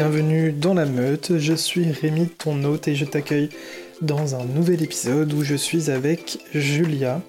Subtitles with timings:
[0.00, 3.50] bienvenue dans la meute, je suis Rémi, ton hôte, et je t'accueille
[4.00, 7.20] dans un nouvel épisode où je suis avec Julia.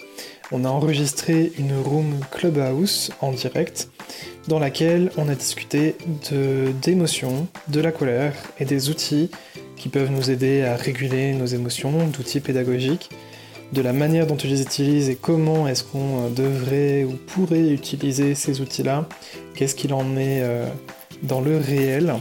[0.53, 3.89] On a enregistré une room Clubhouse en direct
[4.47, 5.97] dans laquelle on a discuté
[6.81, 9.29] d'émotions, de, la colère et des outils
[9.75, 13.09] qui peuvent nous aider à réguler nos émotions, d'outils pédagogiques,
[13.73, 18.33] de la manière dont on les utilise et comment est-ce qu'on devrait ou pourrait utiliser
[18.33, 19.09] ces outils-là,
[19.55, 20.67] qu'est-ce qu'il en est euh,
[21.23, 22.13] dans le réel.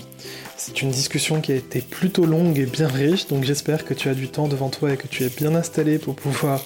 [0.57, 4.09] C'est une discussion qui a été plutôt longue et bien riche, donc j'espère que tu
[4.09, 6.65] as du temps devant toi et que tu es bien installé pour pouvoir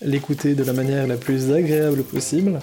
[0.00, 2.60] l'écouter de la manière la plus agréable possible.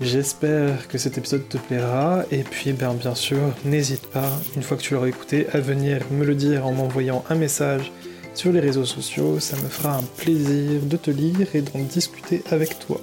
[0.00, 4.76] J'espère que cet épisode te plaira et puis ben, bien sûr n'hésite pas une fois
[4.76, 7.92] que tu l'auras écouté à venir me le dire en m'envoyant un message
[8.34, 12.42] sur les réseaux sociaux, ça me fera un plaisir de te lire et d'en discuter
[12.50, 13.00] avec toi.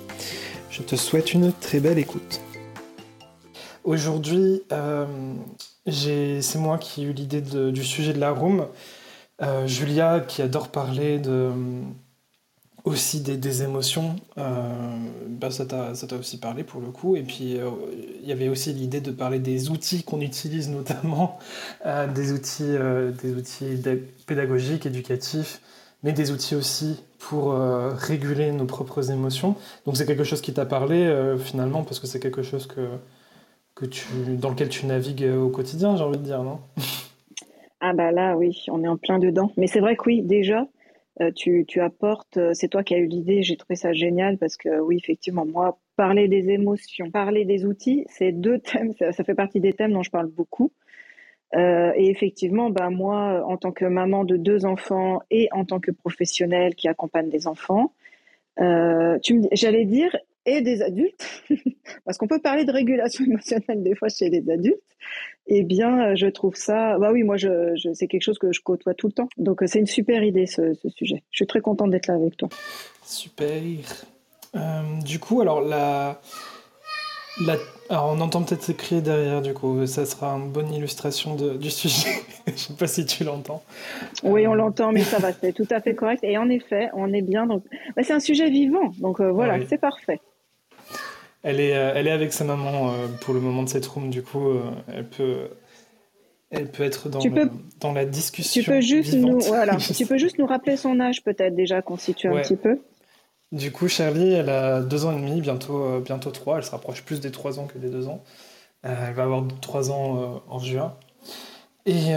[0.70, 2.42] Je te souhaite une très belle écoute.
[3.84, 5.06] Aujourd'hui, euh,
[5.88, 8.68] c'est moi qui ai eu l'idée du sujet de la room.
[9.42, 11.52] Euh, Julia, qui adore parler de,
[12.86, 17.18] aussi des, émotions, euh, bah, ça t'a aussi parlé pour le coup.
[17.18, 17.58] Et puis,
[18.22, 21.38] il y avait aussi l'idée de parler des outils qu'on utilise notamment,
[22.16, 22.78] des outils,
[23.22, 23.82] des outils
[24.26, 25.60] pédagogiques, éducatifs,
[26.04, 29.58] mais des outils aussi pour réguler nos propres émotions.
[29.86, 32.88] Donc c'est quelque chose qui t'a parlé finalement, parce que c'est quelque chose que
[33.76, 34.08] que tu,
[34.38, 36.60] dans lequel tu navigues au quotidien, j'ai envie de dire, non?
[37.80, 39.52] Ah bah là, oui, on est en plein dedans.
[39.58, 40.66] Mais c'est vrai que oui, déjà,
[41.22, 44.38] euh, tu, tu, apportes, euh, c'est toi qui as eu l'idée, j'ai trouvé ça génial
[44.38, 49.24] parce que oui, effectivement, moi, parler des émotions, parler des outils, c'est deux thèmes, ça,
[49.24, 50.72] fait partie des thèmes dont je parle beaucoup.
[51.56, 55.80] Euh, et effectivement, bah, moi, en tant que maman de deux enfants et en tant
[55.80, 57.94] que professionnelle qui accompagne des enfants,
[58.60, 59.20] euh,
[59.52, 61.26] j'allais dire, et des adultes,
[62.06, 64.82] parce qu'on peut parler de régulation émotionnelle des fois chez les adultes,
[65.48, 68.54] eh bien, euh, je trouve ça, bah oui, moi, je, je c'est quelque chose que
[68.54, 69.30] je côtoie tout le temps.
[69.38, 71.24] Donc, euh, c'est une super idée, ce, ce, sujet.
[71.32, 72.48] Je suis très contente d'être là avec toi.
[73.04, 73.62] Super.
[74.56, 76.22] Euh, du coup, alors, la,
[77.46, 77.58] la,
[77.90, 81.70] alors, on entend peut-être crier derrière, du coup, ça sera une bonne illustration de, du
[81.70, 82.10] sujet.
[82.48, 83.64] je sais pas si tu l'entends.
[84.24, 86.24] Oui, on l'entend, mais ça va, c'est tout à fait correct.
[86.24, 87.48] Et en effet, on est bien.
[87.48, 87.66] Donc,
[87.98, 90.22] bah, c'est un sujet vivant, donc voilà, c'est parfait.
[91.44, 94.10] Elle est, euh, elle est avec sa maman euh, pour le moment de cette room,
[94.10, 95.50] du coup, euh, elle peut,
[96.52, 97.20] elle peut être dans,
[97.82, 98.62] dans la discussion.
[98.62, 102.30] Tu peux, juste nous, voilà, tu peux juste nous rappeler son âge, peut-être déjà, constitué
[102.30, 102.80] un petit peu.
[103.52, 106.58] Du coup, Charlie, elle a deux ans et demi, bientôt, bientôt trois.
[106.58, 108.24] Elle se rapproche plus des trois ans que des deux ans.
[108.82, 110.96] elle va avoir trois ans en juin.
[111.86, 112.14] Et,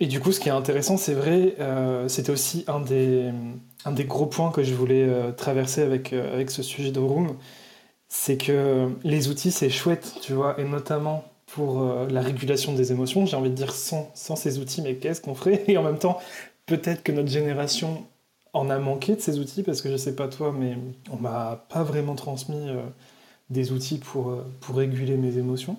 [0.00, 1.56] et, du coup, ce qui est intéressant, c'est vrai,
[2.08, 3.32] c'était aussi un des,
[3.84, 7.36] un des gros points que je voulais traverser avec, avec ce sujet de room
[8.16, 12.92] c'est que les outils, c'est chouette, tu vois, et notamment pour euh, la régulation des
[12.92, 15.64] émotions, j'ai envie de dire sans, sans ces outils, mais qu'est-ce qu'on ferait?
[15.68, 16.18] Et en même temps,
[16.64, 18.06] peut-être que notre génération
[18.52, 20.78] en a manqué de ces outils, parce que je sais pas toi, mais
[21.10, 22.82] on m'a pas vraiment transmis euh,
[23.50, 25.76] des outils pour, euh, pour réguler mes émotions.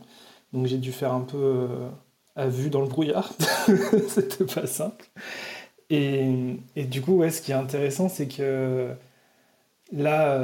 [0.52, 1.70] Donc j'ai dû faire un peu
[2.36, 3.32] à vue dans le brouillard,
[4.10, 5.06] c'était pas simple.
[5.90, 8.90] Et, et, du coup, ouais, ce qui est intéressant, c'est que
[9.94, 10.42] là,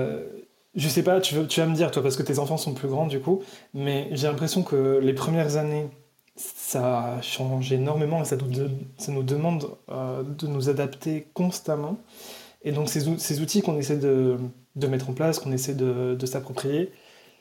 [0.76, 3.08] je sais pas, tu, vas me dire, toi, parce que tes enfants sont plus grands
[3.08, 3.42] du coup,
[3.74, 5.88] mais j'ai l'impression que les premières années,
[6.36, 11.98] ça change énormément et ça nous, demande euh, de nous adapter constamment.
[12.64, 14.38] Et donc ces, outils qu'on essaie de,
[14.76, 16.92] mettre en place, qu'on essaie de, de s'approprier,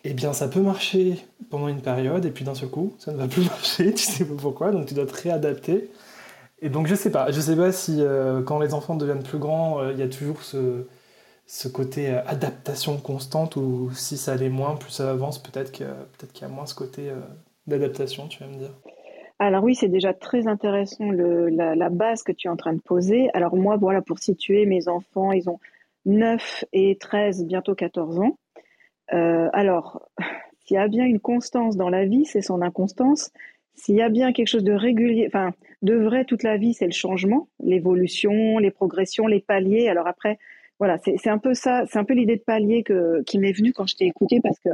[0.05, 1.19] eh bien ça peut marcher
[1.51, 4.25] pendant une période et puis d'un seul coup, ça ne va plus marcher, tu sais
[4.25, 5.91] pas pourquoi, donc tu dois te réadapter.
[6.63, 9.39] Et donc je sais pas, je sais pas si euh, quand les enfants deviennent plus
[9.39, 10.87] grands, euh, il y a toujours ce
[11.51, 15.85] ce côté euh, adaptation constante ou si ça allait moins, plus ça avance, peut-être qu'il
[15.87, 17.17] peut y a moins ce côté euh,
[17.67, 18.71] d'adaptation, tu vas me dire.
[19.41, 22.81] Alors oui, c'est déjà très intéressant le, la, base que tu es en train de
[22.81, 23.31] poser.
[23.35, 25.59] Alors moi, voilà, pour situer mes enfants, ils ont
[26.07, 28.39] 9 et 13, bientôt 14 ans.
[29.13, 30.09] Euh, alors,
[30.65, 33.33] s'il y a bien une constance dans la vie, c'est son inconstance.
[33.75, 35.51] S'il y a bien quelque chose de régulier, enfin,
[35.83, 39.89] de vrai toute la vie, c'est le changement, l'évolution, les progressions, les paliers.
[39.89, 40.39] Alors après,
[40.81, 42.83] voilà, c'est un peu ça, c'est un peu l'idée de palier
[43.27, 44.71] qui m'est venue quand je t'ai écouté parce que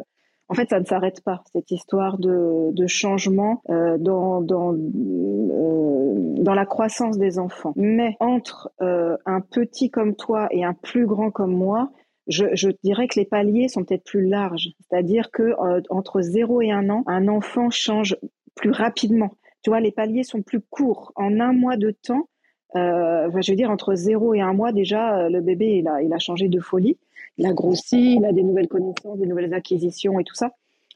[0.49, 6.15] en fait, ça ne s'arrête pas, cette histoire de, de changement euh, dans, dans, euh,
[6.39, 7.73] dans la croissance des enfants.
[7.75, 11.91] Mais entre euh, un petit comme toi et un plus grand comme moi,
[12.29, 14.69] je, je dirais que les paliers sont peut-être plus larges.
[14.89, 15.55] C'est-à-dire que
[15.91, 18.17] entre 0 et 1 an, un enfant change
[18.55, 19.31] plus rapidement.
[19.63, 21.13] Tu vois, les paliers sont plus courts.
[21.17, 22.29] En un mois de temps,
[22.75, 26.03] euh, je veux dire, entre zéro et un mois, déjà, euh, le bébé, il a,
[26.03, 26.97] il a changé de folie.
[27.39, 30.53] Il a grossi, il a des nouvelles connaissances, des nouvelles acquisitions et tout ça.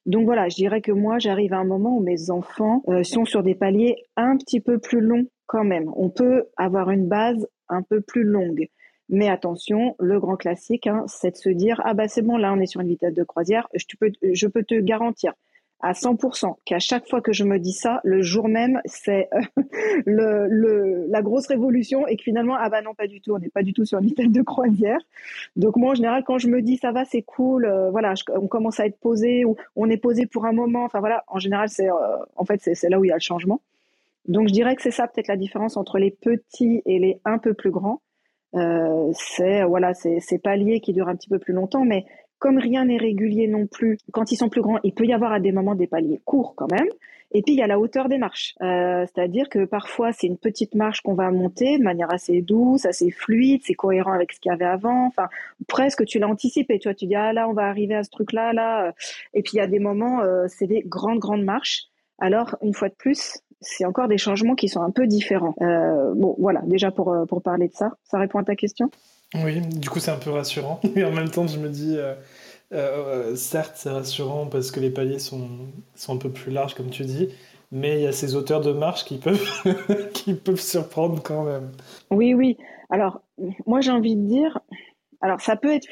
[0.06, 3.26] Donc voilà, je dirais que moi, j'arrive à un moment où mes enfants euh, sont
[3.26, 5.90] sur des paliers un petit peu plus longs quand même.
[5.96, 8.68] On peut avoir une base un peu plus longue.
[9.10, 12.52] Mais attention, le grand classique, hein, c'est de se dire ah bah c'est bon, là
[12.54, 13.68] on est sur une vitesse de croisière.
[13.74, 15.34] Je, peux, je peux te garantir
[15.82, 19.40] à 100% qu'à chaque fois que je me dis ça, le jour même, c'est euh,
[20.06, 23.38] le, le, la grosse révolution et que finalement, ah bah non, pas du tout, on
[23.38, 24.98] n'est pas du tout sur une vitesse de croisière.
[25.56, 28.46] Donc moi, en général, quand je me dis ça va, c'est cool, euh, voilà, on
[28.46, 31.68] commence à être posé ou on est posé pour un moment, enfin voilà, en général,
[31.68, 31.94] c'est euh,
[32.36, 33.60] en fait, c'est là où il y a le changement.
[34.28, 37.38] Donc je dirais que c'est ça peut-être la différence entre les petits et les un
[37.38, 38.00] peu plus grands.
[38.54, 42.04] Euh, c'est voilà, c'est ces paliers qui durent un petit peu plus longtemps, mais
[42.40, 45.32] comme rien n'est régulier non plus, quand ils sont plus grands, il peut y avoir
[45.32, 46.88] à des moments des paliers courts quand même.
[47.32, 50.38] Et puis il y a la hauteur des marches, euh, c'est-à-dire que parfois c'est une
[50.38, 54.40] petite marche qu'on va monter de manière assez douce, assez fluide, c'est cohérent avec ce
[54.40, 55.06] qu'il y avait avant.
[55.06, 55.28] Enfin,
[55.68, 56.80] presque tu l'as anticipé.
[56.80, 58.92] Tu vois, tu dis ah là on va arriver à ce truc-là, là.
[59.32, 61.84] Et puis il y a des moments, euh, c'est des grandes grandes marches.
[62.18, 65.54] Alors une fois de plus, c'est encore des changements qui sont un peu différents.
[65.60, 68.90] Euh, bon, voilà, déjà pour, pour parler de ça, ça répond à ta question?
[69.34, 70.80] Oui, du coup c'est un peu rassurant.
[70.96, 71.96] Et en même temps, je me dis,
[72.72, 75.48] euh, certes c'est rassurant parce que les paliers sont,
[75.94, 77.28] sont un peu plus larges, comme tu dis,
[77.70, 79.48] mais il y a ces hauteurs de marche qui peuvent,
[80.12, 81.70] qui peuvent surprendre quand même.
[82.10, 82.56] Oui, oui.
[82.90, 83.22] Alors,
[83.66, 84.58] moi j'ai envie de dire,
[85.20, 85.86] alors ça peut être,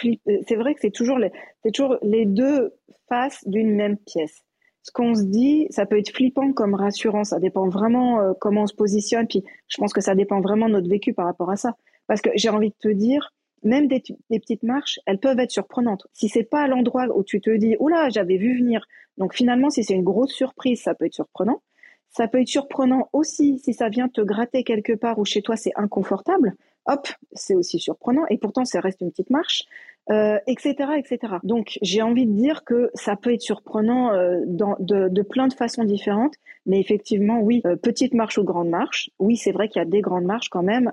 [0.47, 1.31] c'est vrai que c'est toujours, les,
[1.73, 2.75] toujours les deux
[3.09, 4.43] faces d'une même pièce
[4.89, 7.23] ce qu'on se dit, ça peut être flippant comme rassurant.
[7.23, 9.27] Ça dépend vraiment euh, comment on se positionne.
[9.29, 11.77] Puis je pense que ça dépend vraiment de notre vécu par rapport à ça.
[12.09, 13.33] Parce que j'ai envie de te dire,
[13.63, 16.07] même des, petites marches, elles peuvent être surprenantes.
[16.13, 18.85] Si c'est pas l'endroit où tu te dis, oula, j'avais vu venir.
[19.17, 21.63] Donc finalement, si c'est une grosse surprise, ça peut être surprenant.
[22.11, 25.57] Ça peut être surprenant aussi si ça vient te gratter quelque part ou chez toi
[25.57, 26.55] c'est inconfortable.
[26.87, 28.25] Hop, c'est aussi surprenant.
[28.31, 29.65] Et pourtant, ça reste une petite marche
[30.11, 30.77] euh, etc.
[31.43, 35.49] Donc, j'ai envie de dire que ça peut être surprenant euh, dans, de, de, plein
[35.49, 36.35] de façons différentes,
[36.65, 39.11] mais effectivement, oui, euh, petite marche ou grande marche.
[39.19, 40.93] Oui, c'est vrai qu'il y a des grandes marches quand même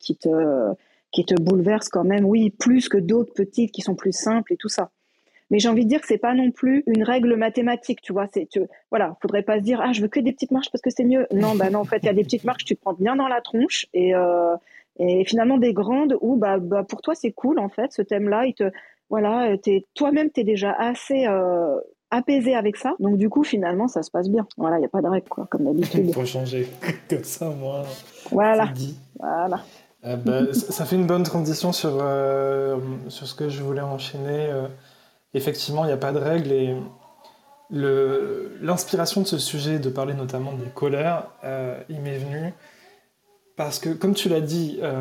[0.00, 0.72] qui te
[1.12, 2.24] qui te bouleversent quand même.
[2.24, 4.90] Oui, plus que d'autres petites qui sont plus simples et tout ça.
[5.50, 8.26] Mais j'ai envie de dire que c'est pas non plus une règle mathématique, tu vois.
[8.32, 8.60] C'est, tu,
[8.90, 11.04] voilà, faudrait pas se dire ah je veux que des petites marches parce que c'est
[11.04, 11.26] mieux.
[11.30, 13.16] Non, bah non, en fait il y a des petites marches, tu te prends bien
[13.16, 14.14] dans la tronche et
[14.98, 18.46] et finalement des grandes où bah, bah pour toi c'est cool en fait ce thème-là,
[18.46, 18.70] il te
[19.08, 21.78] voilà, es, toi-même tu es déjà assez euh,
[22.10, 24.46] apaisé avec ça, donc du coup finalement ça se passe bien.
[24.56, 26.12] Voilà, il y a pas de règle quoi, comme d'habitude.
[26.14, 26.66] Faut changer
[27.10, 27.84] comme ça moi.
[28.30, 28.68] Voilà.
[29.18, 29.60] Voilà.
[30.04, 32.78] Euh, bah, ça fait une bonne transition sur, euh,
[33.08, 34.50] sur ce que je voulais enchaîner.
[35.34, 36.74] effectivement, il n'y a pas de règle et
[37.70, 41.26] l'inspiration de ce sujet, de parler notamment des colères,
[41.88, 42.54] il m'est venu
[43.56, 45.00] parce que, comme tu l'as dit, euh,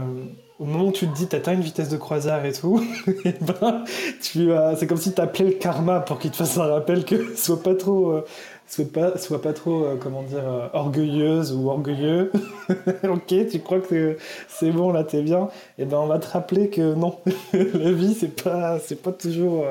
[0.60, 2.81] au moment où tu te dis t'atteins une vitesse de croisière et tout,
[3.25, 3.84] et ben,
[4.22, 7.62] c'est comme si tu appelais le karma pour qu'il te fasse un rappel que sois
[7.62, 8.25] pas trop, euh,
[8.66, 12.31] sois pas, sois pas trop, euh, comment dire, orgueilleuse ou orgueilleux.
[13.04, 14.18] ok, tu crois que
[14.48, 15.50] c'est bon, là t'es bien.
[15.78, 17.18] Et ben on va te rappeler que non,
[17.54, 19.66] la vie c'est pas, pas toujours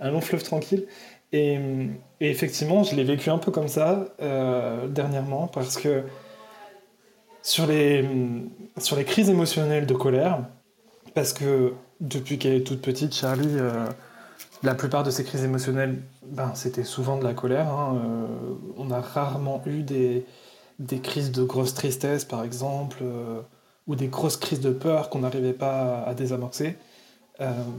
[0.00, 0.86] un long fleuve tranquille.
[1.34, 1.58] Et,
[2.20, 4.04] effectivement, je l'ai vécu un peu comme ça
[4.88, 6.02] dernièrement parce que
[7.42, 8.04] sur les,
[8.78, 10.44] sur les crises émotionnelles de colère,
[11.14, 13.86] parce que depuis qu'elle est toute petite, Charlie, euh,
[14.62, 17.68] la plupart de ses crises émotionnelles, ben, c'était souvent de la colère.
[17.68, 18.26] Hein, euh,
[18.76, 20.24] on a rarement eu des,
[20.78, 23.40] des crises de grosse tristesse, par exemple, euh,
[23.86, 26.76] ou des grosses crises de peur qu'on n'arrivait pas à, désamorcer.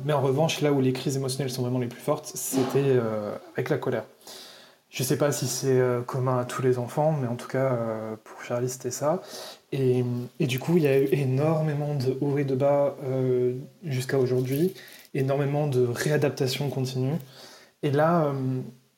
[0.04, 3.00] mais en revanche, là où les crises émotionnelles sont vraiment les plus fortes, c'était
[3.56, 4.04] avec la colère.
[4.94, 7.48] Je ne sais pas si c'est euh, commun à tous les enfants, mais en tout
[7.48, 9.24] cas, euh, pour Charlie, c'était ça.
[9.72, 10.04] Et,
[10.40, 14.76] du coup, il y a eu énormément de hauts et de bas euh, jusqu'à aujourd'hui,
[15.16, 17.16] énormément de réadaptation continue.
[17.82, 18.32] Et là,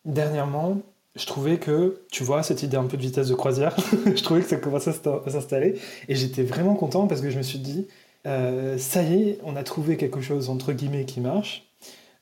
[0.04, 0.82] dernièrement,
[1.16, 3.74] je trouvais que, tu vois, cette idée un peu de vitesse de croisière,
[4.06, 5.80] je trouvais que ça commençait à s'installer.
[6.10, 7.88] Et j'étais vraiment content parce que je me suis dit,
[8.26, 11.66] ça y est, on a trouvé quelque chose, entre guillemets, qui marche.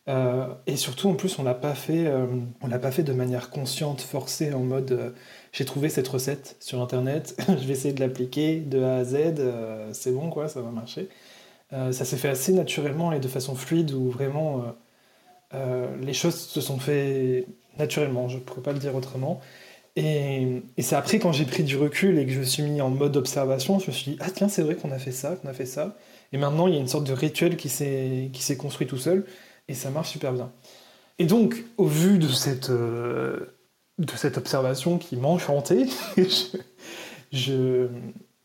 [0.10, 2.28] Euh, et surtout, en plus, on l'a pas fait, euh,
[2.62, 5.12] on l'a pas fait de manière consciente, forcée, en mode euh,
[5.54, 9.18] j'ai trouvé cette recette sur internet, je vais essayer de l'appliquer de A à Z,
[9.94, 11.10] c'est bon quoi, ça va marcher.
[11.72, 14.64] ça s'est fait assez naturellement et de façon fluide où vraiment
[16.02, 19.42] les choses se sont fait naturellement, je ne pourrais pas le dire autrement.
[19.96, 22.82] Et, et c'est après quand j'ai pris du recul et que je me suis mis
[22.82, 25.36] en mode observation, je me suis dit ah tiens c'est vrai qu'on a fait ça,
[25.36, 25.98] qu'on a fait ça.
[26.34, 28.98] Et maintenant il y a une sorte de rituel qui s'est qui s'est construit tout
[28.98, 29.26] seul
[29.68, 30.52] et ça marche super bien.
[31.20, 33.40] Et donc, au vu de cette, euh,
[33.98, 35.88] de cette observation qui m'a enchanté,
[37.32, 37.88] je,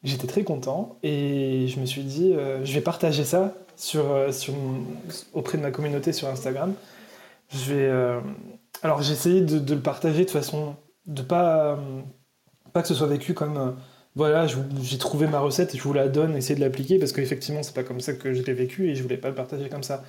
[0.03, 4.33] j'étais très content et je me suis dit, euh, je vais partager ça sur, euh,
[4.33, 4.55] sur,
[5.33, 6.75] auprès de ma communauté sur Instagram.
[7.49, 8.21] Je vais,
[8.83, 11.79] alors j'ai essayé de, le partager de façon de pas
[12.75, 13.75] pas que ce soit vécu comme
[14.15, 14.47] voilà
[14.83, 17.73] j'ai trouvé ma recette et je vous la donne essayer de l'appliquer parce qu'effectivement c'est
[17.75, 20.05] pas comme ça que je l'ai vécu et je voulais pas le partager comme ça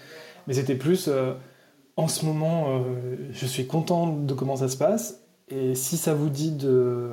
[0.50, 1.10] mais c'était plus
[1.96, 2.84] en ce moment
[3.32, 7.10] je suis content de comment ça se passe et si ça vous dit de,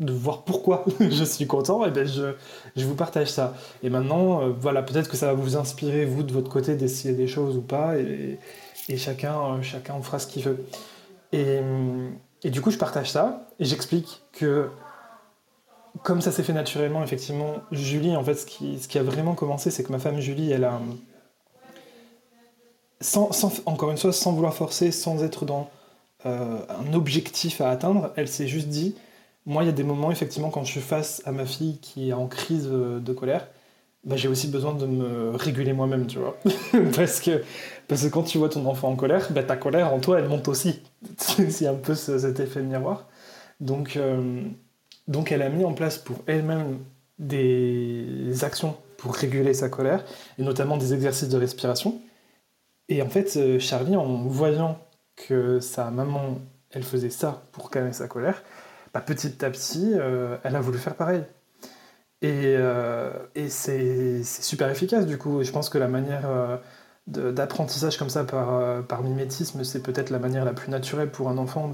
[0.00, 2.34] voir pourquoi je suis content, et eh ben je,
[2.76, 3.54] je, vous partage ça.
[3.82, 7.14] Et maintenant, euh, voilà, peut-être que ça va vous inspirer, vous, de votre côté, d'essayer
[7.14, 8.38] des choses ou pas, et,
[8.88, 10.64] et chacun, euh, chacun fera ce qu'il veut.
[11.32, 11.60] Et,
[12.44, 14.68] et, du coup, je partage ça, et j'explique que,
[16.04, 19.34] comme ça s'est fait naturellement, effectivement, Julie, en fait, ce qui, ce qui a vraiment
[19.34, 20.80] commencé, c'est que ma femme Julie, elle a.
[23.00, 23.30] Sans,
[23.66, 25.70] encore une fois, sans vouloir forcer, sans être dans
[26.26, 28.12] euh, un objectif à atteindre.
[28.16, 28.94] Elle s'est juste dit,
[29.46, 32.10] moi, il y a des moments, effectivement, quand je suis face à ma fille qui
[32.10, 33.48] est en crise euh, de colère,
[34.04, 36.38] bah, j'ai aussi besoin de me réguler moi-même, tu vois.
[36.94, 37.42] parce, que,
[37.88, 40.28] parce que quand tu vois ton enfant en colère, bah, ta colère en toi, elle
[40.28, 40.80] monte aussi.
[41.16, 43.08] C'est un peu cet effet miroir.
[43.60, 44.42] Donc, euh,
[45.08, 46.78] donc elle a mis en place pour elle-même
[47.18, 50.04] des actions pour réguler sa colère,
[50.38, 52.00] et notamment des exercices de respiration.
[52.90, 54.78] Et en fait, Charlie, en voyant
[55.16, 56.38] que sa maman,
[56.72, 58.42] elle faisait ça pour calmer sa colère,
[58.92, 61.22] bah, petit à petit, euh, elle a voulu faire pareil.
[62.22, 63.10] Et, euh,
[63.48, 65.40] c'est super efficace du coup.
[65.40, 66.56] Et je pense que la manière euh,
[67.06, 71.38] d'apprentissage comme ça par, par mimétisme, c'est peut-être la manière la plus naturelle pour un
[71.38, 71.70] enfant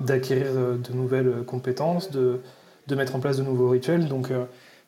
[0.00, 2.40] d'acquérir de, de, nouvelles compétences, de,
[2.86, 4.08] de, mettre en place de nouveaux rituels.
[4.08, 4.30] Donc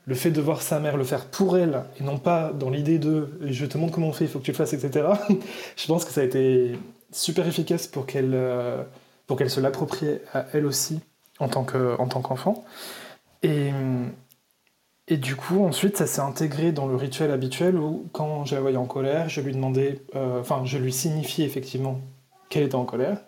[0.09, 2.99] le fait de voir sa mère le faire pour elle et non pas dans l'idée
[2.99, 5.07] de je te montre comment on fait, il faut que tu le fasses, etc.
[5.77, 6.79] je pense que ça a été
[7.13, 8.83] super efficace pour qu'elle euh,
[9.29, 11.01] se l'approprie à elle aussi
[11.39, 12.65] en tant que en tant qu'enfant.
[13.43, 13.71] Et
[15.11, 18.61] et du coup, ensuite, ça s'est intégré dans le rituel habituel où, quand je la
[18.61, 22.01] voyais en colère, je lui demandais, euh, enfin, je lui signifiais effectivement
[22.51, 23.19] qu'elle était en colère.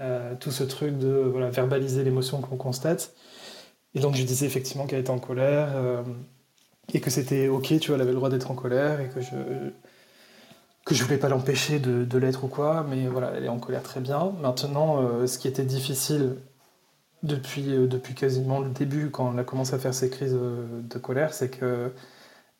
[0.00, 3.14] Euh, tout ce truc de verbaliser l'émotion qu'on constate.
[3.94, 6.04] Et donc, je disais effectivement qu'elle était en colère
[6.92, 9.20] et que c'était ok, tu vois, elle avait le droit d'être en colère et que
[9.20, 9.30] je,
[10.88, 13.82] que je voulais pas l'empêcher de, l'être ou quoi, mais voilà, elle est en colère
[13.82, 14.32] très bien.
[14.40, 16.36] Maintenant, euh, ce qui était difficile
[17.22, 20.80] depuis, euh, depuis quasiment le début, quand elle a commencé à faire ses crises euh,
[20.82, 21.92] de colère, c'est que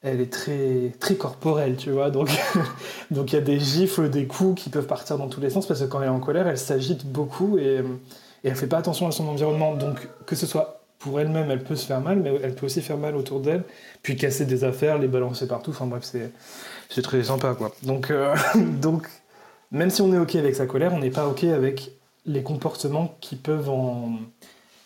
[0.02, 2.10] elle est très, très corporelle, tu vois.
[2.10, 2.28] Donc,
[3.10, 5.66] donc il y a des gifles, des coups qui peuvent partir dans tous les sens,
[5.66, 7.78] parce que quand elle est en colère, elle s'agite beaucoup et,
[8.44, 9.74] et elle fait pas attention à son environnement.
[9.74, 12.82] Donc, que ce soit pour elle-même, elle peut se faire mal, mais elle peut aussi
[12.82, 13.64] faire mal autour d'elle,
[14.02, 15.70] puis casser des affaires, les balancer partout.
[15.70, 16.04] Enfin bref,
[16.88, 17.72] c'est très sympa, quoi.
[17.82, 19.06] Donc, euh, donc,
[19.70, 21.92] même si on est OK avec sa colère, on n'est pas OK avec
[22.26, 24.18] les comportements qui peuvent en,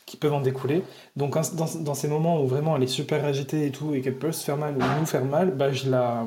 [0.06, 0.84] qui peuvent en découler.
[1.16, 4.32] Donc, dans, ces moments où vraiment elle est super agitée et tout, et qu'elle peut
[4.32, 6.26] se faire mal ou nous faire mal, bah, je, la,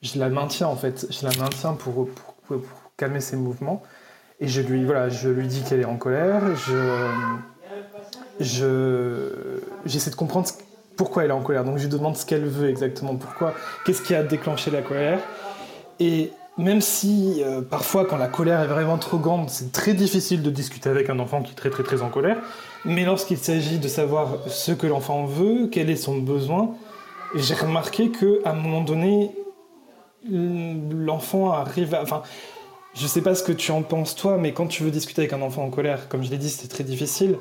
[0.00, 1.06] je la maintiens, en fait.
[1.10, 2.08] Je la maintiens pour,
[2.96, 3.82] calmer ses mouvements.
[4.38, 6.42] Et je lui, voilà, je lui dis qu'elle est en colère.
[8.42, 10.48] J'essaie de comprendre
[10.96, 11.64] pourquoi elle est en colère.
[11.64, 15.20] Donc je lui demande ce qu'elle veut exactement, pourquoi, qu'est-ce qui a déclenché la colère.
[16.00, 20.42] Et même si euh, parfois quand la colère est vraiment trop grande, c'est très difficile
[20.42, 22.36] de discuter avec un enfant qui est très très très en colère,
[22.84, 26.74] mais lorsqu'il s'agit de savoir ce que l'enfant veut, quel est son besoin,
[27.34, 29.30] j'ai remarqué que à un moment donné,
[30.30, 32.02] l'enfant arrive à...
[32.02, 32.22] Enfin,
[32.94, 35.32] je sais pas ce que tu en penses toi, mais quand tu veux discuter avec
[35.32, 37.38] un enfant en colère, comme je l'ai dit, c'est très difficile.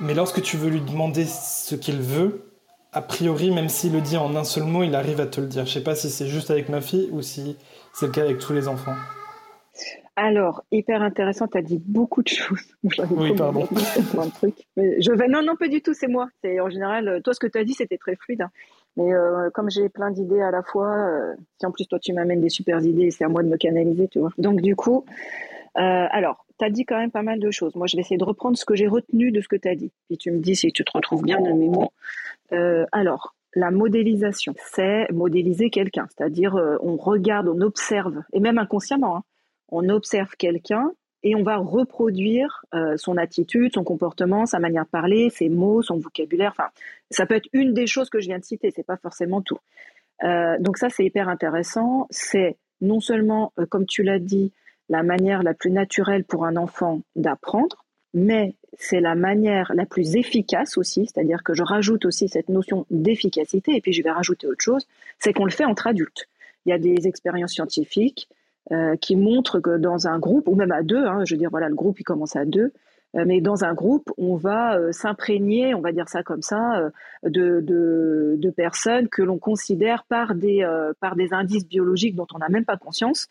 [0.00, 2.50] Mais lorsque tu veux lui demander ce qu'il veut,
[2.92, 5.46] a priori, même s'il le dit en un seul mot, il arrive à te le
[5.46, 5.66] dire.
[5.66, 7.56] Je sais pas si c'est juste avec ma fille ou si
[7.92, 8.94] c'est le cas avec tous les enfants.
[10.16, 12.74] Alors, hyper intéressant, tu as dit beaucoup de choses.
[13.10, 13.66] oui, pardon.
[14.76, 15.28] je vais...
[15.28, 16.28] Non, non, pas du tout, c'est moi.
[16.42, 18.42] C'est En général, euh, toi, ce que tu as dit, c'était très fluide.
[18.42, 18.50] Hein.
[18.96, 22.12] Mais euh, comme j'ai plein d'idées à la fois, euh, si en plus toi, tu
[22.12, 24.30] m'amènes des super idées, c'est à moi de me canaliser, tu vois.
[24.36, 25.04] Donc, du coup,
[25.74, 27.74] alors, tu as dit quand même pas mal de choses.
[27.74, 29.74] Moi, je vais essayer de reprendre ce que j'ai retenu de ce que tu as
[29.74, 29.90] dit.
[30.08, 31.92] Puis tu me dis si tu te retrouves bien dans mes mots.
[32.52, 38.58] Euh, alors, la modélisation, c'est modéliser quelqu'un, c'est-à-dire euh, on regarde, on observe, et même
[38.58, 39.22] inconsciemment, hein,
[39.70, 44.90] on observe quelqu'un et on va reproduire euh, son attitude, son comportement, sa manière de
[44.90, 46.52] parler, ses mots, son vocabulaire.
[46.52, 46.68] Enfin,
[47.10, 49.58] ça peut être une des choses que je viens de citer, c'est pas forcément tout.
[50.60, 52.06] donc ça, c'est hyper intéressant.
[52.10, 54.52] C'est non seulement, comme tu l'as dit,
[54.90, 60.16] la manière la plus naturelle pour un enfant d'apprendre, mais c'est la manière la plus
[60.16, 64.46] efficace aussi, c'est-à-dire que je rajoute aussi cette notion d'efficacité, et puis je vais rajouter
[64.46, 64.86] autre chose,
[65.18, 66.28] c'est qu'on le fait entre adultes.
[66.66, 68.28] Il y a des expériences scientifiques
[68.72, 71.50] euh, qui montrent que dans un groupe, ou même à deux, hein, je veux dire,
[71.50, 72.72] voilà, le groupe il commence à deux,
[73.14, 76.90] mais dans un groupe, on va euh, s'imprégner, on va dire ça comme ça,
[77.24, 80.62] de, de, personnes que l'on considère par des,
[81.32, 83.28] indices biologiques dont on n'a même pas conscience,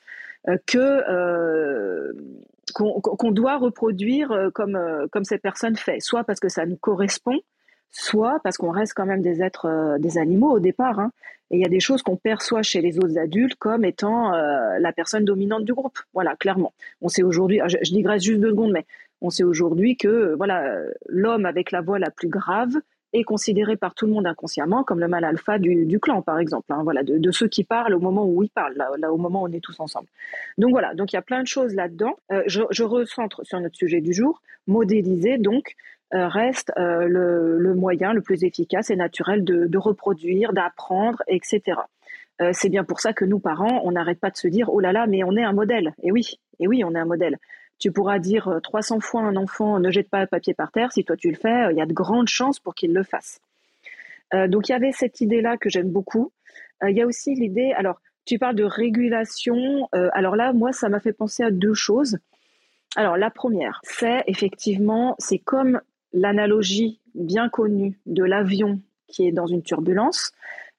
[2.74, 7.40] qu'on doit reproduire euh, comme, euh, cette personne fait, soit parce que ça nous correspond,
[7.92, 11.00] soit parce qu'on reste quand même des êtres, euh, des animaux au départ.
[11.00, 11.12] Hein.
[11.52, 14.94] Et il y a des choses qu'on perçoit chez les autres adultes comme étant la
[14.94, 15.98] personne dominante du groupe.
[16.14, 16.74] Voilà, clairement.
[17.02, 18.86] On sait aujourd'hui, je, je digresse juste deux secondes, mais
[19.22, 20.76] on sait aujourd'hui que voilà,
[21.08, 22.74] l'homme avec la voix la plus grave
[23.14, 26.72] est considéré par tout le monde inconsciemment comme le mal alpha du, clan, par exemple.
[26.72, 29.48] Hein, voilà, de, ceux qui parlent au moment où ils parlent, là, au moment où
[29.48, 30.08] on est tous ensemble.
[30.58, 32.18] Donc voilà, donc il y a plein de choses là-dedans.
[32.32, 34.42] Euh, je, recentre sur notre sujet du jour.
[34.68, 35.76] Modéliser, donc,
[36.14, 41.80] euh, reste euh, le, moyen le plus efficace et naturel de, de reproduire, d'apprendre, etc.
[42.52, 44.94] c'est bien pour ça que nous, parents, on n'arrête pas de se dire, oh là
[44.94, 45.94] là, mais on est un modèle.
[46.04, 47.38] Et oui, et oui, on est un modèle.
[47.80, 50.72] Tu pourras dire 300 euh, fois à un enfant ne jette pas le papier par
[50.72, 50.92] terre.
[50.92, 53.04] Si toi tu le fais, euh, il y a de grandes chances pour qu'il le
[53.04, 53.40] fasse.
[54.34, 56.32] Euh, donc il y avait cette idée-là que j'aime beaucoup.
[56.86, 59.90] il y a aussi l'idée, alors tu parles de régulation.
[59.92, 62.20] alors là, moi, ça m'a fait penser à deux choses.
[62.96, 65.82] Alors la première, c'est effectivement, c'est comme
[66.14, 70.32] l'analogie bien connue de l'avion qui est dans une turbulence.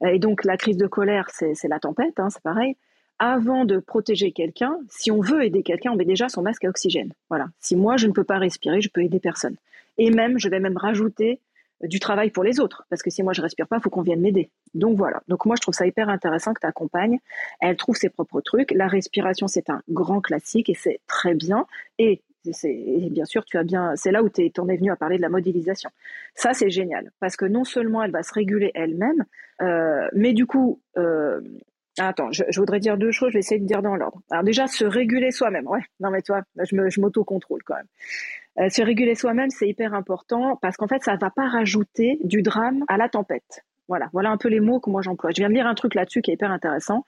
[0.06, 2.76] Et donc la crise de colère, c'est la tempête, hein, c'est pareil
[3.20, 6.68] avant de protéger quelqu'un, si on veut aider quelqu'un, on met déjà son masque à
[6.70, 7.12] oxygène.
[7.28, 7.48] Voilà.
[7.60, 9.56] Si moi je ne peux pas respirer, je peux aider personne.
[9.98, 11.38] Et même, je vais même rajouter
[11.84, 13.90] euh, du travail pour les autres, parce que si moi je respire pas, il faut
[13.90, 14.48] qu'on vienne m'aider.
[14.74, 15.22] Donc voilà.
[15.28, 17.18] Donc moi je trouve ça hyper intéressant que tu accompagnes.
[17.60, 18.70] Elle trouve ses propres trucs.
[18.72, 21.66] La respiration c'est un grand classique et c'est très bien.
[21.98, 22.22] Et
[23.10, 25.22] bien sûr, tu as bien, c'est là où tu en es venu à parler de
[25.22, 25.90] la modélisation.
[26.34, 29.24] Ça, c'est génial parce que non seulement elle va se réguler elle-même,
[29.60, 31.40] euh, mais du coup, euh,
[32.02, 34.22] Attends, je, voudrais dire deux choses, je vais essayer de dire dans l'ordre.
[34.30, 35.66] Alors déjà, se réguler soi-même.
[35.66, 37.86] Ouais, non mais toi, je m'auto-contrôle quand même.
[38.58, 42.18] Euh, se réguler soi-même, c'est hyper important parce qu'en fait, ça ne va pas rajouter
[42.24, 43.64] du drame à la tempête.
[43.86, 45.30] Voilà, voilà un peu les mots que moi j'emploie.
[45.30, 47.04] Je viens de lire un truc là-dessus qui est hyper intéressant.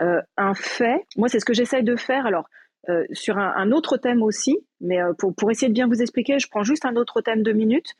[0.00, 2.24] Euh, un fait, moi c'est ce que j'essaye de faire.
[2.24, 2.48] Alors,
[2.88, 6.48] euh, sur un, autre thème aussi, mais pour, pour essayer de bien vous expliquer, je
[6.48, 7.94] prends juste un autre thème deux minutes.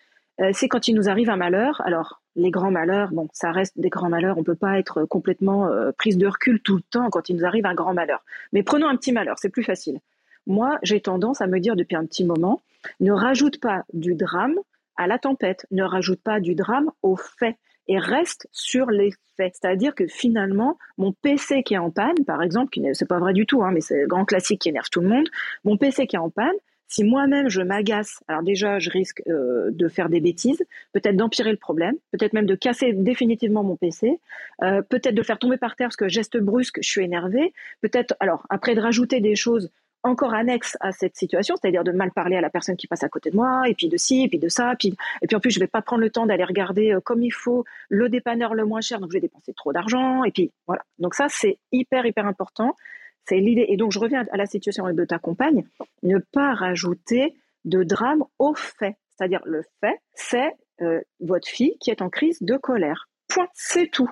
[0.52, 1.82] c'est quand il nous arrive un malheur.
[1.84, 5.66] Alors, les grands malheurs, bon, ça reste des grands malheurs, on peut pas être complètement
[5.68, 8.24] euh, prise de recul tout le temps quand il nous arrive un grand malheur.
[8.52, 10.00] Mais prenons un petit malheur, c'est plus facile.
[10.46, 12.60] Moi, j'ai tendance à me dire depuis un petit moment,
[13.00, 14.56] ne rajoute pas du drame
[14.96, 17.56] à la tempête, ne rajoute pas du drame aux faits
[17.88, 19.54] et reste sur les faits.
[19.60, 23.32] C'est-à-dire que finalement, mon PC qui est en panne, par exemple, qui c'est pas vrai
[23.32, 25.28] du tout, hein, mais c'est un grand classique qui énerve tout le monde,
[25.64, 26.54] mon PC qui est en panne,
[26.88, 31.50] si moi-même je m'agace, alors déjà je risque euh, de faire des bêtises, peut-être d'empirer
[31.50, 34.20] le problème, peut-être même de casser définitivement mon PC,
[34.62, 38.14] euh, peut-être de faire tomber par terre parce que geste brusque, je suis énervé, peut-être
[38.20, 39.70] alors après de rajouter des choses
[40.04, 43.08] encore annexes à cette situation, c'est-à-dire de mal parler à la personne qui passe à
[43.08, 45.40] côté de moi, et puis de ci, et puis de ça, puis, et puis en
[45.40, 48.54] plus je vais pas prendre le temps d'aller regarder euh, comme il faut le dépanneur
[48.54, 50.82] le moins cher, donc je vais dépenser trop d'argent, et puis voilà.
[50.98, 52.76] Donc ça c'est hyper hyper important.
[53.26, 53.66] C'est l'idée.
[53.68, 55.64] Et donc, je reviens à la situation de ta compagne.
[56.02, 57.34] Ne pas rajouter
[57.64, 58.96] de drame au fait.
[59.16, 63.08] C'est-à-dire, le fait, c'est euh, votre fille qui est en crise de colère.
[63.28, 63.48] Point.
[63.54, 64.10] C'est tout.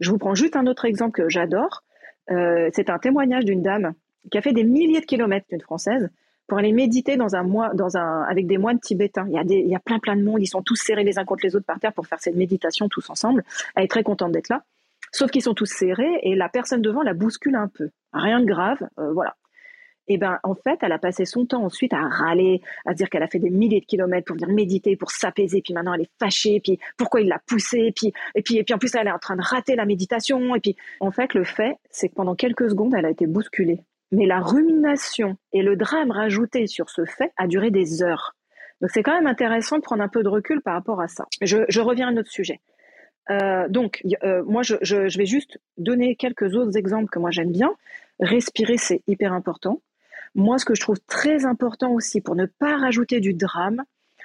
[0.00, 1.82] Je vous prends juste un autre exemple que j'adore.
[2.30, 3.92] Euh, c'est un témoignage d'une dame
[4.30, 6.08] qui a fait des milliers de kilomètres, une française,
[6.46, 9.26] pour aller méditer dans un mois, dans un, avec des moines tibétains.
[9.28, 11.18] Il y, a il y a plein plein de monde, ils sont tous serrés les
[11.18, 13.44] uns contre les autres par terre pour faire cette méditation tous ensemble.
[13.76, 14.62] Elle est très contente d'être là.
[15.14, 17.90] Sauf qu'ils sont tous serrés et la personne devant la bouscule un peu.
[18.12, 19.36] Rien de grave, euh, voilà.
[20.08, 23.22] Et ben en fait, elle a passé son temps ensuite à râler, à dire qu'elle
[23.22, 26.10] a fait des milliers de kilomètres pour venir méditer, pour s'apaiser, puis maintenant elle est
[26.18, 29.12] fâchée, puis pourquoi il l'a poussée, puis et puis et puis en plus elle est
[29.12, 32.34] en train de rater la méditation, et puis en fait le fait, c'est que pendant
[32.34, 33.84] quelques secondes elle a été bousculée.
[34.10, 38.34] Mais la rumination et le drame rajouté sur ce fait a duré des heures.
[38.80, 41.26] Donc c'est quand même intéressant de prendre un peu de recul par rapport à ça.
[41.40, 42.60] Je, je reviens à notre sujet.
[43.30, 47.74] Euh, donc, euh, moi, je, vais juste donner quelques autres exemples que moi j'aime bien.
[48.20, 49.80] Respirer, c'est hyper important.
[50.34, 53.82] Moi, ce que je trouve très important aussi pour ne pas rajouter du drame,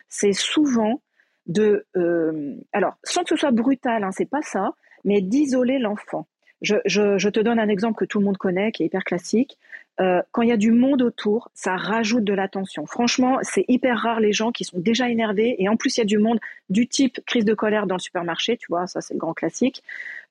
[0.07, 1.01] c'est souvent
[1.45, 6.27] de, euh, alors, sans que ce soit brutal, hein, c'est pas ça, mais d'isoler l'enfant.
[6.61, 9.03] Je, je, je, te donne un exemple que tout le monde connaît, qui est hyper
[9.03, 9.57] classique.
[9.99, 12.85] Euh, quand il y a du monde autour, ça rajoute de l'attention.
[12.85, 16.03] Franchement, c'est hyper rare les gens qui sont déjà énervés et en plus il y
[16.03, 19.13] a du monde du type crise de colère dans le supermarché, tu vois, ça c'est
[19.13, 19.83] le grand classique.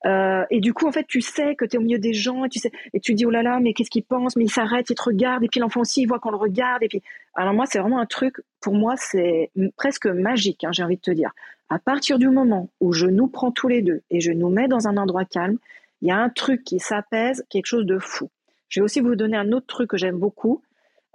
[0.07, 2.47] Euh, et du coup, en fait, tu sais que tu es au milieu des gens
[2.47, 4.51] et tu sais et tu dis oh là là, mais qu'est-ce qu'ils pensent Mais ils
[4.51, 7.03] s'arrêtent, ils te regardent et puis l'enfant aussi il voit qu'on le regarde et puis
[7.35, 11.03] alors moi c'est vraiment un truc pour moi c'est presque magique, hein, j'ai envie de
[11.03, 11.33] te dire.
[11.69, 14.69] À partir du moment où je nous prends tous les deux et je nous mets
[14.69, 15.59] dans un endroit calme,
[16.03, 18.31] il y a un truc qui s'apaise, quelque chose de fou.
[18.69, 20.63] Je vais aussi vous donner un autre truc que j'aime beaucoup.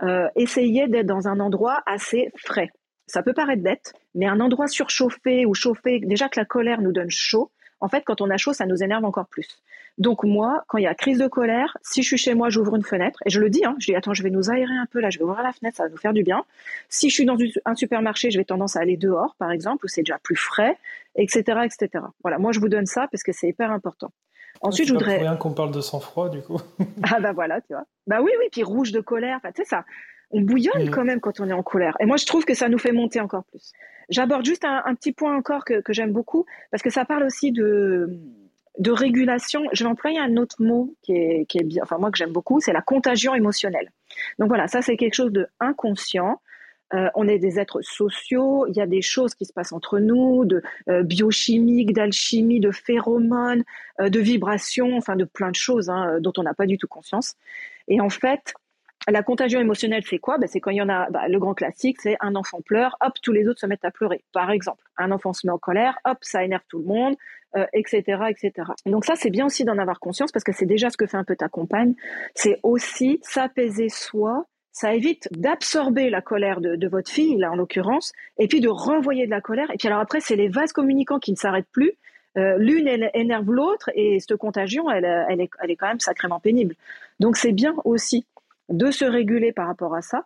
[0.02, 2.72] Euh, essayez d'être dans un endroit assez frais.
[3.08, 6.92] Ça peut paraître bête, mais un endroit surchauffé ou chauffé, déjà que la colère nous
[6.92, 9.62] donne chaud, En fait, quand on a chaud, ça nous énerve encore plus.
[9.98, 12.76] Donc moi, quand il y a crise de colère, si je suis chez moi, j'ouvre
[12.76, 14.88] une fenêtre et je le dis, hein, je dis attends, je vais nous aérer un
[14.88, 16.46] peu là, je vais ouvrir la fenêtre, ça va nous faire du bien.
[16.90, 19.88] Si je suis dans un supermarché, je vais tendance à aller dehors, par exemple, où
[19.88, 20.78] c'est déjà plus frais,
[21.16, 22.06] etc., etc.
[22.24, 24.12] Voilà, moi je vous donne ça parce que c'est hyper important.
[24.62, 25.18] Ensuite, je voudrais.
[25.18, 26.62] rien qu'on parle de sang-froid, du coup.
[27.12, 27.86] ah bah voilà, tu vois.
[28.08, 29.84] Bah oui, oui, puis rouge de colère, tu sais ça.
[30.32, 30.90] On bouillonne mm.
[30.90, 31.96] quand même quand on est en colère.
[32.00, 33.72] Et moi, je trouve que ça nous fait monter encore plus.
[34.10, 37.52] J'aborde juste un, petit point encore que, que j'aime beaucoup, parce que ça parle aussi
[37.52, 38.20] de,
[38.80, 39.62] de régulation.
[39.72, 42.32] Je vais employer un autre mot qui est, qui est bien, enfin moi que j'aime
[42.32, 43.92] beaucoup, c'est la contagion émotionnelle.
[44.40, 46.42] Donc voilà, ça c'est quelque chose de inconscient.
[46.94, 50.00] Euh, on est des êtres sociaux, il y a des choses qui se passent entre
[50.00, 53.64] nous, de euh, biochimique, d'alchimie, de phéromones,
[54.00, 56.88] euh, de vibrations, enfin de plein de choses hein, dont on n'a pas du tout
[56.88, 57.36] conscience.
[57.88, 58.54] Et en fait,
[59.08, 60.38] la contagion émotionnelle, c'est quoi?
[60.38, 62.96] Ben, C'est quand il y en a, bah, le grand classique, c'est un enfant pleure,
[63.02, 64.24] hop, tous les autres se mettent à pleurer.
[64.32, 67.16] Par exemple, un enfant se met en colère, hop, ça énerve tout le monde,
[67.74, 68.72] etc., etc.
[68.88, 71.18] Donc ça, c'est bien aussi d'en avoir conscience parce que c'est déjà ce que fait
[71.18, 71.94] un peu ta compagne.
[72.34, 78.12] C'est aussi s'apaiser soi ça évite d'absorber la colère de, votre fille, là en l'occurrence,
[78.40, 79.70] et puis de renvoyer de la colère.
[79.72, 81.94] Et puis alors après, c'est les vases communicants qui ne s'arrêtent plus.
[82.38, 86.76] Euh, l'une énerve l'autre et cette contagion, elle, elle, est, quand même sacrément pénible.
[87.20, 88.26] Donc c'est bien aussi
[88.70, 90.26] de se réguler par rapport à ça.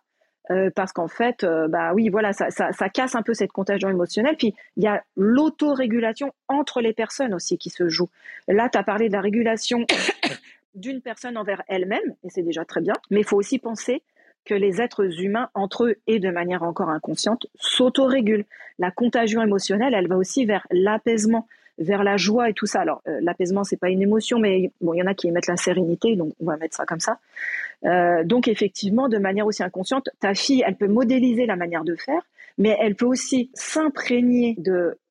[0.50, 3.52] Euh, parce qu'en fait, euh, bah oui, voilà, ça, ça, ça, casse un peu cette
[3.52, 4.34] contagion émotionnelle.
[4.38, 8.08] Puis il y a l'autorégulation entre les personnes aussi qui se joue.
[8.48, 9.84] Là, tu as parlé de la régulation
[10.74, 14.02] d'une personne envers elle-même, et c'est déjà très bien, mais il faut aussi penser
[14.48, 18.46] que les êtres humains, entre eux et de manière encore inconsciente, s'autorégulent.
[18.78, 22.80] La contagion émotionnelle, elle va aussi vers l'apaisement, vers la joie et tout ça.
[22.80, 25.48] Alors, euh, l'apaisement, c'est pas une émotion, mais bon, il y en a qui émettent
[25.48, 27.18] la sérénité, donc on va mettre ça comme ça.
[27.84, 31.94] Euh, donc, effectivement, de manière aussi inconsciente, ta fille, elle peut modéliser la manière de
[31.94, 32.22] faire,
[32.56, 34.56] mais elle peut aussi s'imprégner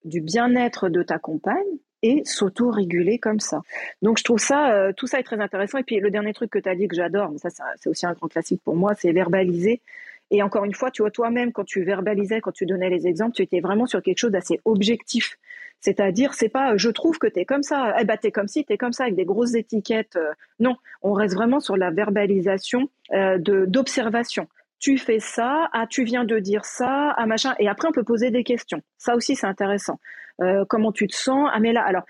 [0.03, 3.61] du bien-être de ta compagne et s'auto-réguler comme ça.
[4.01, 5.77] Donc je trouve ça, euh, tout ça est très intéressant.
[5.77, 8.05] Et puis le dernier truc que tu as dit que j'adore, mais ça c'est aussi
[8.05, 9.81] un grand classique pour moi, c'est verbaliser.
[10.29, 13.33] Et encore une fois, tu vois, toi-même, quand tu verbalisais, quand tu donnais les exemples,
[13.33, 15.37] tu étais vraiment sur quelque chose d'assez objectif.
[15.79, 18.65] C'est-à-dire, c'est pas je trouve que tu es comme ça, eh ben t'es comme si,
[18.65, 20.15] t'es comme ça, avec des grosses étiquettes.
[20.15, 24.47] Euh, non, on reste vraiment sur la verbalisation euh, d'observation
[24.79, 28.03] tu fais ça, ah tu viens de dire ça, ah machin, et après on peut
[28.03, 28.81] poser des questions.
[28.97, 29.99] Ça aussi c'est intéressant.
[30.41, 31.49] Euh, comment tu te sens?
[31.51, 32.03] Ah mais là, alors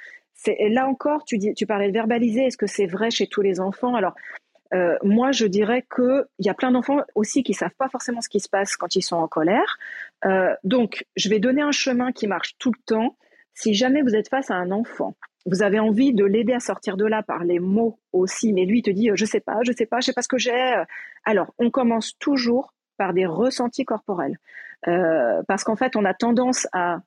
[0.69, 2.45] là encore, tu dis, tu parlais de verbaliser.
[2.45, 3.95] Est-ce que c'est vrai chez tous les enfants?
[3.95, 4.13] Alors
[4.73, 8.21] euh, moi je dirais que il y a plein d'enfants aussi qui savent pas forcément
[8.21, 9.77] ce qui se passe quand ils sont en colère.
[10.25, 13.17] Euh, donc je vais donner un chemin qui marche tout le temps.
[13.59, 15.15] Si jamais vous êtes face à un enfant
[15.47, 18.81] vous avez envie de l'aider à sortir de là par les mots aussi, mais lui
[18.81, 20.83] te dit je sais pas, je sais pas, je sais pas ce que j'ai.
[21.23, 24.37] Alors, on commence toujours par des ressentis corporels,
[24.87, 26.99] euh, parce qu'en fait, on a tendance à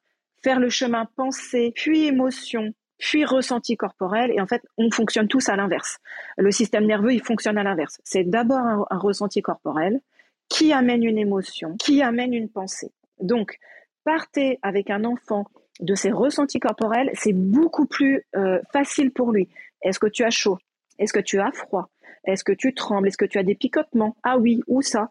[0.43, 5.51] faire le chemin pensée, puis émotion, puis ressenti corporel, et en fait, on fonctionne tous
[5.51, 5.99] à l'inverse.
[6.39, 8.01] Le système nerveux, il fonctionne à l'inverse.
[8.05, 10.01] C'est d'abord un, un ressenti corporel
[10.49, 12.91] qui amène une émotion, qui amène une pensée.
[13.21, 13.59] Donc,
[14.05, 15.45] partez avec un enfant
[15.81, 19.49] de ses ressentis corporels, c'est beaucoup plus euh, facile pour lui.
[19.83, 20.59] Est-ce que tu as chaud?
[20.99, 21.89] Est-ce que tu as froid?
[22.25, 23.09] Est-ce que tu trembles?
[23.09, 24.17] Est-ce que tu as des picotements?
[24.23, 25.09] Ah oui, ou ça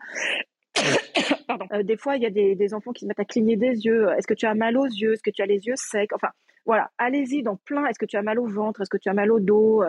[1.47, 1.65] Pardon.
[1.73, 4.09] Euh, des fois, il y a des, enfants qui se mettent à cligner des yeux.
[4.17, 5.13] Est-ce que tu as mal aux yeux?
[5.13, 6.13] Est-ce que tu as les yeux secs?
[6.13, 6.29] Enfin,
[6.65, 7.85] voilà, allez-y dans plein.
[7.87, 8.81] Est-ce que tu as mal au ventre?
[8.81, 9.83] Est-ce que tu as mal au dos?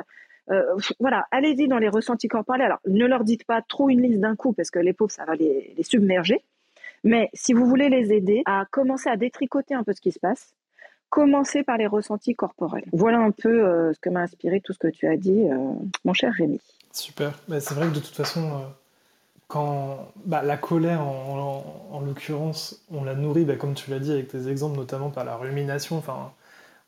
[0.50, 0.62] Euh,
[0.98, 2.62] voilà, allez-y dans les ressentis corporels.
[2.62, 5.26] Alors, ne leur dites pas trop une liste d'un coup parce que les pauvres, ça
[5.26, 6.42] va les submerger.
[7.04, 10.18] Mais si vous voulez les aider à commencer à détricoter un peu ce qui se
[10.18, 10.54] passe,
[11.10, 12.86] commencer par les ressentis corporels.
[12.92, 15.56] Voilà un peu euh, ce que m'a inspiré tout ce que tu as dit, euh,
[16.04, 16.60] mon cher Rémi.
[16.92, 17.38] Super.
[17.48, 18.58] Bah, c'est vrai que de toute façon, euh,
[19.48, 24.28] quand bah, la colère, en, l'occurrence, on la nourrit, bah, comme tu l'as dit avec
[24.28, 26.02] tes exemples, notamment par la rumination.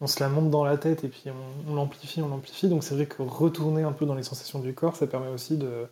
[0.00, 1.24] On se la monte dans la tête et puis
[1.68, 2.68] on, l'amplifie, on l'amplifie.
[2.68, 5.56] Donc c'est vrai que retourner un peu dans les sensations du corps, ça permet aussi
[5.56, 5.88] de,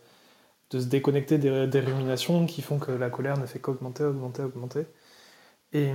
[0.73, 4.87] se déconnecter des, ruminations qui font que la colère ne fait qu'augmenter, augmenter, augmenter.
[5.73, 5.91] Et,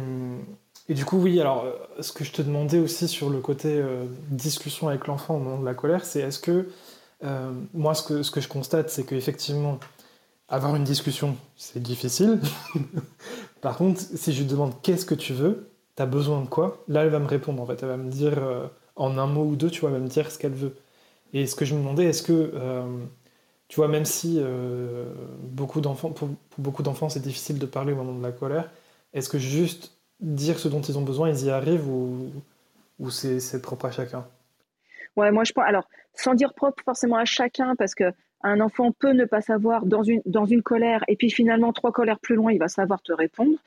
[0.88, 3.70] et du coup, oui, alors, euh, ce que je te demandais aussi sur le côté
[3.70, 6.70] euh, discussion avec l'enfant au moment de la colère, c'est est-ce que,
[7.24, 9.80] euh, moi, ce que, ce que je constate, c'est qu'effectivement,
[10.48, 12.40] avoir une discussion, c'est difficile.
[13.62, 16.84] Par contre, si je lui demande qu'est-ce que tu veux, t'as besoin de quoi?
[16.88, 17.82] Là, elle va me répondre, en fait.
[17.82, 18.40] Elle va me dire,
[18.96, 20.76] en un mot ou deux, tu vois, elle va me dire ce qu'elle veut.
[21.34, 22.54] Et ce que je me demandais, est-ce que,
[23.70, 24.40] tu vois, même si
[25.42, 28.70] beaucoup d'enfants, pour beaucoup d'enfants, c'est difficile de parler au moment de la colère,
[29.14, 32.32] est-ce que juste dire ce dont ils ont besoin, ils y arrivent ou,
[33.10, 34.26] c'est propre à chacun?
[35.16, 35.66] Ouais, moi je pense.
[35.68, 38.12] Alors, sans dire propre forcément à chacun, parce que
[38.44, 41.92] un enfant peut ne pas savoir dans une, dans une colère, et puis finalement, trois
[41.92, 43.58] colères plus loin, il va savoir te répondre.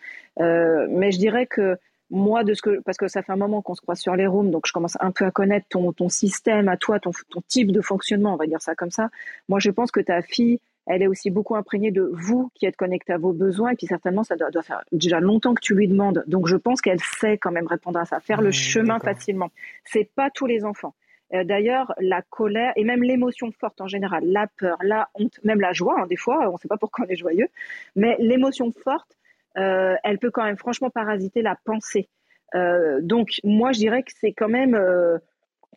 [0.40, 1.76] Euh, mais je dirais que
[2.10, 4.26] moi, de ce que, parce que ça fait un moment qu'on se croise sur les
[4.26, 7.42] rooms, donc je commence un peu à connaître ton, ton système, à toi, ton, ton
[7.48, 9.10] type de fonctionnement, on va dire ça comme ça.
[9.48, 12.76] Moi, je pense que ta fille, elle est aussi beaucoup imprégnée de vous qui êtes
[12.76, 13.70] connecté à vos besoins.
[13.70, 16.24] Et puis certainement, ça doit, faire déjà longtemps que tu lui demandes.
[16.26, 19.50] Donc je pense qu'elle sait quand même répondre à ça, faire le chemin facilement.
[19.84, 20.94] C'est pas tous les enfants.
[21.34, 25.60] Euh, d'ailleurs, la colère et même l'émotion forte en général, la peur, la honte, même
[25.60, 27.48] la joie, hein, des fois, on ne sait pas pourquoi on est joyeux,
[27.94, 29.18] mais l'émotion forte,
[29.58, 32.08] euh, elle peut quand même franchement parasiter la pensée.
[32.54, 34.74] Euh, donc moi, je dirais que c'est quand même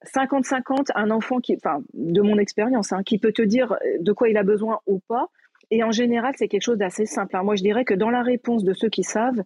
[0.06, 4.30] 50-50 un enfant qui, enfin, de mon expérience, hein, qui peut te dire de quoi
[4.30, 5.28] il a besoin ou pas.
[5.70, 7.36] Et en général, c'est quelque chose d'assez simple.
[7.36, 7.44] Hein.
[7.44, 9.44] Moi, je dirais que dans la réponse de ceux qui savent,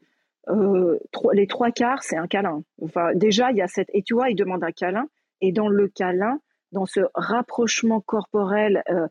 [1.33, 2.63] les trois quarts, c'est un câlin.
[2.81, 3.89] Enfin, déjà, il y a cette.
[3.93, 5.07] Et tu vois, il demande un câlin.
[5.41, 6.39] Et dans le câlin,
[6.71, 9.07] dans ce rapprochement corporel, euh,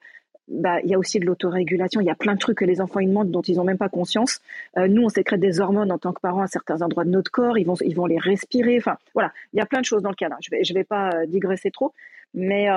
[0.48, 2.00] bah, il y a aussi de l'autorégulation.
[2.00, 3.78] Il y a plein de trucs que les enfants ils demandent dont ils n'ont même
[3.78, 4.40] pas conscience.
[4.76, 7.30] Euh, nous, on sécrète des hormones en tant que parents à certains endroits de notre
[7.30, 7.58] corps.
[7.58, 8.76] Ils vont, ils vont les respirer.
[8.78, 10.36] Enfin, voilà, il y a plein de choses dans le câlin.
[10.40, 11.92] Je je vais pas euh, digresser trop,
[12.34, 12.68] mais,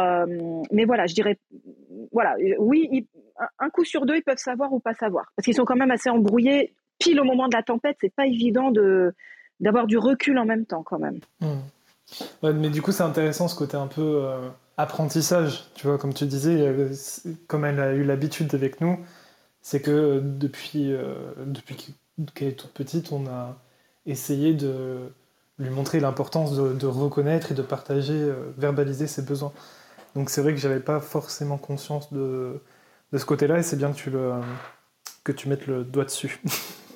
[0.71, 1.39] mais voilà, je dirais,
[2.11, 3.07] voilà, oui,
[3.59, 5.91] un coup sur deux, ils peuvent savoir ou pas savoir, parce qu'ils sont quand même
[5.91, 6.73] assez embrouillés.
[6.99, 9.13] Pile au moment de la tempête, c'est pas évident de
[9.59, 11.19] d'avoir du recul en même temps, quand même.
[11.41, 11.57] Mmh
[12.41, 16.25] mais du coup, c'est intéressant ce côté un peu euh, apprentissage, tu vois, comme tu
[16.25, 16.73] disais,
[17.47, 18.99] comme elle a eu l'habitude avec nous,
[19.61, 21.95] c'est que depuis, euh, depuis
[22.33, 23.57] qu'elle est toute petite, on a
[24.05, 25.11] essayé de
[25.59, 29.51] lui montrer l'importance de, reconnaître et de partager, euh, verbaliser ses besoins.
[30.15, 32.61] Donc c'est vrai que j'avais pas forcément conscience de,
[33.11, 34.33] de ce côté-là, et c'est bien que tu, le,
[35.23, 36.39] que tu mettes le doigt dessus.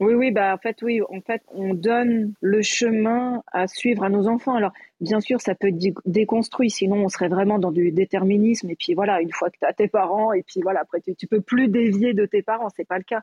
[0.00, 4.08] Oui, oui, bah en fait, oui, en fait, on donne le chemin à suivre à
[4.08, 4.54] nos enfants.
[4.54, 8.70] Alors, bien sûr, ça peut être déconstruit, sinon on serait vraiment dans du déterminisme.
[8.70, 11.14] Et puis voilà, une fois que tu as tes parents, et puis voilà, après tu,
[11.14, 13.20] tu peux plus dévier de tes parents, c'est pas le cas.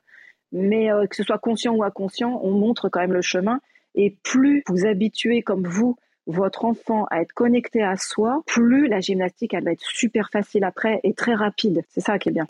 [0.51, 3.59] Mais euh, que ce soit conscient ou inconscient, on montre quand même le chemin.
[3.95, 8.99] Et plus vous habituez comme vous votre enfant à être connecté à soi, plus la
[8.99, 11.83] gymnastique, elle va être super facile après et très rapide.
[11.89, 12.47] C'est ça qui est bien.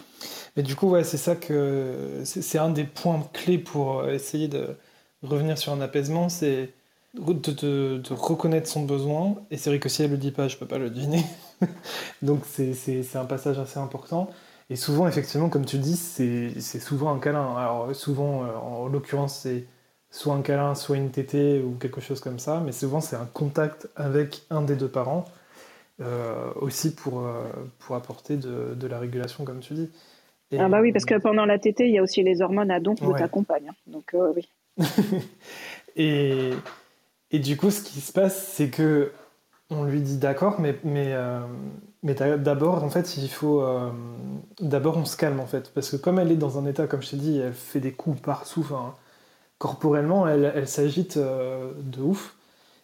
[0.55, 4.75] Mais du coup, ouais, c'est ça que c'est un des points clés pour essayer de
[5.23, 6.71] revenir sur un apaisement, c'est
[7.15, 9.35] de, reconnaître son besoin.
[9.51, 11.23] Et c'est vrai que si elle le dit pas, je peux pas le deviner.
[12.21, 14.29] Donc c'est un passage assez important.
[14.69, 17.55] Et souvent, effectivement, comme tu dis, c'est souvent un câlin.
[17.55, 19.65] Alors souvent, euh, en l'occurrence, c'est
[20.17, 23.29] soit un câlin, soit une tétée ou quelque chose comme ça, mais souvent c'est un
[23.33, 25.25] contact avec un des deux parents,
[26.01, 27.43] euh, aussi pour, euh,
[27.77, 29.91] pour apporter de, de, la régulation, comme tu dis.
[30.57, 32.79] ah bah oui, parce que pendant la tétée, il y a aussi les hormones à
[32.79, 33.69] donc de ta compagne.
[33.69, 33.75] Hein.
[33.85, 34.49] Donc euh, oui.
[35.95, 36.51] et,
[37.29, 39.11] et du coup, ce qui se passe, c'est que
[39.69, 41.13] on lui dit d'accord, mais, mais,
[42.01, 43.61] mais d'abord, en fait, il faut.
[44.61, 45.73] d'abord, on se calme, en fait.
[45.73, 47.91] Parce que comme elle est dans un état, comme je t'ai dit, elle fait des
[47.91, 48.95] coups partout, enfin,
[49.57, 52.35] corporellement, elle, s'agite euh, de ouf.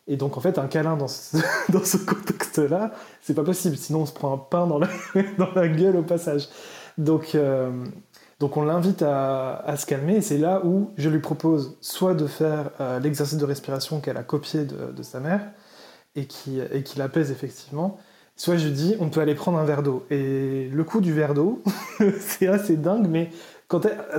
[0.07, 1.37] Et donc, en fait, un câlin dans ce,
[1.71, 3.77] dans ce contexte-là, c'est pas possible.
[3.77, 4.89] Sinon, on se prend un pain dans la,
[5.37, 6.49] dans la gueule au passage.
[6.97, 7.71] Donc, euh,
[8.39, 10.17] donc on l'invite à, à, se calmer.
[10.17, 14.17] Et c'est là où je lui propose soit de faire euh, l'exercice de respiration qu'elle
[14.17, 15.41] a copié de, de, sa mère
[16.15, 17.97] et qui, et qui l'apaise effectivement.
[18.35, 20.05] Soit je dis, on peut aller prendre un verre d'eau.
[20.09, 21.61] Et le coup du verre d'eau,
[22.19, 23.29] c'est assez dingue, mais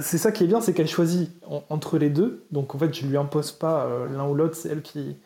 [0.00, 1.30] c'est ça qui est bien, c'est qu'elle choisit
[1.68, 2.44] entre les deux.
[2.50, 5.16] Donc en fait, je lui impose pas euh, l'un ou l'autre, c'est elle qui,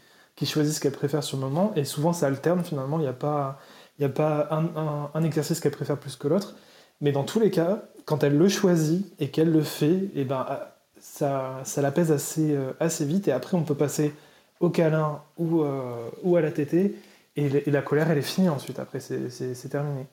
[0.44, 1.72] choisit ce qu'elle préfère sur le moment.
[1.76, 2.98] Et souvent, ça alterne finalement.
[2.98, 6.56] Il n'y a pas, un, exercice qu'elle préfère plus que l'autre.
[7.00, 10.24] Mais dans tous les cas, quand elle le choisit et qu'elle le fait, et eh
[10.24, 13.28] ben, ah, ça, ça l'apaise assez, euh, assez vite.
[13.28, 14.12] Et après, on peut passer
[14.60, 16.96] au câlin ou, euh, à la tétée.
[17.36, 18.78] Et, la colère, elle est finie ensuite.
[18.80, 20.06] Après, c'est terminé.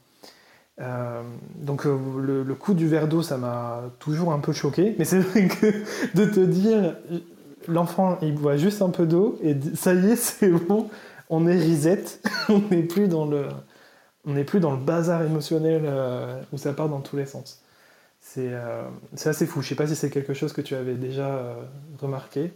[0.82, 1.22] Euh,
[1.56, 4.96] donc euh, le, coup du verre d'eau, ça m'a toujours un peu choqué.
[4.98, 5.68] Mais c'est vrai que
[6.16, 6.96] de te dire,
[7.68, 10.90] l'enfant, il boit juste un peu d'eau et ça y est, c'est bon,
[11.30, 12.04] on est reset,
[12.50, 13.48] on n'est plus dans le,
[14.26, 17.62] on n'est plus dans le bazar émotionnel euh, où ça part dans tous les sens.
[18.20, 19.62] C'est assez fou.
[19.62, 21.56] Je sais pas si c'est quelque chose que tu avais déjà
[22.02, 22.52] remarqué.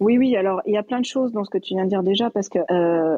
[0.00, 0.36] Oui, oui.
[0.36, 2.28] Alors il y a plein de choses dans ce que tu viens de dire déjà
[2.28, 2.58] parce que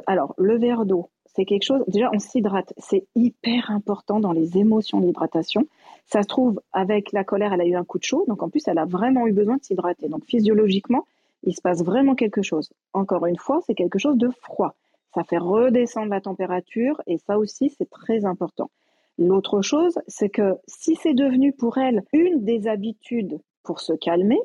[0.06, 4.58] alors le verre d'eau c'est quelque chose, déjà on s'hydrate, c'est hyper important dans les
[4.58, 5.66] émotions d'hydratation.
[6.06, 8.48] Ça se trouve, avec la colère, elle a eu un coup de chaud, donc en
[8.48, 10.08] plus elle a vraiment eu besoin de s'hydrater.
[10.08, 11.06] Donc physiologiquement,
[11.44, 12.70] il se passe vraiment quelque chose.
[12.92, 14.74] Encore une fois, c'est quelque chose de froid.
[15.14, 18.70] Ça fait redescendre la température et ça aussi, c'est très important.
[19.18, 24.40] L'autre chose, c'est que si c'est devenu pour elle une des habitudes pour se calmer,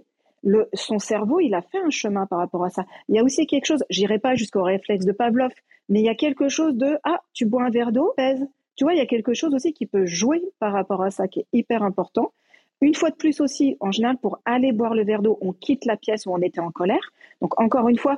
[0.73, 2.85] son cerveau, il a fait un chemin par rapport à ça.
[3.09, 5.51] Il y a aussi quelque chose, j'irai pas jusqu'au réflexe de Pavlov,
[5.89, 8.45] mais il y a quelque chose de ah, tu bois un verre d'eau, pèse.
[8.75, 11.27] Tu vois, il y a quelque chose aussi qui peut jouer par rapport à ça
[11.27, 12.33] qui est hyper important.
[12.81, 15.85] Une fois de plus aussi, en général, pour aller boire le verre d'eau, on quitte
[15.85, 17.13] la pièce où on était en colère.
[17.41, 18.17] Donc encore une fois,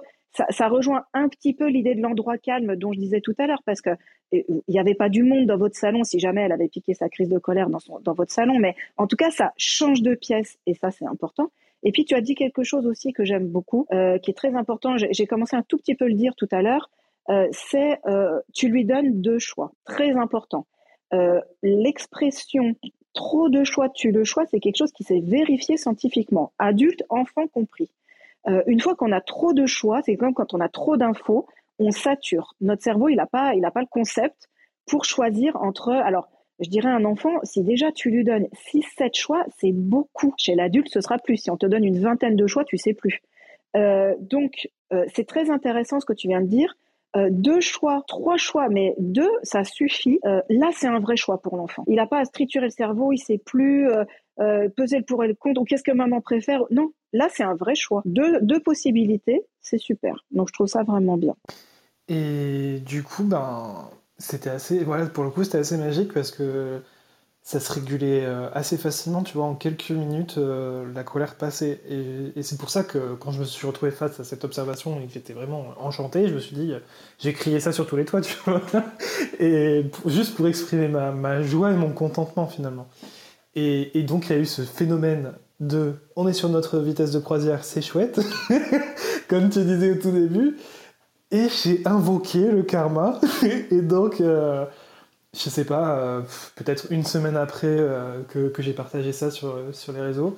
[0.50, 3.62] ça, rejoint un petit peu l'idée de l'endroit calme dont je disais tout à l'heure,
[3.66, 3.92] parce que
[4.32, 7.08] il n'y avait pas du monde dans votre salon si jamais elle avait piqué sa
[7.08, 10.58] crise de colère dans, dans votre salon, mais en tout cas, ça change de pièce
[10.66, 11.50] et ça, c'est important.
[11.84, 14.56] Et puis, tu as dit quelque chose aussi que j'aime beaucoup, euh, qui est très
[14.56, 14.96] important.
[14.98, 16.90] J'ai commencé un tout petit peu le dire tout à l'heure.
[17.30, 20.66] Euh, c'est euh, tu lui donnes deux choix, très important.
[21.64, 22.76] L'expression
[23.18, 27.48] trop de choix, tu le choix, c'est quelque chose qui s'est vérifié scientifiquement, adulte, enfant
[27.48, 27.90] compris.
[28.48, 31.48] Euh, une fois qu'on a trop de choix, c'est comme quand on a trop d'infos,
[31.80, 32.54] on sature.
[32.62, 34.48] Notre cerveau, il n'a pas, il pas le concept
[34.86, 35.92] pour choisir entre.
[35.92, 40.34] Alors, je dirais un enfant, si déjà tu lui donnes 6-7 choix, c'est beaucoup.
[40.38, 41.38] Chez l'adulte, ce sera plus.
[41.38, 43.22] Si on te donne une vingtaine de choix, tu sais plus.
[43.76, 46.76] Euh, donc, euh, c'est très intéressant ce que tu viens de dire.
[47.30, 50.20] deux choix, trois choix, mais deux, ça suffit.
[50.24, 51.84] là, c'est un vrai choix pour l'enfant.
[51.88, 53.88] Il n'a pas à se triturer le cerveau, il sait plus
[54.76, 56.64] peser le pour et le contre, ou qu'est-ce que maman préfère.
[56.70, 58.02] Non, Là, c'est un vrai choix.
[58.06, 60.24] Deux, deux possibilités, c'est super.
[60.32, 61.36] Donc, je trouve ça vraiment bien.
[62.10, 64.84] Et du coup, ben, c'était assez.
[64.84, 66.82] Voilà, pour le coup, c'était assez magique parce que
[67.48, 71.80] ça se régulait euh, assez facilement, tu vois, en quelques minutes, euh, la colère passait.
[72.36, 75.08] Et, c'est pour ça que quand je me suis retrouvé face à cette observation et
[75.08, 76.74] que j'étais vraiment enchanté, je me suis dit,
[77.20, 78.62] j'ai crié ça sur tous les toits, tu vois,
[79.40, 82.90] et juste pour exprimer ma, ma, joie et mon contentement finalement.
[83.56, 87.12] Et, et donc il y a eu ce phénomène de on est sur notre vitesse
[87.12, 88.20] de croisière, c'est chouette,
[89.30, 90.58] comme tu disais au tout début.
[91.32, 93.20] Et j'ai invoqué le karma.
[93.44, 94.66] et donc, euh,
[95.34, 96.22] je sais pas, euh,
[96.56, 100.38] peut-être une semaine après euh, que, j'ai partagé ça sur, sur les réseaux,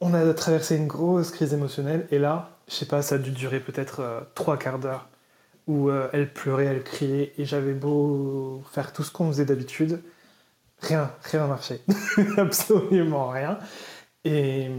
[0.00, 2.06] on a traversé une grosse crise émotionnelle.
[2.10, 5.08] Et là, je sais pas, ça a dû durer peut-être trois quarts d'heure
[5.66, 7.32] où elle pleurait, elle criait.
[7.38, 10.02] Et j'avais beau faire tout ce qu'on faisait d'habitude.
[10.80, 11.82] Rien, rien n'a marché.
[12.38, 13.58] Absolument rien.
[14.24, 14.70] Et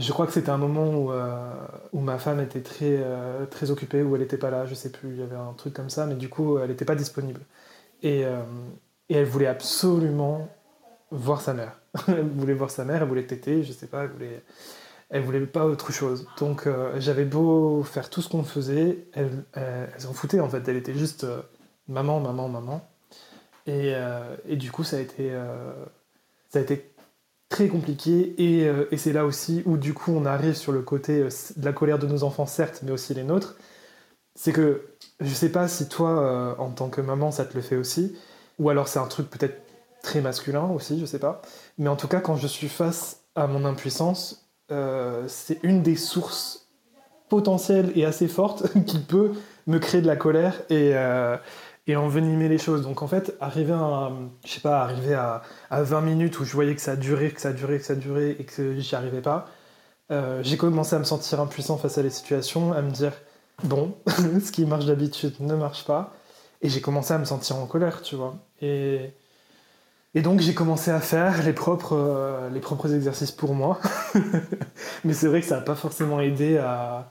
[0.00, 1.52] je crois que c'était un moment où, euh,
[1.92, 4.90] où, ma femme était très, euh, très occupée, où elle n'était pas là, je sais
[4.90, 7.40] plus, il y avait un truc comme ça, mais du coup, elle n'était pas disponible.
[8.02, 8.42] Et, euh,
[9.08, 10.48] et, elle voulait absolument
[11.10, 11.80] voir sa mère.
[12.08, 14.42] elle voulait voir sa mère, elle voulait téter, je sais pas, elle voulait,
[15.10, 16.26] elle voulait pas autre chose.
[16.38, 19.44] Donc j'avais beau faire tout ce qu'on faisait, elle,
[19.98, 21.26] s'en foutait en fait, elle était juste
[21.88, 22.88] maman, maman, maman.
[23.66, 23.92] Et,
[24.48, 25.32] et, du coup, ça a été,
[26.48, 26.90] ça a été
[27.50, 31.20] très compliqué euh, et, c'est là aussi où du coup on arrive sur le côté
[31.20, 33.56] euh, de la colère de nos enfants certes mais aussi les nôtres.
[34.36, 34.86] C'est que
[35.18, 38.16] je sais pas si toi euh, en tant que maman ça te le fait aussi
[38.58, 39.60] ou alors c'est un truc peut-être
[40.02, 41.42] très masculin aussi je sais pas.
[41.76, 44.46] Mais en tout cas quand je suis face à mon impuissance
[45.26, 46.68] c'est une des sources
[47.28, 49.32] potentielles et assez fortes qui peut
[49.66, 50.94] me créer de la colère et
[51.90, 52.82] et envenimer les choses.
[52.82, 54.10] Donc en fait, arriver à,
[54.44, 57.52] je sais pas, arriver à, 20 minutes où je voyais que ça durait, que ça
[57.52, 59.48] durait, que ça durait et que j'y arrivais pas,
[60.10, 63.12] euh, j'ai commencé à me sentir impuissant face à les situations, à me dire
[63.64, 66.14] bon, ce qui marche d'habitude ne marche pas,
[66.62, 68.36] et j'ai commencé à me sentir en colère, tu vois.
[68.60, 69.12] Et,
[70.14, 73.78] et donc j'ai commencé à faire les propres, euh, les propres exercices pour moi.
[75.04, 77.10] Mais c'est vrai que ça n'a pas forcément aidé à,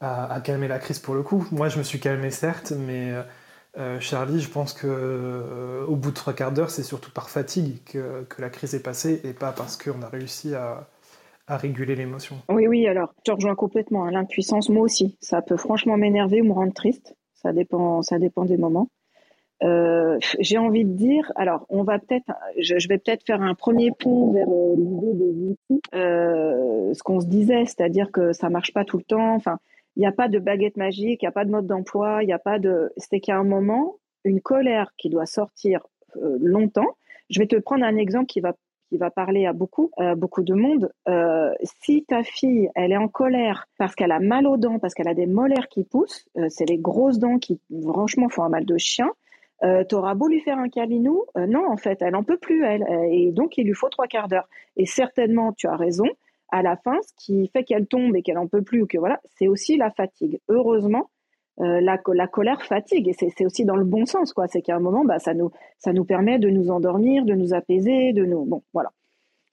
[0.00, 1.46] à, calmer la crise pour le coup.
[1.52, 3.14] Moi je me suis calmé certes, mais
[3.78, 7.30] euh, Charlie, je pense que euh, au bout de trois quarts d'heure, c'est surtout par
[7.30, 10.88] fatigue que, la crise est passée et pas parce qu'on a réussi à,
[11.48, 12.36] réguler l'émotion.
[12.48, 14.06] Oui, oui, alors, je rejoins complètement.
[14.06, 17.14] Hein, l'impuissance, moi aussi, ça peut franchement m'énerver ou me rendre triste.
[17.34, 18.88] Ça dépend, ça dépend des moments.
[19.62, 23.90] Euh, j'ai envie de dire, alors, on va peut-être, je, vais peut-être faire un premier
[23.90, 25.82] pont vers l'idée outils.
[25.92, 29.34] ce qu'on se disait, c'est-à-dire que ça marche pas tout le temps.
[29.34, 29.58] Enfin,
[29.96, 32.26] il n'y a pas de baguette magique, il n'y a pas de mode d'emploi, il
[32.26, 32.92] n'y a pas de.
[32.96, 36.96] C'est qu'à un moment, une colère qui doit sortir euh, longtemps.
[37.30, 38.54] Je vais te prendre un exemple qui va
[38.88, 40.92] qui va parler à beaucoup, euh, beaucoup de monde.
[41.08, 41.50] Euh,
[41.82, 45.08] si ta fille, elle est en colère parce qu'elle a mal aux dents, parce qu'elle
[45.08, 48.76] a des molaires qui poussent, c'est les grosses dents qui, franchement, font un mal de
[48.76, 49.08] chien.
[49.62, 52.84] tu auras beau lui faire un câlinou, non, en fait, elle en peut plus, elle.
[53.10, 54.46] Et donc, il lui faut trois quarts d'heure.
[54.76, 56.04] Et certainement, tu as raison,
[56.52, 58.98] à la fin, ce qui fait qu'elle tombe et qu'elle en peut plus ou que
[58.98, 60.38] voilà, c'est aussi la fatigue.
[60.48, 61.10] Heureusement,
[61.60, 64.46] euh, la, colère fatigue et c'est aussi dans le bon sens quoi.
[64.48, 67.54] C'est qu'à un moment, bah, ça nous ça nous permet de nous endormir, de nous
[67.54, 68.90] apaiser, de nous bon voilà.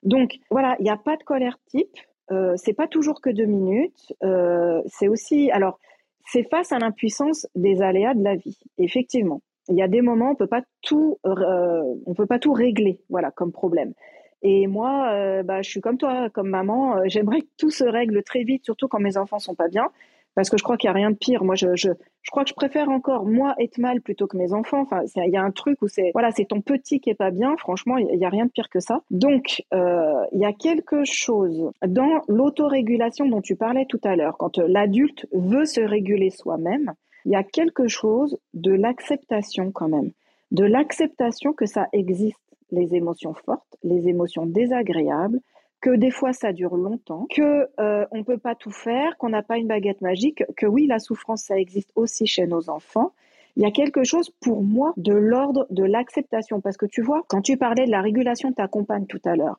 [0.04, 1.98] Donc voilà, il n'y a pas de colère type.
[2.32, 4.14] Euh, c'est pas toujours que deux minutes.
[4.24, 5.80] Euh, c'est aussi alors
[6.26, 8.60] c'est face à l'impuissance des aléas de la vie.
[8.78, 10.62] Effectivement, il y a des moments on peut pas
[10.94, 11.84] euh,
[12.16, 13.94] peut pas tout régler voilà comme problème.
[14.42, 17.84] Et moi, euh, bah, je suis comme toi, comme maman, euh, j'aimerais que tout se
[17.84, 19.90] règle très vite, surtout quand mes enfants sont pas bien,
[20.36, 21.44] parce que je crois qu'il n'y a rien de pire.
[21.44, 21.90] Moi, je, je,
[22.22, 24.82] je, crois que je préfère encore, moi, être mal plutôt que mes enfants.
[24.82, 27.32] Enfin, il y a un truc où c'est, voilà, c'est ton petit qui est pas
[27.32, 27.58] bien.
[27.58, 29.02] Franchement, il n'y a rien de pire que ça.
[29.12, 34.38] Donc, euh, il y a quelque chose dans l'autorégulation dont tu parlais tout à l'heure,
[34.38, 36.94] quand l'adulte veut se réguler soi-même,
[37.26, 40.12] il y a quelque chose de l'acceptation quand même,
[40.52, 42.40] de l'acceptation que ça existe,
[42.72, 45.40] les émotions fortes, les émotions désagréables,
[45.82, 49.44] que des fois ça dure longtemps, que euh, on peut pas tout faire, qu'on n'a
[49.44, 53.14] pas une baguette magique, que oui la souffrance ça existe aussi chez nos enfants.
[53.56, 57.24] Il y a quelque chose pour moi de l'ordre de l'acceptation parce que tu vois
[57.28, 59.58] quand tu parlais de la régulation de ta compagne tout à l'heure,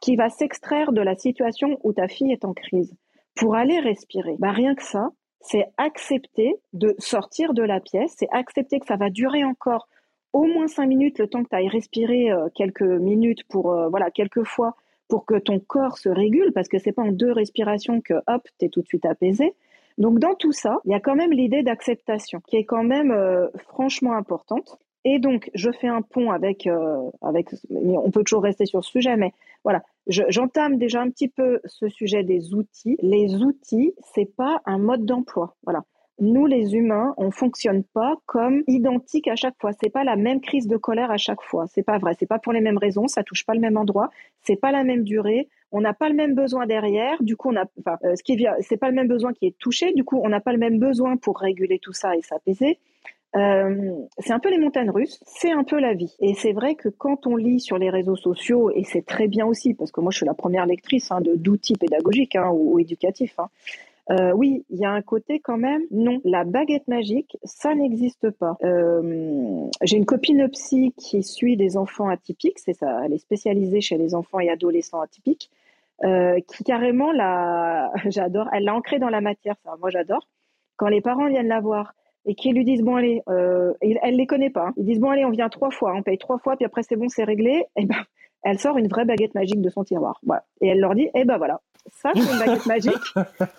[0.00, 2.94] qui va s'extraire de la situation où ta fille est en crise
[3.34, 4.36] pour aller respirer.
[4.38, 8.96] Bah rien que ça, c'est accepter de sortir de la pièce, c'est accepter que ça
[8.96, 9.88] va durer encore
[10.32, 13.88] au moins cinq minutes, le temps que tu ailles respirer euh, quelques minutes pour, euh,
[13.88, 14.76] voilà, quelques fois
[15.08, 18.48] pour que ton corps se régule, parce que c'est pas en deux respirations que hop,
[18.58, 19.54] tu es tout de suite apaisé.
[19.98, 23.10] Donc dans tout ça, il y a quand même l'idée d'acceptation qui est quand même
[23.10, 24.78] euh, franchement importante.
[25.04, 26.68] Et donc je fais un pont avec,
[27.22, 29.32] avec, on peut toujours rester sur ce sujet, mais
[29.64, 32.96] voilà, j'entame déjà un petit peu ce sujet des outils.
[33.02, 35.56] Les outils, c'est pas un mode d'emploi.
[35.64, 35.82] Voilà,
[36.18, 39.72] nous les humains, on fonctionne pas comme identique à chaque fois.
[39.80, 41.66] C'est pas la même crise de colère à chaque fois.
[41.66, 42.14] C'est pas vrai.
[42.18, 43.08] C'est pas pour les mêmes raisons.
[43.08, 44.10] Ça touche pas le même endroit.
[44.42, 45.48] C'est pas la même durée.
[45.72, 47.22] On n'a pas le même besoin derrière.
[47.22, 47.64] Du coup, on a,
[48.04, 48.36] euh, ce qui
[48.76, 49.92] pas le même besoin qui est touché.
[49.94, 52.78] Du coup, on n'a pas le même besoin pour réguler tout ça et s'apaiser.
[53.34, 56.14] Euh, c'est un peu les montagnes russes, c'est un peu la vie.
[56.20, 59.46] Et c'est vrai que quand on lit sur les réseaux sociaux, et c'est très bien
[59.46, 62.78] aussi, parce que moi je suis la première lectrice hein, d'outils pédagogiques hein, ou, ou,
[62.78, 63.48] éducatifs, hein,
[64.10, 65.82] euh, oui, il y a un côté quand même.
[65.90, 68.56] Non, la baguette magique, ça n'existe pas.
[68.64, 73.02] Euh, j'ai une copine psy qui suit des enfants atypiques, c'est ça.
[73.04, 75.50] Elle est spécialisée chez les enfants et adolescents atypiques,
[76.04, 78.48] euh, qui carrément la, j'adore.
[78.52, 79.76] Elle l'a ancré dans la matière, ça.
[79.80, 80.26] Moi, j'adore.
[80.76, 81.94] Quand les parents viennent la voir
[82.24, 84.68] et qu'ils lui disent bon allez, elle les connaît pas.
[84.68, 84.74] Hein.
[84.78, 86.96] Ils disent bon allez, on vient trois fois, on paye trois fois, puis après c'est
[86.96, 87.64] bon, c'est réglé.
[87.76, 88.02] Et ben,
[88.42, 90.20] elle sort une vraie baguette magique de son tiroir.
[90.60, 93.14] Et elle leur dit eh ben voilà, ça, c'est une baguette magique,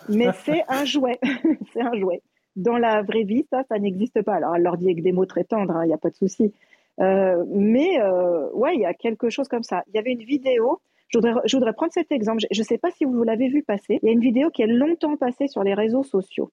[0.10, 1.20] mais c'est un jouet.
[1.74, 2.22] c'est un jouet.
[2.56, 4.36] Dans la vraie vie, ça, ça n'existe pas.
[4.36, 6.16] Alors, elle leur dit avec des mots très tendres, il hein, n'y a pas de
[6.16, 6.54] souci.
[7.00, 9.84] Euh, mais euh, ouais, il y a quelque chose comme ça.
[9.88, 10.80] Il y avait une vidéo.
[11.08, 12.44] Je voudrais, je voudrais prendre cet exemple.
[12.52, 14.00] Je ne sais pas si vous l'avez vu passer.
[14.02, 16.52] Il y a une vidéo qui est longtemps passée sur les réseaux sociaux.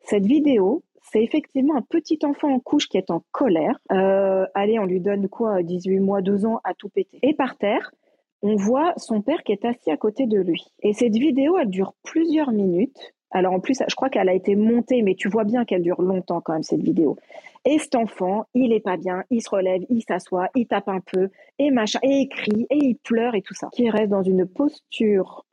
[0.00, 3.78] Cette vidéo, c'est effectivement un petit enfant en couche qui est en colère.
[3.92, 5.62] Euh, allez, on lui donne quoi?
[5.62, 7.18] 18 mois, 2 ans à tout péter.
[7.22, 7.92] Et par terre,
[8.42, 10.64] on voit son père qui est assis à côté de lui.
[10.82, 13.12] Et cette vidéo, elle dure plusieurs minutes.
[13.30, 16.00] Alors en plus, je crois qu'elle a été montée, mais tu vois bien qu'elle dure
[16.00, 17.16] longtemps quand même, cette vidéo.
[17.64, 21.00] Et cet enfant, il est pas bien, il se relève, il s'assoit, il tape un
[21.00, 21.28] peu,
[21.58, 23.68] et machin, et il crie, et il pleure, et tout ça.
[23.72, 25.44] Qui reste dans une posture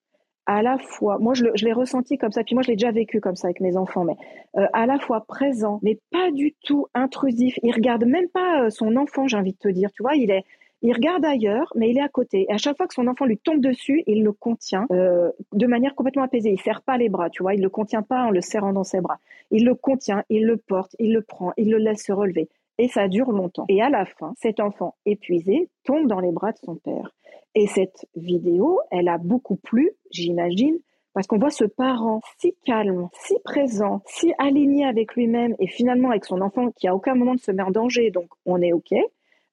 [0.45, 3.19] à la fois, moi je, l'ai ressenti comme ça, puis moi je l'ai déjà vécu
[3.19, 4.15] comme ça avec mes enfants, mais
[4.57, 7.57] euh, à la fois présent, mais pas du tout intrusif.
[7.63, 10.29] Il regarde même pas euh, son enfant, j'ai envie de te dire, tu vois, il
[10.29, 10.43] est,
[10.81, 12.45] il regarde ailleurs, mais il est à côté.
[12.47, 15.67] Et à chaque fois que son enfant lui tombe dessus, il le contient euh, de
[15.67, 16.51] manière complètement apaisée.
[16.51, 17.55] Il serre pas les bras, tu vois.
[17.55, 19.17] Il le contient pas en le serrant dans ses bras.
[19.51, 22.49] Il le contient, il le porte, il le prend, il le laisse se relever.
[22.77, 23.65] Et ça dure longtemps.
[23.69, 27.15] Et à la fin, cet enfant épuisé tombe dans les bras de son père.
[27.55, 30.77] Et cette vidéo, elle a beaucoup plu, j'imagine,
[31.13, 36.09] parce qu'on voit ce parent si calme, si présent, si aligné avec lui-même et finalement
[36.09, 38.73] avec son enfant qui à aucun moment ne se met en danger, donc on est
[38.73, 38.93] OK.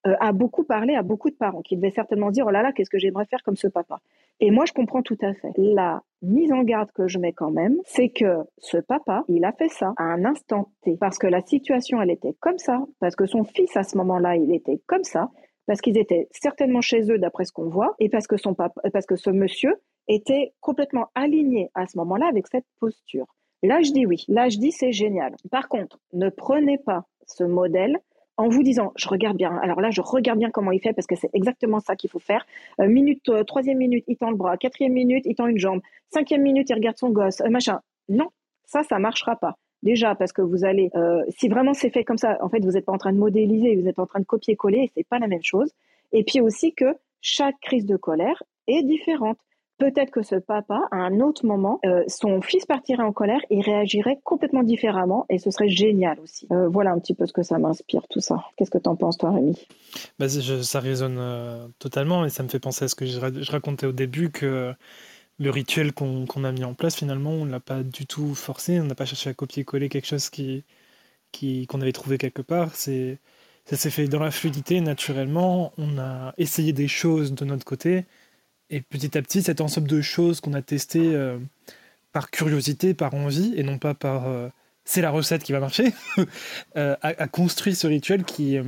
[0.05, 2.73] Euh, a beaucoup parlé à beaucoup de parents qui devaient certainement dire oh là là
[2.73, 4.01] qu'est-ce que j'aimerais faire comme ce papa?
[4.41, 7.53] Et moi je comprends tout à fait la mise en garde que je mets quand
[7.53, 11.29] même c'est que ce papa il a fait ça à un instant T parce que
[11.29, 14.81] la situation elle était comme ça parce que son fils à ce moment-là il était
[14.87, 15.31] comme ça
[15.67, 18.81] parce qu'ils étaient certainement chez eux d'après ce qu'on voit et parce que son papa
[18.93, 19.75] parce que ce monsieur
[20.09, 23.27] était complètement aligné à ce moment-là avec cette posture
[23.65, 24.25] Là, je dis oui.
[24.27, 25.37] Là, je dis c'est génial.
[25.53, 27.97] Par contre, ne prenez pas ce modèle
[28.37, 29.57] en vous disant, je regarde bien.
[29.63, 32.19] Alors là, je regarde bien comment il fait parce que c'est exactement ça qu'il faut
[32.19, 32.47] faire.
[32.81, 34.57] Euh, minute, euh, troisième minute, il tend le bras.
[34.57, 35.81] Quatrième minute, il tend une jambe.
[36.11, 37.41] Cinquième minute, il regarde son gosse.
[37.43, 37.81] Euh, machin.
[38.09, 38.29] Non,
[38.65, 39.57] ça, ça marchera pas.
[39.83, 40.91] Déjà parce que vous allez,
[41.37, 43.75] si vraiment c'est fait comme ça, en fait, vous n'êtes pas en train de modéliser,
[43.75, 45.73] vous êtes en train de copier-coller, et c'est pas la même chose.
[46.13, 49.39] Et puis aussi que chaque crise de colère est différente
[49.79, 53.61] peut-être que ce papa, à un autre moment, euh, son fils partirait en colère et
[53.61, 56.47] réagirait complètement différemment et ce serait génial aussi.
[56.53, 58.45] Euh, voilà un petit peu ce que ça m'inspire, tout ça.
[58.57, 59.59] Qu'est-ce que tu en penses, toi, Rémi?
[60.19, 63.19] Bah, Ça résonne euh, totalement et ça me fait penser à ce que je,
[63.51, 64.73] racontais au début que
[65.39, 68.79] le rituel qu'on a mis en place, finalement, on ne l'a pas du tout forcé,
[68.81, 70.65] on n'a pas cherché à copier-coller quelque chose qui
[71.67, 72.75] qu'on avait trouvé quelque part.
[72.75, 75.73] Ça s'est fait dans la fluidité, naturellement.
[75.79, 78.05] On a essayé des choses de notre côté
[78.73, 81.39] et petit à petit, cet ensemble de choses qu'on a testées euh,
[82.13, 84.27] par curiosité, par envie, et non pas par
[84.85, 85.93] c'est la recette qui va marcher,
[86.75, 88.59] a, construit ce rituel qui,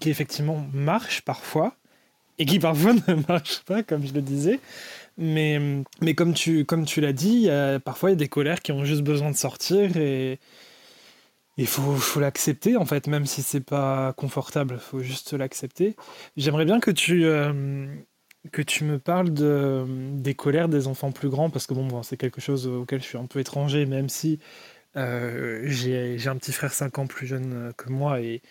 [0.00, 1.76] qui effectivement marche parfois,
[2.38, 4.60] et qui parfois ne marche pas, comme je le disais.
[5.16, 5.58] Mais,
[6.00, 7.48] mais comme tu, comme tu l'as dit,
[7.84, 10.38] parfois il y a des colères qui ont juste besoin de sortir et
[11.56, 15.96] il faut, faut l'accepter en fait, même si c'est pas confortable, faut juste l'accepter.
[16.36, 17.84] J'aimerais bien que tu, euh,
[18.50, 19.84] que tu me parles de,
[20.14, 23.06] des colères des enfants plus grands, parce que bon, bon c'est quelque chose auquel je
[23.06, 24.40] suis un peu étranger, même si
[24.96, 28.42] euh, j'ai un petit frère 5 ans plus jeune que moi et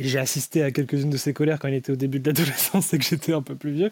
[0.00, 2.98] j'ai assisté à quelques-unes de ses colères quand il était au début de l'adolescence et
[2.98, 3.90] que j'étais un peu plus vieux.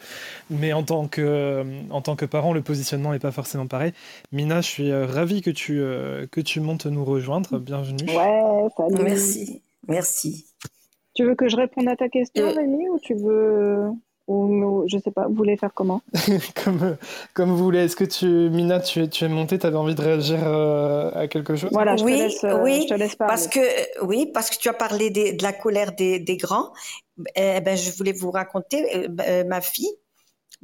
[0.51, 3.93] Mais en tant que, en tant que parent, le positionnement n'est pas forcément pareil.
[4.33, 7.59] Mina, je suis euh, ravi que tu, euh, que tu montes nous rejoindre.
[7.59, 8.09] Bienvenue.
[8.09, 9.03] Ouais, salut.
[9.03, 9.63] Merci.
[9.89, 10.47] Merci.
[11.15, 13.89] Tu veux que je réponde à ta question, euh, Rémi, ou tu veux
[14.27, 16.03] ou je sais pas, vous voulez faire comment?
[16.65, 16.97] Comme,
[17.35, 17.85] comme vous voulez.
[17.85, 21.29] Est-ce que tu, Mina, tu, tu es montée, tu avais envie de réagir euh, à
[21.29, 21.71] quelque chose?
[21.73, 23.31] Voilà, je oui, te laisse, euh, oui, je te laisse parler.
[23.31, 26.73] Parce que, oui, parce que tu as parlé de la colère des, des grands.
[27.35, 29.91] Eh ben, je voulais vous raconter, euh, ma fille,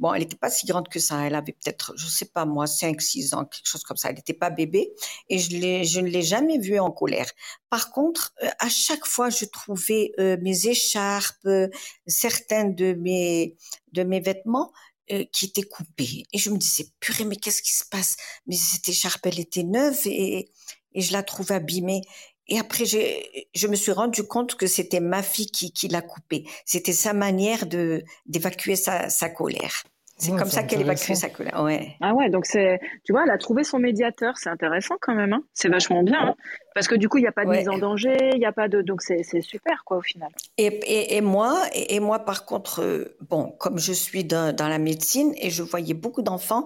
[0.03, 1.25] Bon, elle n'était pas si grande que ça.
[1.25, 4.09] Elle avait peut-être, je sais pas moi, 5, 6 ans, quelque chose comme ça.
[4.09, 4.91] Elle n'était pas bébé.
[5.29, 7.31] Et je, je ne l'ai jamais vue en colère.
[7.69, 11.69] Par contre, euh, à chaque fois, je trouvais euh, mes écharpes, euh,
[12.05, 13.55] certains de mes,
[13.93, 14.73] de mes vêtements
[15.31, 16.23] qui étaient coupés.
[16.33, 18.17] Et je me disais, purée, mais qu'est-ce qui se passe?
[18.47, 20.51] Mais cette écharpe, elle était neuve et,
[20.93, 22.01] et je la trouvais abîmée.
[22.47, 26.45] Et après, je me suis rendu compte que c'était ma fille qui, qui l'a coupée.
[26.65, 29.83] C'était sa manière de d'évacuer sa, sa colère.
[30.23, 31.61] C'est comme ça qu'elle évacue sa colère.
[31.63, 31.95] Ouais.
[32.01, 34.37] Ah ouais, donc c'est, tu vois, elle a trouvé son médiateur.
[34.37, 35.33] C'est intéressant quand même.
[35.33, 36.29] Hein c'est vachement bien.
[36.29, 36.35] Hein
[36.73, 38.51] parce que du coup, il n'y a pas de mise en danger, il n'y a
[38.51, 40.29] pas de, donc c'est super quoi au final.
[40.57, 44.67] Et, et, et moi, et, moi par contre, euh, bon, comme je suis dans, dans
[44.67, 46.65] la médecine et je voyais beaucoup d'enfants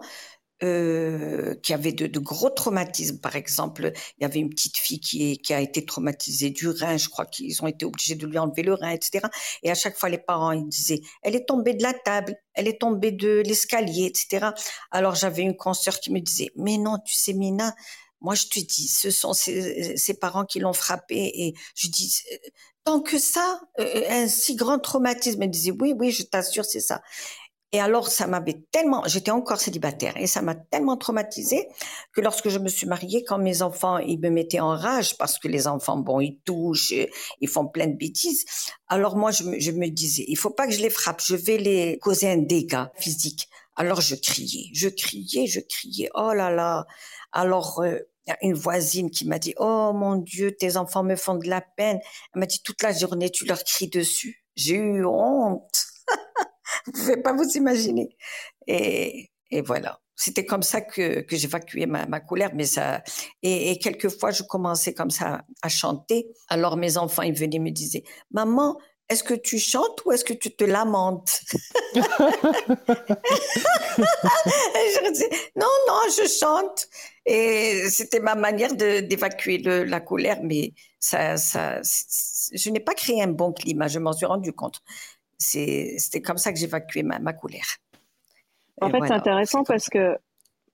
[0.64, 3.20] euh, qui avait de, de, gros traumatismes.
[3.20, 6.98] Par exemple, il y avait une petite fille qui, qui a été traumatisée du rein.
[6.98, 9.28] Je crois qu'ils ont été obligés de lui enlever le rein, etc.
[9.64, 12.68] Et à chaque fois, les parents ils disaient "Elle est tombée de la table, elle
[12.68, 14.48] est tombée de l'escalier, etc."
[14.92, 17.74] Alors j'avais une consoeur qui me disait "Mais non, tu sais, Mina."
[18.20, 21.32] Moi, je te dis, ce sont ses, ses parents qui l'ont frappée.
[21.36, 22.12] Et je dis,
[22.88, 25.44] tant que ça, euh, un si grand traumatisme.
[25.44, 27.02] Elle disait, oui, oui, je t'assure, c'est ça.
[27.74, 31.68] Et alors, ça m'avait tellement, j'étais encore célibataire, et ça m'a tellement traumatisée
[32.14, 35.38] que lorsque je me suis mariée, quand mes enfants, ils me mettaient en rage parce
[35.38, 36.94] que les enfants, bon, ils touchent,
[37.42, 38.46] ils font plein de bêtises.
[38.88, 41.36] Alors moi, je me, je me disais, il faut pas que je les frappe, je
[41.36, 43.50] vais les causer un dégât physique.
[43.76, 46.10] Alors je criais, je criais, je criais.
[46.16, 46.88] Oh là là.
[47.32, 48.00] Alors euh,
[48.42, 52.00] une voisine qui m'a dit, oh mon Dieu, tes enfants me font de la peine.
[52.34, 54.44] Elle m'a dit toute la journée, tu leur cries dessus.
[54.56, 55.86] J'ai eu honte.
[56.86, 58.16] Vous pouvez pas vous imaginer.
[58.68, 59.30] Et,
[59.66, 60.00] voilà.
[60.16, 63.04] C'était comme ça que, j'évacuais ma, colère, mais ça,
[63.44, 66.28] et, et quelquefois je commençais comme ça à chanter.
[66.50, 68.78] Alors mes enfants, ils venaient me disaient, maman,
[69.10, 71.40] est-ce que tu chantes ou est-ce que tu te lamentes
[71.96, 72.02] Je
[75.12, 76.90] disais, non, non, je chante.
[77.26, 83.54] Et c'était ma manière d'évacuer la colère, mais ça, je n'ai pas créé un bon
[83.54, 84.82] climat, je m'en suis rendu compte
[85.38, 87.78] c'était comme ça que j'évacuais ma, ma, colère.
[88.82, 90.18] En fait, c'est intéressant parce que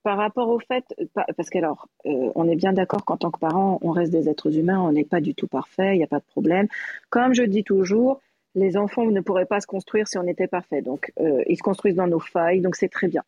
[0.04, 0.84] par rapport au fait,
[1.14, 4.56] parce qu'alors, euh, on est bien d'accord qu'en tant que parents, on reste des êtres
[4.58, 6.68] humains, on n'est pas du tout parfait, il n'y a pas de problème.
[7.10, 8.20] Comme je dis toujours,
[8.54, 10.82] les enfants ne pourraient pas se construire si on était parfait.
[10.82, 13.24] Donc, euh, ils se construisent dans nos failles, donc c'est très bien.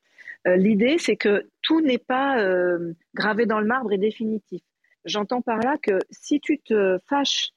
[0.48, 2.38] Euh, l'idée, c'est que tout n'est pas
[3.16, 4.62] gravé dans le marbre et définitif.
[5.06, 7.52] J'entends par là que si tu te fâches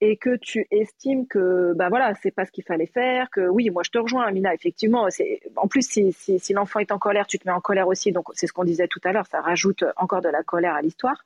[0.00, 3.70] et que tu estimes que bah voilà c'est pas ce qu'il fallait faire que oui
[3.70, 6.98] moi je te rejoins Amina effectivement c'est en plus si, si, si l'enfant est en
[6.98, 9.26] colère tu te mets en colère aussi donc c'est ce qu'on disait tout à l'heure
[9.26, 11.24] ça rajoute encore de la colère à l'histoire.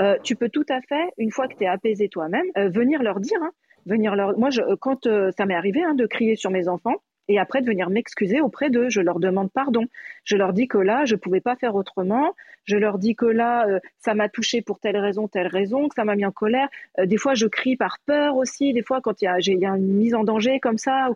[0.00, 3.02] Euh, tu peux tout à fait une fois que tu es apaisé toi-même euh, venir
[3.02, 3.52] leur dire hein,
[3.86, 6.96] venir leur moi je, quand euh, ça m'est arrivé hein, de crier sur mes enfants
[7.28, 8.88] et après de venir m'excuser auprès d'eux.
[8.88, 9.84] Je leur demande pardon.
[10.24, 12.34] Je leur dis que là, je pouvais pas faire autrement.
[12.64, 15.94] Je leur dis que là, euh, ça m'a touché pour telle raison, telle raison, que
[15.94, 16.68] ça m'a mis en colère.
[16.98, 18.72] Euh, des fois, je crie par peur aussi.
[18.72, 21.08] Des fois, quand il y a, une mise en danger comme ça.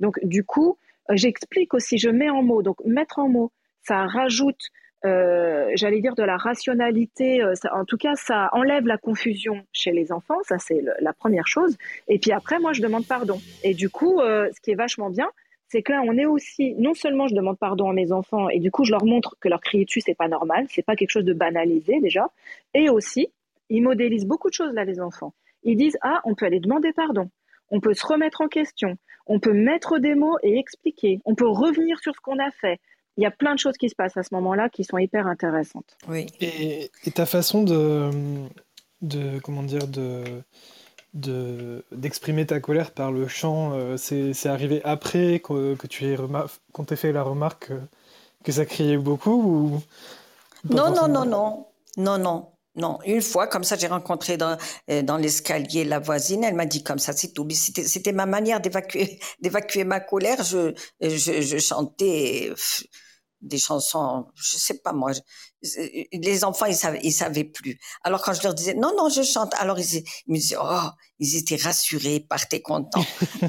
[0.00, 0.78] Donc, du coup,
[1.10, 2.62] euh, j'explique aussi, je mets en mots.
[2.62, 3.52] Donc, mettre en mots,
[3.82, 4.70] ça rajoute
[5.74, 7.44] j'allais dire de la rationalité.
[7.70, 10.38] En tout cas, ça enlève la confusion chez les enfants.
[10.48, 11.76] Ça, c'est la première chose.
[12.08, 13.38] Et puis après, moi, je demande pardon.
[13.62, 15.28] Et du coup, ce qui est vachement bien,
[15.74, 18.60] c'est que là, on est aussi, non seulement je demande pardon à mes enfants et
[18.60, 21.10] du coup, je leur montre que leur crier dessus, c'est pas normal, c'est pas quelque
[21.10, 22.30] chose de banalisé déjà,
[22.74, 23.26] et aussi,
[23.70, 25.34] ils modélisent beaucoup de choses là, les enfants.
[25.64, 27.28] Ils disent, ah, on peut aller demander pardon,
[27.70, 31.48] on peut se remettre en question, on peut mettre des mots et expliquer, on peut
[31.48, 32.78] revenir sur ce qu'on a fait.
[33.16, 35.26] il y a plein de choses qui se passent à ce moment-là qui sont hyper
[35.26, 35.96] intéressantes.
[36.06, 36.26] Oui.
[36.40, 38.10] Et, ta façon de,
[39.02, 40.22] de comment dire, de
[41.14, 46.16] d'exprimer ta colère par le chant, euh, c'est arrivé après que, que tu aies
[46.72, 47.70] qu'on t'ait fait la remarque
[48.42, 49.82] que, ça criait beaucoup ou
[50.68, 52.98] non, non, non, non, non, non, non.
[53.04, 54.56] Une fois, comme ça, j'ai rencontré dans,
[54.90, 56.42] euh, dans l'escalier la voisine.
[56.42, 57.46] Elle m'a dit comme ça, c'est tout.
[57.50, 60.42] C'était ma manière d'évacuer, d'évacuer ma colère.
[60.42, 62.50] Je, je, je chantais
[63.44, 65.12] des chansons, je sais pas moi.
[66.12, 67.78] Les enfants, ils savaient, ils savaient plus.
[68.02, 70.88] Alors quand je leur disais non, non, je chante, alors ils, me disaient oh,
[71.18, 73.04] ils étaient rassurés, partaient contents.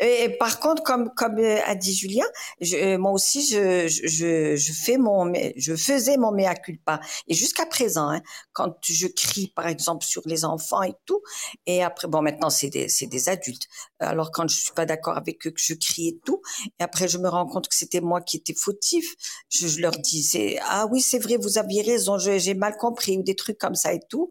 [0.00, 2.24] Et par contre, comme comme euh, a dit Julien,
[2.60, 7.00] je, euh, moi aussi, je, je, je fais mon, je faisais mon mea culpa.
[7.28, 8.20] Et jusqu'à présent, hein,
[8.52, 11.22] quand je crie, par exemple, sur les enfants et tout,
[11.66, 13.66] et après, bon, maintenant c'est des c'est des adultes.
[13.98, 16.42] Alors quand je suis pas d'accord avec eux, que je crie et tout,
[16.78, 19.14] et après je me rends compte que c'était moi qui étais fautif,
[19.50, 23.22] je, je leur disais ah oui c'est vrai, vous aviez raison, j'ai mal compris ou
[23.22, 24.30] des trucs comme ça et tout.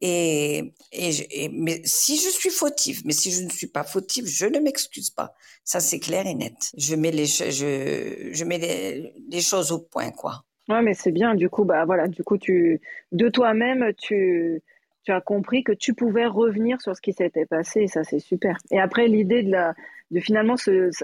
[0.00, 4.46] Et, et, mais si je suis fautive, mais si je ne suis pas fautive, je
[4.46, 5.34] ne m'excuse pas.
[5.64, 6.70] Ça, c'est clair et net.
[6.76, 10.44] Je mets les, je, je mets les, choses au point, quoi.
[10.68, 11.34] Ouais, mais c'est bien.
[11.34, 12.80] Du coup, bah voilà, du coup, tu,
[13.10, 14.62] de toi-même, tu,
[15.04, 17.82] tu as compris que tu pouvais revenir sur ce qui s'était passé.
[17.82, 18.56] Et ça, c'est super.
[18.70, 19.74] Et après, l'idée de la,
[20.10, 20.54] de finalement,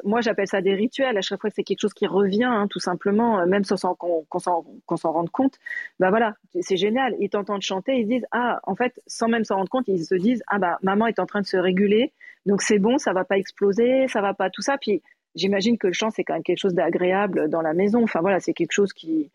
[0.05, 1.17] moi j'appelle ça des rituels.
[1.17, 3.95] À chaque fois que c'est quelque chose qui revient, hein, tout simplement, euh, même sans
[3.95, 5.59] qu'on s'en rende compte,
[5.99, 7.15] bah voilà, c'est génial.
[7.21, 10.05] Ils t'entendent chanter, ils se disent ah, en fait, sans même s'en rendre compte, ils
[10.05, 12.13] se disent ah bah maman est en train de se réguler,
[12.47, 14.79] donc c'est bon, ça va pas exploser, ça va pas tout ça.
[14.79, 15.03] Puis
[15.35, 18.03] j'imagine que le chant c'est quand même quelque chose d'agréable dans la maison.
[18.03, 19.31] Enfin voilà, c'est quelque chose qui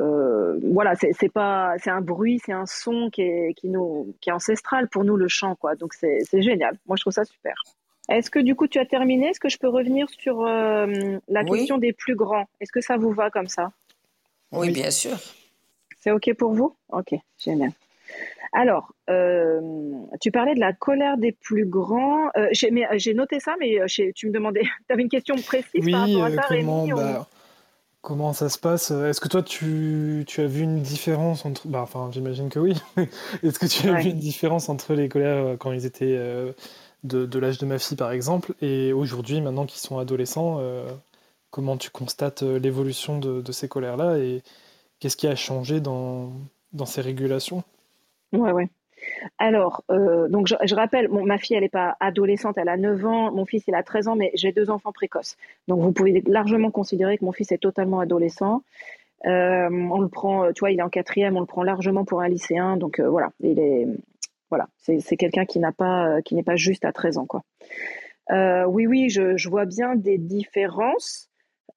[0.00, 4.30] euh, voilà, c'est pas, c'est un bruit, c'est un son qui est, qui nous, qui
[4.30, 5.76] est ancestral pour nous le chant, quoi.
[5.76, 6.76] Donc c'est génial.
[6.86, 7.54] Moi, je trouve ça super.
[8.08, 9.28] Est-ce que du coup tu as terminé?
[9.28, 12.46] Est-ce que je peux revenir sur euh, la question des plus grands?
[12.60, 13.72] Est-ce que ça vous va comme ça?
[14.52, 15.16] Oui, bien sûr.
[15.98, 16.76] C'est OK pour vous?
[16.90, 17.70] Ok, génial.
[18.52, 19.60] Alors, euh,
[20.20, 22.28] tu parlais de la colère des plus grands.
[22.36, 23.78] Euh, j'ai noté ça, mais
[24.14, 27.28] tu me demandais, tu avais une question précise par rapport à ça, comment, bah,
[28.00, 28.90] comment ça se passe?
[28.90, 31.66] Est-ce que toi, tu, as vu une différence entre...
[31.66, 32.76] Bah, enfin, j'imagine que oui.
[33.42, 36.16] Est-ce que tu as vu une différence entre les colères quand ils étaient
[37.04, 40.90] de, l'âge de ma fille, par exemple, et aujourd'hui, maintenant qu'ils sont adolescents, euh,
[41.50, 44.42] comment tu constates euh, l'évolution de, ces colères-là et
[44.98, 46.32] qu'est-ce qui a changé dans,
[46.72, 47.62] dans ces régulations?
[48.34, 48.68] Ouais, ouais.
[49.38, 53.32] Alors, euh, donc je, rappelle, ma fille, elle n'est pas adolescente, elle a 9 ans,
[53.32, 55.36] mon fils, il a 13 ans, mais j'ai deux enfants précoces.
[55.68, 58.62] Donc, vous pouvez largement considérer que mon fils est totalement adolescent.
[59.24, 62.28] on le prend, tu vois, il est en quatrième, on le prend largement pour un
[62.28, 62.76] lycéen.
[62.76, 63.86] Donc, voilà, il est,
[64.54, 67.42] voilà, c'est quelqu'un qui n'a pas, euh, qui n'est pas juste à 13 ans, quoi.
[68.30, 71.28] Euh, oui, oui, je, vois bien des différences.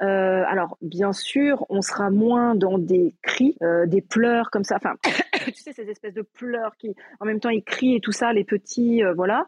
[0.04, 4.76] Euh, alors, bien sûr, on sera moins dans des cris, des pleurs comme ça.
[4.76, 4.94] Enfin,
[5.52, 8.34] tu sais, ces espèces de pleurs qui, en même temps, ils crient et tout ça,
[8.34, 9.48] les petits, voilà.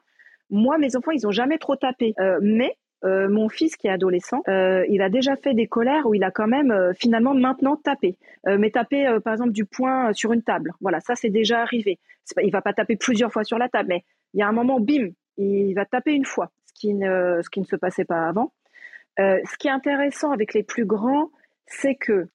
[0.50, 2.14] Moi, mes enfants, ils n'ont jamais trop tapé.
[2.42, 2.76] mais
[3.06, 6.24] euh, mon fils qui est adolescent, euh, il a déjà fait des colères où il
[6.24, 8.18] a quand même euh, finalement maintenant tapé.
[8.46, 10.74] mais tapé par exemple du poing sur une table.
[10.82, 12.00] Voilà, ça c'est déjà arrivé.
[12.36, 14.52] Pas, il va pas taper plusieurs fois sur la table, mais il y a un
[14.52, 18.06] moment, bim, il va taper une fois, ce qui ne, ce qui ne se passait
[18.06, 18.54] pas avant.
[19.18, 21.32] ce qui est intéressant avec les plus grands,
[21.66, 22.28] c'est que,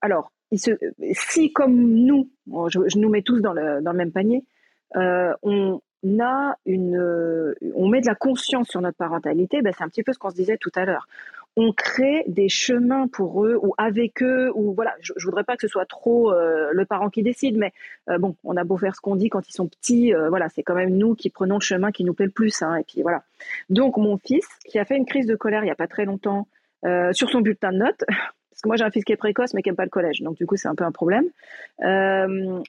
[0.00, 2.28] alors, si comme nous,
[2.68, 4.44] je, nous mets tous dans le, même panier,
[4.94, 5.80] on,
[6.20, 10.02] a une, euh, on met de la conscience sur notre parentalité, ben c'est un petit
[10.02, 11.06] peu ce qu'on se disait tout à l'heure.
[11.56, 14.94] On crée des chemins pour eux ou avec eux ou voilà.
[15.00, 17.72] Je, je voudrais pas que ce soit trop euh, le parent qui décide, mais
[18.08, 20.62] euh, bon, on a beau faire ce qu'on dit quand ils sont petits, voilà, c'est
[20.62, 23.02] quand même nous qui prenons le chemin qui nous plaît le plus, hein, et puis
[23.02, 23.24] voilà.
[23.68, 26.04] Donc mon fils qui a fait une crise de colère il y a pas très
[26.04, 26.46] longtemps
[27.12, 28.04] sur son bulletin de notes.
[28.60, 30.20] Parce que moi j'ai un fils qui est précoce mais qui aime pas le collège,
[30.20, 31.24] donc du coup c'est un peu un problème.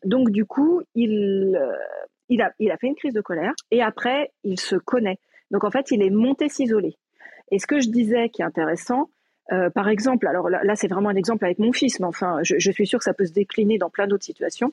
[0.06, 1.60] donc du coup il
[2.32, 5.20] il a, fait une crise de colère et après, il se connaît.
[5.52, 6.96] Donc en fait, il est monté s'isoler.
[7.52, 9.10] Et ce que je disais qui est intéressant,
[9.52, 12.56] euh, par exemple, alors là, c'est vraiment un exemple avec mon fils, mais enfin, je,
[12.58, 14.72] je, suis sûre que ça peut se décliner dans plein d'autres situations,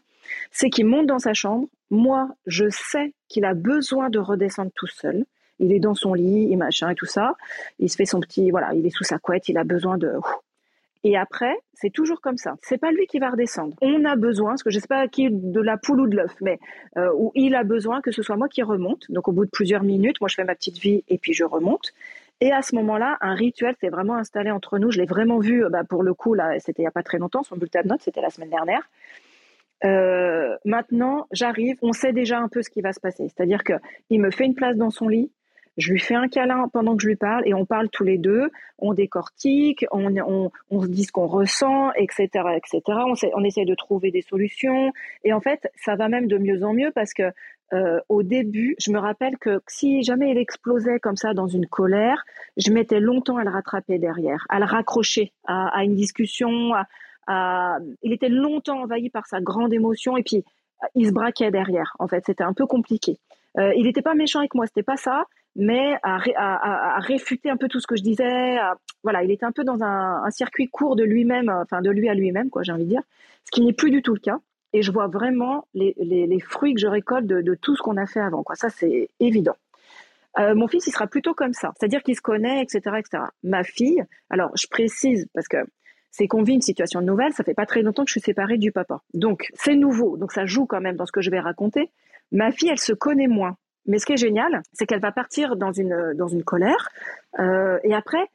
[0.52, 1.66] c'est qu'il monte dans sa chambre.
[1.90, 5.24] Moi, je sais qu'il a besoin de redescendre tout seul.
[5.58, 7.34] Il est dans son lit, et machin et tout ça.
[7.80, 10.12] Il se fait son petit, voilà, il est sous sa couette, il a besoin de,
[11.05, 12.57] et après, c'est toujours comme ça.
[12.62, 13.74] C'est pas lui qui va redescendre.
[13.80, 16.34] On a besoin, parce que je sais pas qui de la poule ou de l'œuf,
[16.40, 16.59] mais
[16.96, 19.11] euh, où il a besoin que ce soit moi qui remonte.
[19.11, 21.44] Donc au bout de plusieurs minutes, moi je fais ma petite vie et puis je
[21.44, 21.92] remonte.
[22.40, 24.90] Et à ce moment-là, un rituel s'est vraiment installé entre nous.
[24.90, 27.18] Je l'ai vraiment vu, bah, pour le coup, là, c'était il n'y a pas très
[27.18, 28.88] longtemps, son bulletin de notes, c'était la semaine dernière.
[29.84, 33.28] Euh, maintenant, j'arrive, on sait déjà un peu ce qui va se passer.
[33.28, 35.30] C'est-à-dire qu'il me fait une place dans son lit,
[35.79, 38.18] je lui fais un câlin pendant que je lui parle et on parle tous les
[38.18, 42.83] deux, on décortique, on, on, on se dit ce qu'on ressent, etc., etc.
[42.89, 44.93] On, on essaie de trouver des solutions
[45.24, 47.33] et en fait, ça va même de mieux en mieux parce que
[47.72, 51.66] euh, au début, je me rappelle que si jamais il explosait comme ça dans une
[51.66, 52.24] colère,
[52.57, 56.74] je mettais longtemps à le rattraper derrière, à le raccrocher à, à une discussion.
[56.74, 56.87] À,
[57.26, 57.79] à...
[58.03, 60.45] Il était longtemps envahi par sa grande émotion et puis
[60.95, 61.95] il se braquait derrière.
[61.99, 63.18] En fait, c'était un peu compliqué.
[63.59, 65.24] Euh, il n'était pas méchant avec moi, c'était pas ça,
[65.59, 68.56] mais à, réfuter un peu tout ce que je disais.
[69.02, 72.14] voilà, il était un peu dans un, circuit court de lui-même, enfin de lui à
[72.14, 73.02] lui-même, quoi, j'ai envie de dire,
[73.44, 74.38] ce qui n'est plus du tout le cas
[74.72, 78.06] et je vois vraiment les, fruits que je récolte de, de tout ce qu'on a
[78.06, 78.42] fait avant.
[78.42, 78.54] Quoi.
[78.54, 79.56] Ça, c'est évident.
[80.38, 83.24] Euh, mon fils, il sera plutôt comme ça, c'est-à-dire qu'il se connaît, etc., etc.
[83.42, 85.56] Ma fille, alors je précise parce que
[86.11, 88.59] c'est qu'on vit une situation nouvelle, ça fait pas très longtemps que je suis séparée
[88.59, 91.40] du papa, donc c'est nouveau, donc ça joue quand même dans ce que je vais
[91.40, 91.90] raconter.
[92.30, 93.56] Ma fille, elle se connaît moins,
[93.89, 96.89] mais ce qui est génial, c'est qu'elle va partir dans une dans une colère
[97.41, 98.28] euh, et après,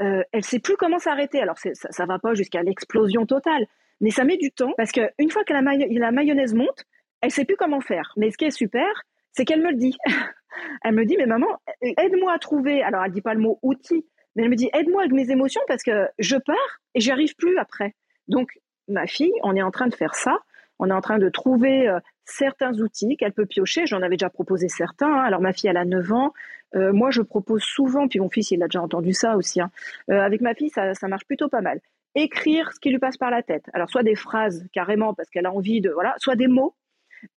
[0.00, 1.40] euh, elle sait plus comment s'arrêter.
[1.40, 3.66] Alors ça, ça va pas jusqu'à l'explosion totale,
[4.00, 6.84] mais ça met du temps parce qu'une fois que la, mayonnaise monte,
[7.20, 8.12] elle sait plus comment faire.
[8.16, 8.88] Mais ce qui est super,
[9.32, 9.96] c'est qu'elle me le dit.
[10.84, 11.48] elle me dit, mais maman,
[11.82, 12.82] aide-moi à trouver.
[12.82, 15.60] Alors, elle dit pas le mot outil, mais elle me dit, aide-moi avec mes émotions
[15.68, 17.94] parce que je pars et j'y arrive plus après.
[18.28, 20.38] Donc, ma fille, on est en train de faire ça.
[20.78, 23.86] On est en train de trouver euh, certains outils qu'elle peut piocher.
[23.86, 25.12] J'en avais déjà proposé certains.
[25.12, 25.22] Hein.
[25.22, 26.32] Alors, ma fille, elle a 9 ans.
[26.74, 29.60] Euh, moi, je propose souvent, puis mon fils, il a déjà entendu ça aussi.
[29.60, 29.70] Hein.
[30.10, 31.80] Euh, avec ma fille, ça, ça marche plutôt pas mal
[32.16, 33.62] écrire ce qui lui passe par la tête.
[33.72, 36.74] Alors soit des phrases carrément parce qu'elle a envie de voilà, soit des mots,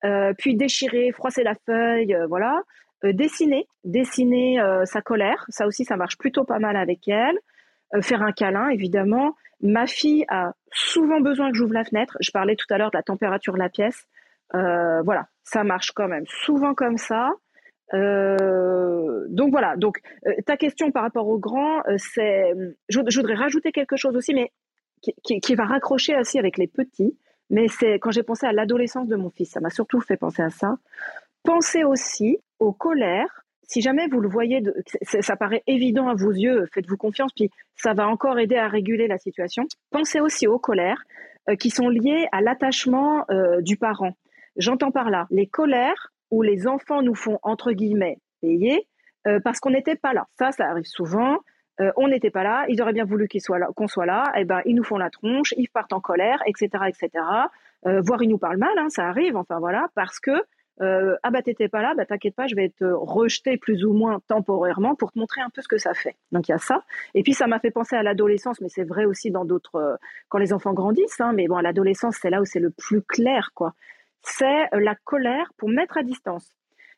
[0.03, 2.59] euh, puis déchirer, froisser la feuille, voilà,
[3.03, 7.37] dessiner, dessiner sa colère, ça aussi ça marche plutôt pas mal avec elle.
[8.01, 9.35] faire un câlin évidemment.
[9.61, 12.17] Ma fille a souvent besoin que j'ouvre la fenêtre.
[12.19, 14.07] Je parlais tout à l'heure de la température de la pièce.
[14.53, 17.31] Voilà, ça marche quand même souvent comme ça.
[17.93, 19.75] Euh, donc voilà.
[19.77, 22.53] Donc euh, ta question par rapport au grand, euh, c'est,
[22.89, 24.51] je, voudrais rajouter quelque chose aussi, mais
[25.23, 27.17] qui, va raccrocher aussi avec les petits.
[27.49, 30.41] Mais c'est quand j'ai pensé à l'adolescence de mon fils, ça m'a surtout fait penser
[30.41, 30.77] à ça.
[31.43, 33.43] Pensez aussi aux colères.
[33.63, 34.61] Si jamais vous le voyez,
[35.01, 39.07] ça paraît évident à vos yeux, faites-vous confiance, puis ça va encore aider à réguler
[39.07, 39.65] la situation.
[39.89, 41.03] Pensez aussi aux colères
[41.59, 43.25] qui sont liées à l'attachement
[43.61, 44.15] du parent.
[44.57, 48.87] J'entends par là les colères où les enfants nous font, entre guillemets, payer
[49.27, 50.27] euh, parce qu'on n'était pas là.
[50.37, 51.39] Ça, ça arrive souvent.
[51.79, 54.31] Euh, on n'était pas là, ils auraient bien voulu qu'on soit là, qu'on soit là,
[54.35, 57.09] eh ben ils nous font la tronche, ils partent en colère, etc., etc.
[57.87, 60.43] Euh, voire ils nous parlent mal, hein, ça arrive, enfin voilà, parce que
[60.79, 64.19] ah bah t'étais pas là, bah t'inquiète pas, je vais te rejeter plus ou moins
[64.27, 66.15] temporairement pour te montrer un peu ce que ça fait.
[66.31, 66.83] Donc il y a ça.
[67.13, 69.99] Et puis ça m'a fait penser à l'adolescence, mais c'est vrai aussi dans d'autres,
[70.29, 71.21] quand les enfants grandissent.
[71.21, 73.73] Hein, mais bon, à l'adolescence c'est là où c'est le plus clair, quoi
[74.23, 76.53] c'est la colère pour mettre à distance.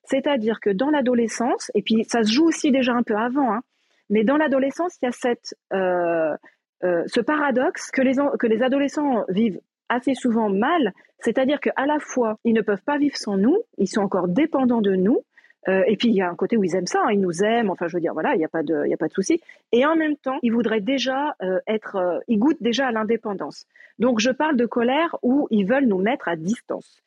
[0.06, 3.62] C'est-à-dire que dans l'adolescence, et puis ça se joue aussi déjà un peu avant, hein,
[4.10, 6.36] mais dans l'adolescence, il y a cette, euh,
[6.84, 9.60] euh, ce paradoxe que les, que les adolescents vivent
[9.90, 13.88] assez souvent mal, c'est-à-dire qu'à la fois, ils ne peuvent pas vivre sans nous, ils
[13.88, 15.24] sont encore dépendants de nous,
[15.68, 17.44] euh, et puis il y a un côté où ils aiment ça, hein, ils nous
[17.44, 19.42] aiment, enfin je veux dire, voilà, il n'y a pas de, de souci.
[19.72, 23.66] Et en même temps, ils voudraient déjà être, ils goûtent déjà à l'indépendance.
[23.98, 27.02] Donc je parle de colère où ils veulent nous mettre à distance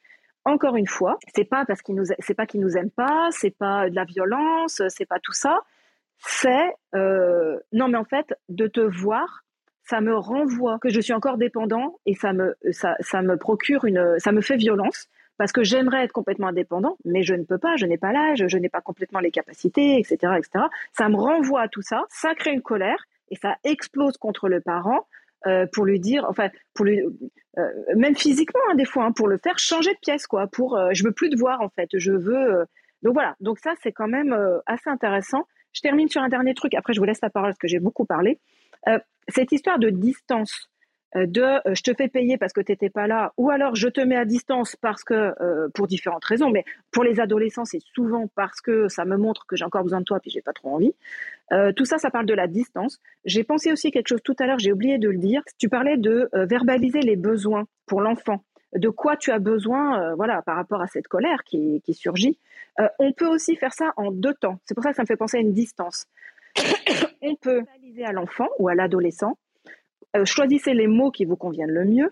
[0.48, 3.88] encore une fois, c'est pas parce qu'ils nous, c'est pas qu'ils nous pas, c'est pas
[3.90, 5.60] de la violence, c'est pas tout ça.
[6.18, 9.44] C'est euh, non, mais en fait, de te voir,
[9.84, 13.84] ça me renvoie que je suis encore dépendant et ça me, ça, ça me procure
[13.84, 17.58] une, ça me fait violence parce que j'aimerais être complètement indépendant, mais je ne peux
[17.58, 20.64] pas, je n'ai pas l'âge, je n'ai pas complètement les capacités, etc., etc.
[20.92, 24.60] Ça me renvoie à tout ça, ça crée une colère et ça explose contre le
[24.60, 25.06] parent
[25.46, 27.00] euh, pour lui dire, enfin, pour lui,
[27.58, 27.62] euh,
[27.96, 30.46] même physiquement hein, des fois, hein, pour le faire changer de pièce, quoi.
[30.46, 32.64] Pour, euh, je veux plus te voir en fait, je veux.
[33.02, 34.36] donc voilà, donc ça c'est quand même
[34.66, 35.46] assez intéressant.
[35.72, 36.74] Je termine sur un dernier truc.
[36.74, 38.40] Après, je vous laisse la parole parce que j'ai beaucoup parlé.
[39.28, 40.77] cette histoire de distance euh,
[41.14, 43.88] de euh, je te fais payer parce que tu n'étais pas là, ou alors je
[43.88, 47.80] te mets à distance parce que euh, pour différentes raisons, mais pour les adolescents c'est
[47.94, 50.52] souvent parce que ça me montre que j'ai encore besoin de toi puis j'ai pas
[50.52, 50.94] trop envie.
[51.76, 53.00] tout ça, ça parle de la distance.
[53.24, 55.42] J'ai pensé aussi quelque chose tout à l'heure, j'ai oublié de le dire.
[55.58, 58.44] Tu parlais de verbaliser les besoins pour l'enfant
[58.74, 62.38] de quoi tu as besoin, voilà, par rapport à cette colère qui, qui surgit.
[62.98, 64.58] on peut aussi faire ça en deux temps.
[64.66, 66.06] C'est pour ça que ça me fait penser à une distance.
[67.22, 69.38] on peut verbaliser à l'enfant ou à l'adolescent
[70.16, 72.10] euh, choisissez les mots qui vous conviennent le mieux,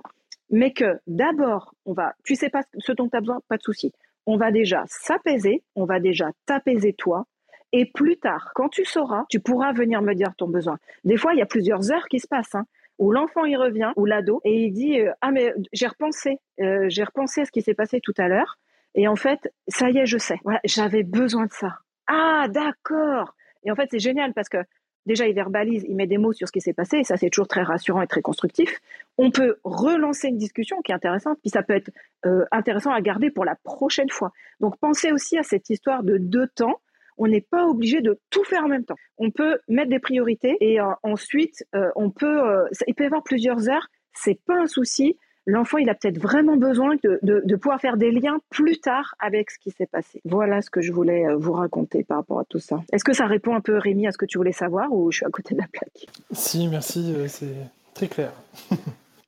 [0.50, 3.62] mais que d'abord, on va, tu sais pas ce dont tu as besoin, pas de
[3.62, 3.92] souci.
[4.26, 7.26] On va déjà s'apaiser, on va déjà t'apaiser toi,
[7.72, 10.78] et plus tard, quand tu sauras, tu pourras venir me dire ton besoin.
[11.04, 12.66] Des fois, il y a plusieurs heures qui se passent, hein,
[12.98, 16.86] où l'enfant il revient, ou l'ado, et il dit euh, ah mais j'ai repensé, euh,
[16.88, 18.58] j'ai repensé à ce qui s'est passé tout à l'heure,
[18.94, 20.40] et en fait, ça y est, je sais.
[20.42, 21.78] Voilà, j'avais besoin de ça.
[22.06, 23.34] Ah, d'accord.
[23.64, 24.58] Et en fait, c'est génial parce que
[25.06, 27.30] déjà, il verbalise, il met des mots sur ce qui s'est passé, et ça, c'est
[27.30, 28.80] toujours très rassurant et très constructif.
[29.16, 31.90] On peut relancer une discussion qui est intéressante, puis ça peut être
[32.26, 34.32] euh, intéressant à garder pour la prochaine fois.
[34.60, 36.80] Donc, pensez aussi à cette histoire de deux temps.
[37.18, 38.96] On n'est pas obligé de tout faire en même temps.
[39.16, 43.22] On peut mettre des priorités et euh, ensuite, euh, on peut, il peut y avoir
[43.22, 43.88] plusieurs heures.
[44.12, 45.16] C'est pas un souci
[45.46, 49.58] l'enfant, il a peut-être vraiment besoin de, pouvoir faire des liens plus tard avec ce
[49.58, 50.20] qui s'est passé.
[50.24, 52.82] Voilà ce que je voulais euh, vous raconter par rapport à tout ça.
[52.92, 55.18] Est-ce que ça répond un peu, Rémi, à ce que tu voulais savoir ou je
[55.18, 56.06] suis à côté de la plaque?
[56.32, 57.54] Si, merci, euh, c'est
[57.94, 58.32] très clair.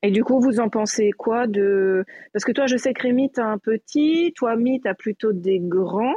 [0.03, 2.05] Et du coup, vous en pensez quoi de...
[2.33, 4.95] Parce que toi, je sais que Rémi, tu as un petit, toi, Mi, tu as
[4.95, 6.14] plutôt des grands.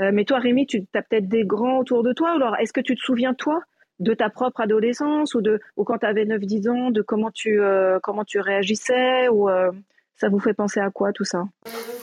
[0.00, 2.32] Euh, mais toi, Rémi, tu as peut-être des grands autour de toi.
[2.32, 3.60] Alors, est-ce que tu te souviens, toi,
[4.02, 7.60] de ta propre adolescence ou, de, ou quand tu avais 9-10 ans, de comment tu,
[7.60, 9.70] euh, comment tu réagissais ou euh,
[10.16, 11.44] ça vous fait penser à quoi tout ça?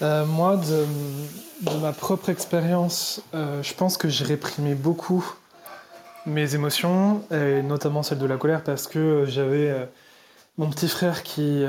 [0.01, 0.85] Euh, Moi, de,
[1.81, 5.25] ma propre expérience, je pense que j'ai réprimé beaucoup
[6.25, 9.89] mes émotions, et notamment celle de la colère, parce que j'avais
[10.57, 11.65] mon petit frère qui...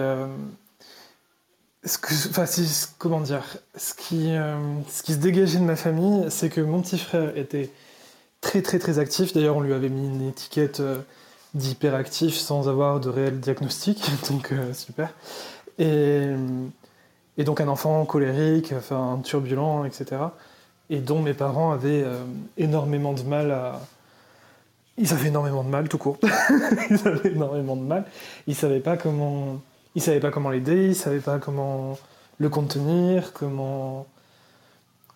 [1.85, 2.45] Enfin,
[2.99, 3.57] comment dire?
[3.77, 4.35] Ce qui,
[4.89, 7.71] ce qui se dégageait de ma famille, c'est que mon petit frère était
[8.41, 9.33] très très très actif.
[9.33, 10.99] D'ailleurs, on lui avait mis une étiquette euh,
[11.55, 15.13] d'hyperactif sans avoir de réel diagnostic, donc euh, super.
[15.79, 16.27] Et,
[17.39, 20.23] et, donc un enfant colérique, enfin turbulent, etc.
[20.91, 22.23] Et dont mes parents avaient euh,
[22.57, 23.81] énormément de mal à.
[24.99, 26.19] Ils avaient énormément de mal, tout court.
[26.91, 28.05] ils avaient énormément de mal.
[28.47, 29.61] Ils savaient pas comment.
[29.95, 30.89] Ils savaient pas comment l'aider.
[30.89, 31.99] Ils savaient pas comment
[32.39, 34.07] le contenir, comment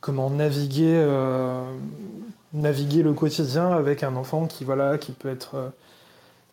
[0.01, 1.03] comment naviguer
[2.55, 5.69] naviguer le quotidien avec un enfant qui, voilà, qui peut être euh,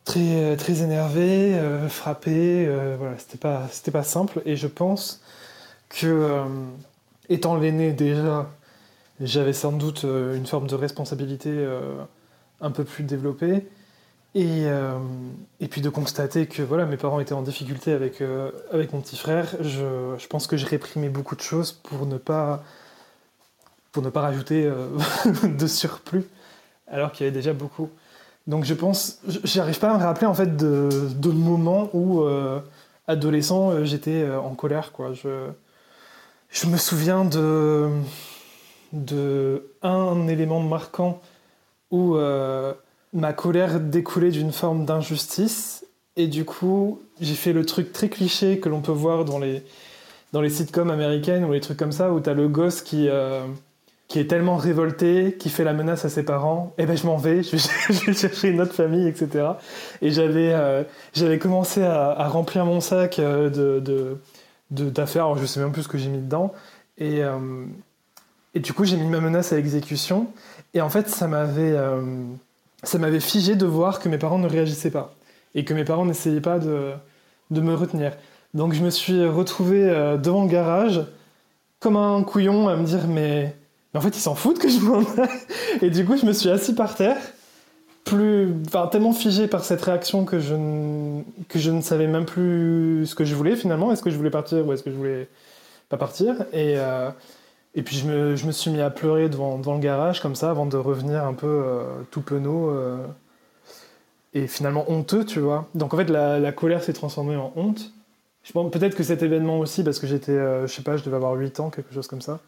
[0.04, 2.66] très, très énervé, euh, frappé.
[2.68, 4.42] Euh, voilà, c'était pas, c'était pas simple.
[4.46, 5.22] Et je pense
[5.90, 6.44] que,
[7.30, 8.50] étant l'aîné déjà,
[9.20, 11.68] j'avais sans doute une forme de responsabilité
[12.62, 13.68] un peu plus développée.
[14.34, 14.64] Et,
[15.60, 18.24] et, puis de constater que voilà, mes parents étaient en difficulté avec,
[18.72, 22.18] avec mon petit frère, je, je pense que je réprimais beaucoup de choses pour ne
[22.18, 22.64] pas
[23.92, 24.88] pour ne pas rajouter euh,
[25.44, 26.24] de surplus,
[26.88, 27.90] alors qu'il y avait déjà beaucoup.
[28.48, 32.60] Donc je pense, j'arrive pas à me rappeler en fait de, de moments où, euh,
[33.08, 34.92] adolescent, euh, j'étais en colère.
[34.92, 35.14] Quoi.
[35.14, 35.50] Je,
[36.50, 37.90] je me souviens de,
[38.94, 41.22] de un élément marquant
[41.92, 42.16] où
[43.14, 45.86] ma colère découlait d'une forme d'injustice,
[46.16, 49.64] et du coup, j'ai fait le truc très cliché que l'on peut voir dans les,
[50.32, 53.10] dans les sitcoms américaines ou les trucs comme ça, où tu as le gosse qui
[54.12, 57.16] qui est tellement révolté, qui fait la menace à ses parents, eh ben je m'en
[57.16, 59.52] vais, je vais, chercher une autre famille, etc.
[60.02, 64.20] Et j'avais euh, commencé à, remplir mon sac euh, de
[64.70, 66.52] d'affaires, alors je sais même plus ce que j'ai mis dedans,
[66.98, 67.64] et, euh,
[68.54, 70.28] et du coup j'ai mis ma menace à exécution,
[70.74, 71.78] et en fait ça m'avait
[72.84, 75.16] ça figé de voir que mes parents ne réagissaient pas,
[75.56, 76.92] et que mes parents n'essayaient pas de,
[77.50, 78.12] de me retenir.
[78.54, 79.86] Donc je me suis retrouvé
[80.22, 81.02] devant le garage,
[81.80, 83.56] comme un couillon, à me dire mais
[83.94, 85.02] mais en fait, ils s'en foutent que je m'en.
[85.82, 87.18] Et du coup, je me suis assis par terre,
[88.06, 90.56] plus, enfin, tellement figé par cette réaction que je,
[91.50, 93.92] que je ne savais même plus ce que je voulais finalement.
[93.92, 95.28] Est-ce que je voulais partir ou est-ce que je voulais
[95.90, 96.42] pas partir?
[96.54, 97.10] Et, euh,
[97.76, 100.36] et puis, je me, je me, suis mis à pleurer devant, devant, le garage comme
[100.36, 102.70] ça avant de revenir un peu euh, tout penaud.
[102.70, 102.98] Euh,
[104.34, 105.68] et finalement honteux, tu vois.
[105.76, 107.92] Donc en fait, la, la colère s'est transformée en honte.
[108.44, 111.18] Je pense peut-être que cet événement aussi, parce que j'étais, je sais pas, je devais
[111.18, 112.40] avoir 8 ans, quelque chose comme ça.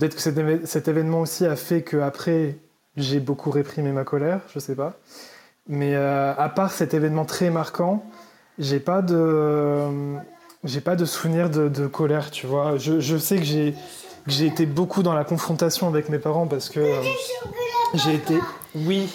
[0.00, 2.56] Peut-être que cet, événement aussi a fait qu'après,
[2.96, 4.94] j'ai beaucoup réprimé ma colère, je sais pas.
[5.68, 8.02] Mais euh, à part cet événement très marquant,
[8.58, 10.16] j'ai pas de,
[10.64, 12.78] j'ai pas de souvenir de, colère, tu vois.
[12.78, 13.74] Je, sais que j'ai,
[14.26, 17.02] j'ai été beaucoup dans la confrontation avec mes parents parce que euh,
[17.92, 18.38] j'ai été,
[18.74, 19.06] oui,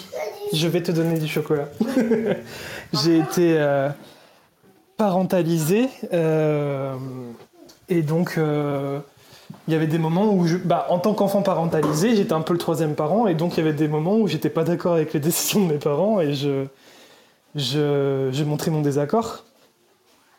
[0.52, 1.66] je vais te donner du chocolat.
[2.92, 3.88] j'ai été euh,
[4.96, 5.88] parentalisé
[7.88, 8.38] et donc
[9.68, 12.58] il y avait des moments où, bah, en tant qu'enfant parentalisé, j'étais un peu le
[12.58, 15.20] troisième parent, et donc il y avait des moments où j'étais pas d'accord avec les
[15.28, 16.66] décisions de mes parents, et je,
[17.54, 19.44] je, je montrais mon désaccord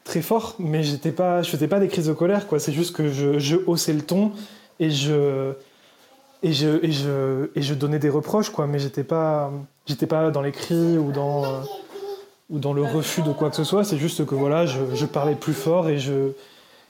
[0.07, 2.59] très fort, mais j'étais pas, je faisais pas des crises de colère, quoi.
[2.59, 4.31] C'est juste que je, je, haussais le ton
[4.79, 5.51] et je,
[6.41, 8.67] et je, et je, et je donnais des reproches, quoi.
[8.67, 9.51] Mais j'étais pas,
[9.85, 11.43] j'étais pas dans les cris ou dans,
[12.49, 13.83] ou dans le refus de quoi que ce soit.
[13.83, 16.31] C'est juste que voilà, je, je parlais plus fort et je,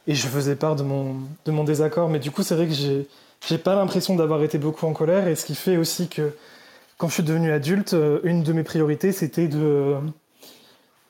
[0.08, 2.10] et je faisais part de mon, de mon désaccord.
[2.10, 3.08] Mais du coup, c'est vrai que j'ai,
[3.48, 6.32] j'ai pas l'impression d'avoir été beaucoup en colère, et ce qui fait aussi que
[6.98, 9.96] quand je suis devenu adulte, euh, une de mes priorités, c'était de,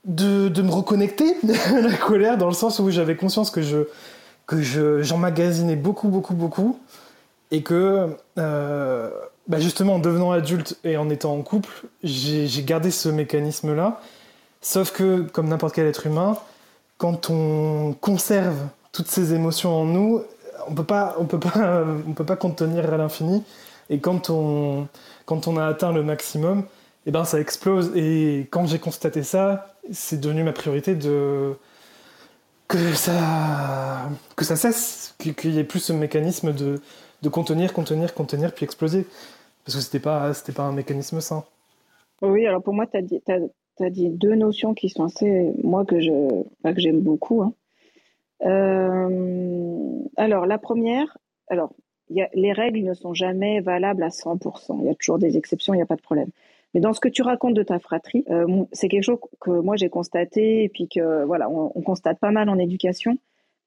[0.05, 1.35] de, de me reconnecter
[1.67, 3.87] à la colère, dans le sens où j'avais conscience que je
[4.47, 6.79] que je, j'emmagasinais beaucoup, beaucoup, beaucoup,
[7.51, 9.09] et que euh,
[9.47, 11.69] bah justement, en devenant adulte et en étant en couple,
[12.03, 14.01] j'ai gardé ce mécanisme-là.
[14.61, 16.37] Sauf que, comme n'importe quel être humain,
[16.97, 18.57] quand on conserve
[18.97, 20.23] toutes ces émotions en nous,
[20.67, 23.43] on peut pas, on peut pas, on peut pas contenir à l'infini.
[23.91, 24.87] Et quand on,
[25.25, 26.63] quand on a atteint le maximum,
[27.05, 27.91] eh ben ça explose.
[27.95, 31.53] Et quand j'ai constaté ça, c'est devenu ma priorité de
[32.67, 36.81] que ça, que ça cesse, qu'il y ait plus ce mécanisme de,
[37.21, 39.05] de contenir, contenir, contenir, puis exploser.
[39.63, 41.43] Parce que c'était pas, c'était pas un mécanisme sain.
[42.23, 46.11] Oui, alors pour moi, tu as, dit deux notions qui sont assez, moi, que je,
[46.63, 47.43] que j'aime beaucoup.
[47.43, 47.53] Hein.
[48.43, 51.17] Euh, alors, la première,
[51.49, 51.73] alors,
[52.09, 54.79] les règles ne sont jamais valables à 100%.
[54.79, 56.29] Il y a toujours des exceptions, il n'y a pas de problème.
[56.73, 59.75] Mais dans ce que tu racontes de ta fratrie, euh, c'est quelque chose que moi
[59.77, 63.17] j'ai constaté et puis que voilà, on, constate pas mal en éducation.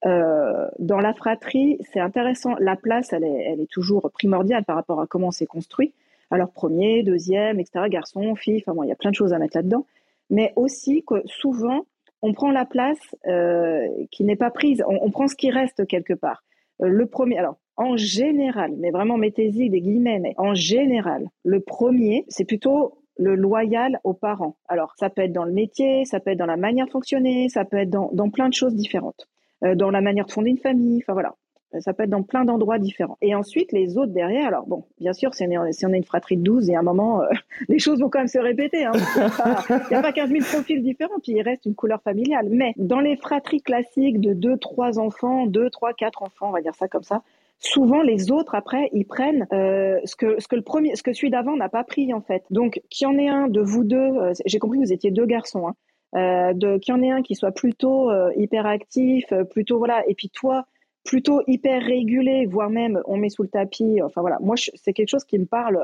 [0.06, 2.54] Euh, dans la fratrie, c'est intéressant.
[2.58, 5.92] La place, elle est, elle est toujours primordiale par rapport à comment c'est construit.
[6.30, 7.86] Alors premier, deuxième, etc.
[7.88, 8.62] Garçon, fille.
[8.64, 9.86] Enfin bon, il y a plein de choses à mettre là-dedans.
[10.28, 11.86] Mais aussi que souvent,
[12.22, 14.82] on prend la place euh, qui n'est pas prise.
[14.86, 16.42] On, on, prend ce qui reste quelque part.
[16.82, 21.60] Euh, le premier, alors en général, mais vraiment mettez-y des guillemets, mais en général, le
[21.60, 24.56] premier, c'est plutôt le loyal aux parents.
[24.68, 27.48] Alors, ça peut être dans le métier, ça peut être dans la manière de fonctionner,
[27.48, 29.28] ça peut être dans, dans plein de choses différentes,
[29.64, 31.34] euh, dans la manière de fonder une famille, enfin voilà.
[31.78, 33.16] Ça peut être dans plein d'endroits différents.
[33.22, 35.98] Et ensuite, les autres derrière, alors bon, bien sûr, si on est, si on est
[35.98, 37.26] une fratrie de 12, et à un moment, euh,
[37.68, 38.84] les choses vont quand même se répéter.
[38.84, 38.92] Hein.
[39.70, 42.48] Il n'y a pas 15 000 profils différents, puis il reste une couleur familiale.
[42.50, 46.60] Mais dans les fratries classiques de 2, 3 enfants, 2, 3, 4 enfants, on va
[46.60, 47.22] dire ça comme ça,
[47.60, 51.12] souvent les autres après ils prennent euh, ce que ce que le premier ce que
[51.12, 53.84] celui d'avant n'a pas pris en fait donc qu'il y en ait un de vous
[53.84, 55.74] deux euh, j'ai compris que vous étiez deux garçons hein,
[56.16, 60.14] euh, de qu'il y en ait un qui soit plutôt euh, hyperactif plutôt voilà et
[60.14, 60.64] puis toi
[61.04, 65.08] plutôt hyper régulé voire même on met sous le tapis enfin voilà moi c'est quelque
[65.08, 65.80] chose qui me parle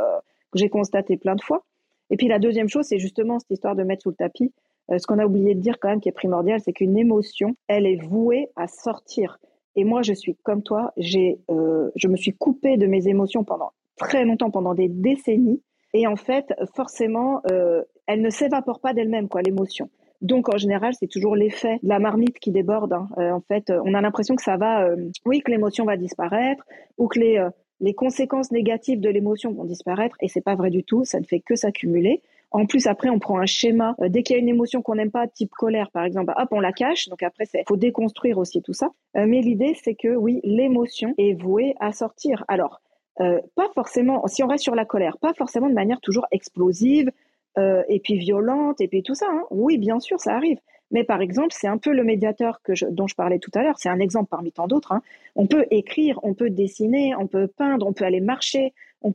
[0.52, 1.64] que j'ai constaté plein de fois
[2.10, 4.52] et puis la deuxième chose c'est justement cette histoire de mettre sous le tapis
[4.90, 7.86] ce qu'on a oublié de dire quand même qui est primordial c'est qu'une émotion elle
[7.86, 9.38] est vouée à sortir
[9.76, 13.44] et moi, je suis comme toi, j'ai, euh, je me suis coupée de mes émotions
[13.44, 15.62] pendant très longtemps, pendant des décennies.
[15.92, 19.90] Et en fait, forcément, euh, elle ne s'évapore pas d'elle-même, quoi, l'émotion.
[20.22, 22.92] Donc, en général, c'est toujours l'effet de la marmite qui déborde.
[22.92, 23.08] Hein.
[23.18, 26.64] Euh, en fait, on a l'impression que ça va, euh, oui, que l'émotion va disparaître
[26.98, 27.50] ou que les, euh,
[27.80, 30.16] les conséquences négatives de l'émotion vont disparaître.
[30.20, 31.04] Et c'est pas vrai du tout.
[31.04, 32.22] Ça ne fait que s'accumuler.
[32.50, 33.94] En plus, après, on prend un schéma.
[34.00, 36.48] Euh, dès qu'il y a une émotion qu'on n'aime pas, type colère, par exemple, hop,
[36.52, 37.08] on la cache.
[37.08, 38.90] Donc après, il faut déconstruire aussi tout ça.
[39.16, 42.44] Euh, mais l'idée, c'est que oui, l'émotion est vouée à sortir.
[42.48, 42.80] Alors,
[43.20, 47.10] euh, pas forcément, si on reste sur la colère, pas forcément de manière toujours explosive
[47.56, 49.26] et puis violente et puis tout ça.
[49.30, 49.44] Hein.
[49.50, 50.58] Oui, bien sûr, ça arrive.
[50.90, 53.78] Mais par exemple, c'est un peu le médiateur dont je parlais tout à l'heure.
[53.78, 54.92] C'est un exemple parmi tant d'autres.
[54.92, 55.02] Hein.
[55.34, 58.72] On peut écrire, on peut dessiner, on peut peindre, on peut aller marcher,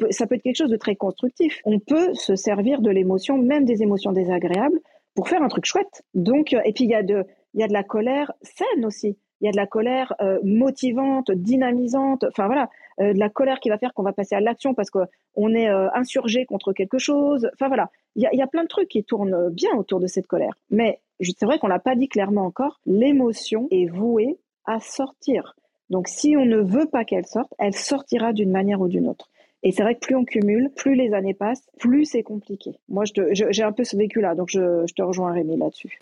[0.10, 1.60] ça peut être quelque chose de très constructif.
[1.66, 4.80] On peut se servir de l'émotion, même des émotions désagréables,
[5.16, 6.04] pour faire un truc chouette.
[6.14, 9.18] Donc, euh, et puis il y a de la colère saine aussi.
[9.42, 12.26] Il y a de la colère euh, motivante, dynamisante.
[12.26, 12.70] Enfin voilà,
[13.00, 15.68] euh, de la colère qui va faire qu'on va passer à l'action parce qu'on est
[15.68, 17.50] insurgé contre quelque chose.
[17.54, 20.54] Enfin voilà, il y, a, plein de trucs qui tournent bien autour de cette colère.
[20.70, 22.80] Mais c'est vrai qu'on l'a pas dit clairement encore.
[22.86, 25.56] L'émotion est vouée à sortir.
[25.90, 29.30] Donc si on ne veut pas qu'elle sorte, elle sortira d'une manière ou d'une autre.
[29.64, 32.72] Et c'est vrai que plus on cumule, plus les années passent, plus c'est compliqué.
[32.90, 36.00] Moi, j'ai un peu ce vécu-là, donc je, te rejoins Rémi là-dessus.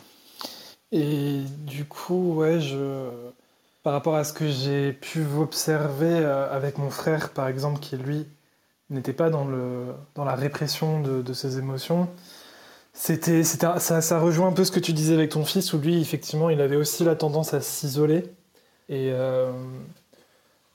[0.92, 3.10] Et du coup, ouais, je...
[3.84, 7.98] par rapport à ce que j'ai pu observer euh, avec mon frère, par exemple, qui
[7.98, 8.26] lui
[8.90, 12.10] n'était pas dans, le, dans la répression de, ses émotions,
[12.94, 16.02] c'était, ça, ça rejoint un peu ce que tu disais avec ton fils, où lui,
[16.02, 18.26] effectivement, il avait aussi la tendance à s'isoler.
[18.90, 19.52] Et, euh,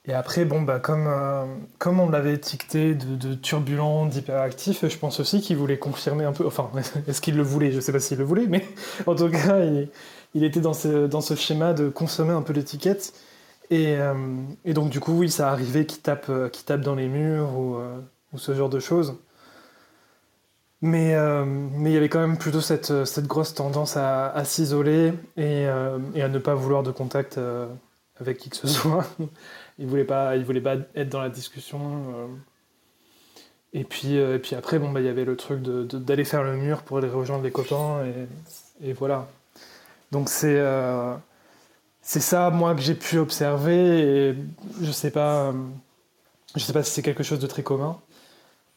[0.07, 1.45] et après, bon, bah, comme, euh,
[1.79, 6.45] comme on l'avait étiqueté de, turbulent, d'hyperactif, je pense aussi qu'il voulait confirmer un peu.
[6.45, 6.69] Enfin,
[7.07, 7.71] est-ce qu'il le voulait?
[7.71, 8.63] Je sais pas s'il le voulait, mais
[9.07, 9.61] en tout cas,
[10.35, 13.13] il, était dans ce, schéma de consommer un peu l'étiquette.
[13.71, 14.13] Et, euh,
[14.63, 17.77] et, donc, du coup, oui, ça arrivait qu'il tape, euh, tape dans les murs ou,
[17.77, 17.97] euh,
[18.35, 19.17] ce genre de choses.
[20.81, 22.91] Mais, il y avait quand même plutôt cette,
[23.25, 27.39] grosse tendance à, s'isoler et, à ne pas vouloir de contact
[28.19, 29.05] avec qui que ce soit
[29.79, 31.79] il voulait pas, il voulait pas être dans la discussion.
[32.15, 32.27] Euh.
[33.73, 36.43] Et puis, euh, et puis après, bon, bah, il y avait le truc d'aller faire
[36.43, 39.27] le mur pour aller rejoindre les copains, et, et voilà.
[40.11, 41.15] Donc c'est euh,
[42.01, 44.35] c'est ça, moi, que j'ai pu observer, et
[44.81, 45.53] je sais pas,
[46.55, 47.99] je sais pas si c'est quelque chose de très commun,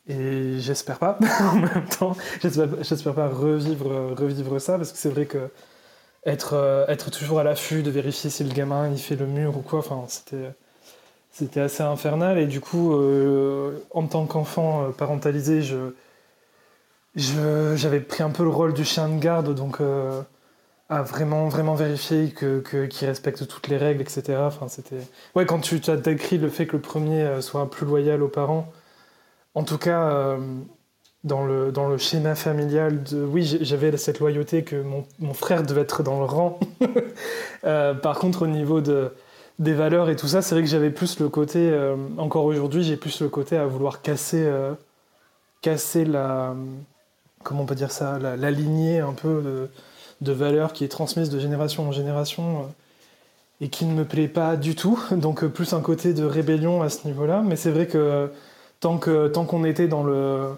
[0.08, 5.26] et j'espère pas, en même temps, j'espère pas revivre, revivre ça, parce que c'est vrai
[5.26, 5.50] que
[6.26, 9.62] être, être toujours à l'affût de vérifier si le gamin il fait le mur ou
[9.62, 10.52] quoi, enfin, c'était
[11.32, 12.38] c'était assez infernal.
[12.38, 12.94] Et du coup,
[13.92, 15.92] en tant qu'enfant parentalisé, je,
[17.14, 19.78] j'avais pris un peu le rôle du chien de garde, donc
[20.88, 24.38] à vraiment, vraiment vérifier que, qu'il respecte toutes les règles, etc.
[24.40, 25.00] Enfin, c'était...
[25.34, 28.72] Ouais, quand tu as décrit le fait que le premier soit plus loyal aux parents,
[29.54, 30.36] en tout cas,
[31.24, 35.64] dans le, dans le schéma familial de oui j'avais cette loyauté que mon, mon, frère
[35.64, 36.60] devait être dans le rang
[37.64, 39.12] euh, par contre au niveau de,
[39.58, 42.82] des valeurs et tout ça c'est vrai que j'avais plus le côté euh, encore aujourd'hui
[42.82, 44.72] j'ai plus le côté à vouloir casser euh,
[45.62, 46.54] casser la
[47.42, 49.68] comment on peut dire ça la, lignée un peu
[50.20, 52.68] de, valeurs qui est transmise de génération en génération
[53.60, 55.00] et qui ne me plaît pas du tout.
[55.12, 58.30] Donc plus un côté de rébellion à ce niveau là mais c'est vrai que
[58.80, 60.50] tant que tant qu'on était dans le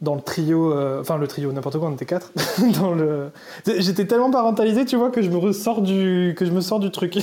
[0.00, 2.32] dans le trio, euh, enfin le trio, n'importe quoi, on était quatre.
[2.80, 3.30] dans le,
[3.66, 6.90] j'étais tellement parentalisé, tu vois, que je me ressors du, que je me sors du
[6.90, 7.18] truc.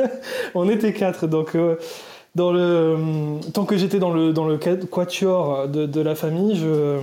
[0.54, 1.76] on était quatre, donc euh,
[2.36, 6.98] dans le, tant que j'étais dans le dans le quatuor de, de la famille, je,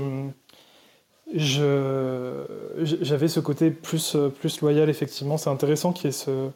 [1.36, 2.46] je,
[2.78, 5.38] j'avais ce côté plus plus loyal effectivement.
[5.38, 6.50] C'est intéressant qu'il y ait ce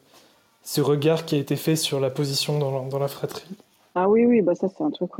[0.64, 3.44] ce regard qui a été fait sur la position dans dans la fratrie.
[3.94, 5.12] Ah oui, oui, bah ça c'est un truc.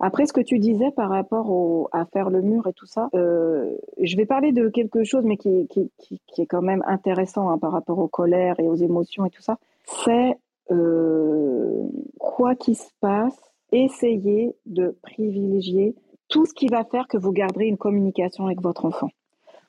[0.00, 3.10] Après, ce que tu disais par rapport au, à faire le mur et tout ça,
[3.14, 6.82] euh, je vais parler de quelque chose, mais qui, qui, qui, qui est quand même
[6.86, 9.58] intéressant hein, par rapport aux colères et aux émotions et tout ça.
[9.84, 10.38] C'est,
[10.70, 11.82] euh,
[12.18, 13.38] quoi qu'il se passe,
[13.72, 15.94] essayer de privilégier
[16.28, 19.10] tout ce qui va faire que vous garderez une communication avec votre enfant.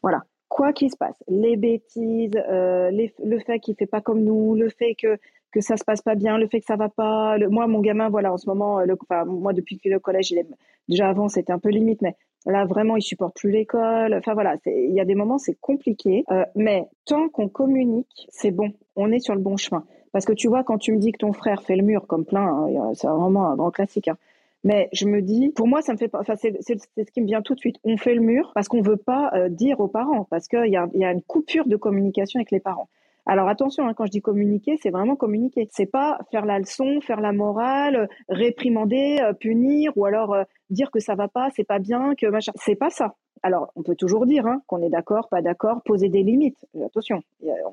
[0.02, 0.24] Voilà.
[0.48, 4.70] Quoi qu'il se passe, les bêtises, euh, le fait qu'il fait pas comme nous, le
[4.70, 5.18] fait que
[5.56, 7.38] que ça se passe pas bien, le fait que ça va pas.
[7.50, 10.48] moi, mon gamin, voilà, en ce moment, enfin, moi, depuis que le collège, il est,
[10.90, 14.14] déjà avant, c'était un peu limite, mais là, vraiment, il supporte plus l'école.
[14.14, 16.26] Enfin, voilà, il y a des moments, c'est compliqué.
[16.30, 18.74] Euh, mais tant qu'on communique, c'est bon.
[18.98, 19.86] On est sur le bon chemin.
[20.12, 22.26] Parce que tu vois, quand tu me dis que ton frère fait le mur comme
[22.26, 24.10] plein, hein, c'est vraiment un grand classique.
[24.10, 24.18] Hein.
[24.66, 26.20] Mais je me dis, pour moi, ça me fait pas.
[26.20, 27.78] Enfin, c'est ce qui me vient tout de suite.
[27.86, 30.76] On fait le mur parce qu'on veut pas euh, dire aux parents, parce qu'il y
[30.76, 32.90] a une coupure de communication avec les parents.
[33.28, 35.68] Alors attention, hein, quand je dis communiquer, c'est vraiment communiquer.
[35.72, 40.92] C'est pas faire la leçon, faire la morale, réprimander, euh, punir, ou alors euh, dire
[40.92, 42.52] que ça va pas, c'est pas bien, que machin.
[42.56, 43.16] C'est pas ça.
[43.42, 46.66] Alors on peut toujours dire hein, qu'on est d'accord, pas d'accord, poser des limites.
[46.84, 47.22] Attention,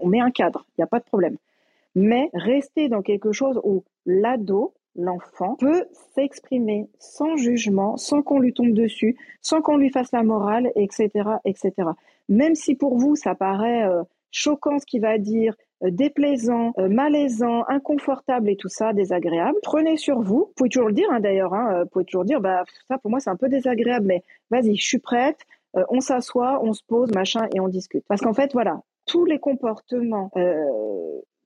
[0.00, 1.36] on met un cadre, il n'y a pas de problème.
[1.94, 5.84] Mais rester dans quelque chose où l'ado, l'enfant peut
[6.14, 11.10] s'exprimer sans jugement, sans qu'on lui tombe dessus, sans qu'on lui fasse la morale, etc.,
[11.44, 11.72] etc.
[12.28, 14.02] Même si pour vous ça paraît euh,
[14.32, 15.54] choquant ce qu'il va dire,
[15.84, 19.58] euh, déplaisant, euh, malaisant, inconfortable et tout ça, désagréable.
[19.62, 20.46] Prenez sur vous.
[20.46, 21.54] Vous pouvez toujours le dire hein, d'ailleurs.
[21.54, 24.22] Hein, euh, vous pouvez toujours dire, bah ça pour moi c'est un peu désagréable, mais
[24.50, 25.38] vas-y, je suis prête.
[25.90, 28.04] on s'assoit, on se pose, machin, et on discute.
[28.06, 30.30] Parce qu'en fait, voilà, tous les comportements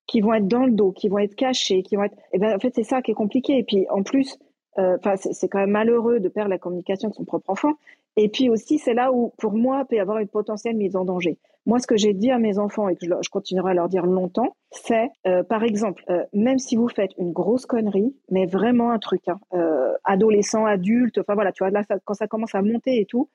[0.06, 2.56] qui vont être dans le dos, qui vont être cachés, qui vont être, eh ben
[2.56, 3.58] en fait c'est ça qui est compliqué.
[3.58, 4.38] Et puis en plus,
[4.76, 7.74] enfin c'est quand même malheureux de perdre la communication avec son propre enfant.
[8.16, 11.04] Et puis aussi, c'est là où, pour moi, peut y avoir une potentielle mise en
[11.04, 11.38] danger.
[11.66, 14.06] Moi, ce que j'ai dit à mes enfants et que je, continuerai à leur dire
[14.06, 18.92] longtemps, c'est, euh, par exemple, euh, même si vous faites une grosse connerie, mais vraiment
[18.92, 22.62] un truc, hein, euh, adolescent, adulte, enfin voilà, tu vois, là, quand ça commence à
[22.62, 23.28] monter et tout,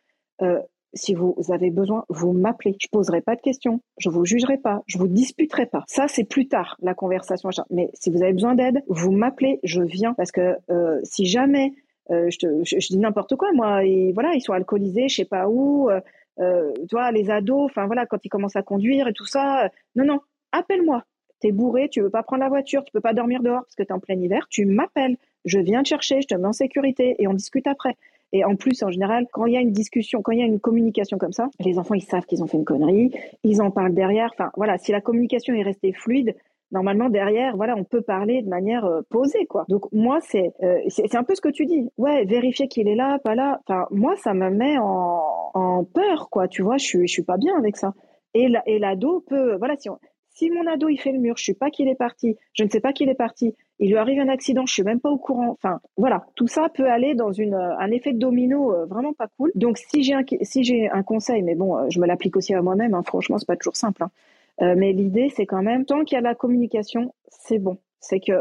[0.93, 2.75] si vous avez besoin, vous m'appelez.
[2.81, 5.83] Je poserai pas de questions, je vous jugerai pas, je vous disputerai pas.
[5.87, 7.49] Ça, c'est plus tard la conversation.
[7.69, 10.57] Mais si vous avez besoin d'aide, vous m'appelez, je viens parce que
[11.03, 11.73] si jamais
[12.09, 13.81] euh, je, je, dis n'importe quoi, moi.
[14.13, 15.89] Voilà, ils sont alcoolisés, je sais pas où.
[15.89, 16.01] Euh,
[16.39, 19.69] euh tu vois, les ados, enfin voilà, quand ils commencent à conduire et tout ça.
[19.95, 20.19] Non, non,
[20.51, 21.03] appelle-moi.
[21.39, 23.83] T'es bourré, tu veux pas prendre la voiture, tu peux pas dormir dehors parce que
[23.83, 24.47] t'es en plein hiver.
[24.49, 27.95] Tu m'appelles, je viens te chercher, je te mets en sécurité et on discute après.
[28.33, 30.45] Et en plus, en général, quand il y a une discussion, quand il y a
[30.45, 33.11] une communication comme ça, les enfants, ils savent qu'ils ont fait une connerie,
[33.43, 34.29] ils en parlent derrière.
[34.33, 36.35] Enfin, voilà, si la communication est restée fluide,
[36.71, 39.65] normalement derrière, voilà, on peut parler de manière euh, posée, quoi.
[39.69, 41.89] Donc moi, c'est euh, c'est un peu ce que tu dis.
[41.97, 43.59] Ouais, vérifier qu'il est là, pas là.
[43.67, 45.21] Enfin, moi, ça me met en,
[45.53, 46.47] en peur, quoi.
[46.47, 47.93] Tu vois, je suis je suis pas bien avec ça.
[48.33, 49.89] Et la, et l'ado peut, voilà, si
[50.33, 52.69] si mon ado il fait le mur, je sais pas qu'il est parti, je ne
[52.69, 55.17] sais pas qu'il est parti, il lui arrive un accident, je suis même pas au
[55.17, 55.49] courant.
[55.49, 59.27] Enfin, voilà, tout ça peut aller dans une un effet de domino euh, vraiment pas
[59.37, 59.51] cool.
[59.55, 62.93] Donc si j'ai un si un conseil, mais bon, je me l'applique aussi à moi-même.
[62.93, 64.03] Hein, franchement, c'est pas toujours simple.
[64.03, 64.11] Hein.
[64.61, 67.77] Euh, mais l'idée, c'est quand même, tant qu'il y a la communication, c'est bon.
[67.99, 68.33] C'est que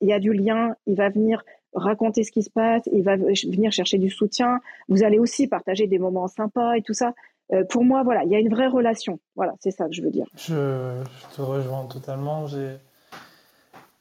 [0.00, 1.42] il y a du lien, il va venir
[1.74, 4.60] raconter ce qui se passe, il va venir chercher du soutien.
[4.88, 7.14] Vous allez aussi partager des moments sympas et tout ça.
[7.52, 9.20] Euh, pour moi, voilà, il y a une vraie relation.
[9.36, 10.26] Voilà, c'est ça que je veux dire.
[10.36, 11.02] Je,
[11.34, 12.46] te rejoins totalement.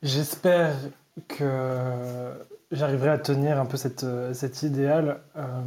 [0.02, 0.74] J'espère
[1.28, 2.32] que
[2.72, 5.20] j'arriverai à tenir un peu cet idéal.
[5.36, 5.62] Euh,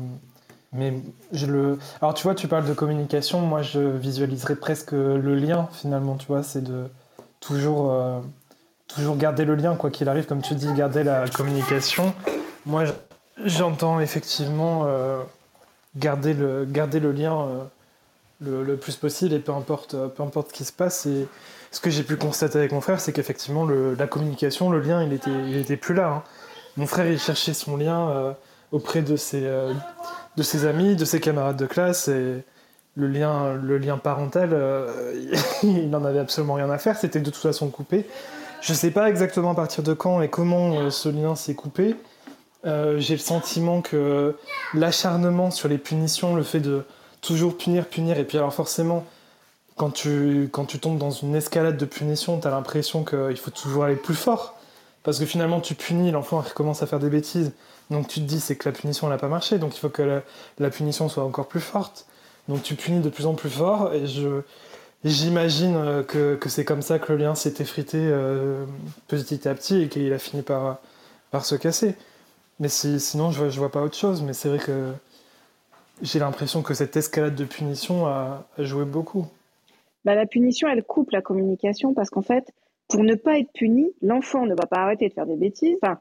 [0.72, 0.94] mais
[1.32, 1.78] je le.
[2.02, 3.40] Alors, tu vois, tu parles de communication.
[3.40, 6.42] Moi, je visualiserais presque le lien, finalement, tu vois.
[6.42, 6.88] C'est de
[7.40, 8.20] toujours euh,
[8.86, 12.14] toujours garder le lien, quoi qu'il arrive, comme tu dis, garder la communication.
[12.66, 12.84] Moi,
[13.44, 15.22] j'entends effectivement euh,
[15.96, 17.68] garder, le, garder le lien
[18.44, 21.06] euh, le, plus possible et peu importe, peu importe ce qui se passe.
[21.06, 21.26] Et
[21.70, 25.12] ce que j'ai pu constater avec mon frère, c'est qu'effectivement, la communication, le lien, il
[25.12, 26.08] était, il était plus là.
[26.08, 26.22] Hein.
[26.76, 28.34] Mon frère, il cherchait son lien
[28.70, 29.46] auprès de ses,
[30.38, 32.42] de ses amis, de ses camarades de classe et
[32.96, 34.56] le lien, le lien parental,
[35.62, 38.06] il n'en avait absolument rien à faire, c'était de toute façon coupé.
[38.60, 41.94] Je ne sais pas exactement à partir de quand et comment ce lien s'est coupé,
[42.66, 44.36] euh, j'ai le sentiment que
[44.74, 46.84] l'acharnement sur les punitions, le fait de
[47.20, 49.04] toujours punir, punir, et puis alors forcément,
[49.76, 53.52] quand tu, quand tu tombes dans une escalade de punition, tu as l'impression qu'il faut
[53.52, 54.56] toujours aller plus fort.
[55.04, 57.52] Parce que finalement, tu punis, l'enfant recommence à faire des bêtises.
[57.90, 60.22] Donc tu te dis, c'est que la punition n'a pas marché, donc il faut que
[60.58, 62.06] la, punition soit encore plus forte.
[62.48, 64.42] Donc tu punis de plus en plus fort, et je,
[65.04, 68.64] j'imagine euh, que, que c'est comme ça que le lien s'est effrité euh,
[69.06, 70.78] petit à petit et qu'il a fini par,
[71.30, 71.94] par se casser.
[72.60, 74.22] Mais sinon, je vois, vois pas autre chose.
[74.22, 74.92] Mais c'est vrai que
[76.02, 79.26] j'ai l'impression que cette escalade de punition a, joué beaucoup.
[80.04, 82.52] Bah, la punition, elle coupe la communication parce qu'en fait,
[82.88, 85.76] pour ne pas être puni, l'enfant ne va pas arrêter de faire des bêtises.
[85.82, 85.98] Enfin,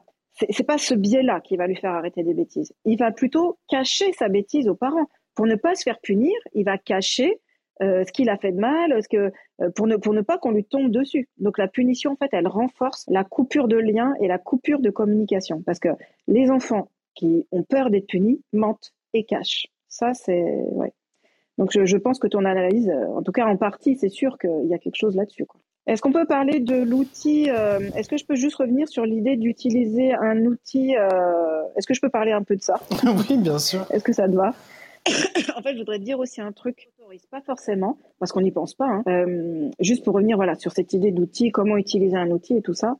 [0.50, 2.72] c'est pas ce biais-là qui va lui faire arrêter des bêtises.
[2.84, 5.08] Il va plutôt cacher sa bêtise aux parents.
[5.34, 7.40] Pour ne pas se faire punir, il va cacher
[7.80, 9.30] euh, ce qu'il a fait de mal, euh,
[9.74, 11.28] pour, ne, pas qu'on lui tombe dessus.
[11.38, 14.90] Donc la punition, en fait, elle renforce la coupure de lien et la coupure de
[14.90, 15.62] communication.
[15.64, 15.90] Parce que
[16.26, 19.66] les enfants qui ont peur d'être punis mentent et cachent.
[19.88, 20.42] Ça, c'est...
[20.72, 20.92] Ouais.
[21.56, 24.38] Donc je, je, pense que ton analyse, euh, en tout cas en partie, c'est sûr
[24.38, 25.46] qu'il y a quelque chose là-dessus.
[25.88, 30.12] Est-ce qu'on peut parler de l'outil Est-ce que je peux juste revenir sur l'idée d'utiliser
[30.12, 33.84] un outil Est-ce que je peux parler un peu de ça Oui, bien sûr.
[33.90, 34.54] Est-ce que ça te va
[35.56, 36.90] en fait, je voudrais dire aussi un truc
[37.30, 38.86] pas forcément, parce qu'on n'y pense pas.
[38.86, 39.02] Hein.
[39.08, 42.74] Euh, juste pour revenir voilà, sur cette idée d'outil, comment utiliser un outil et tout
[42.74, 42.96] ça,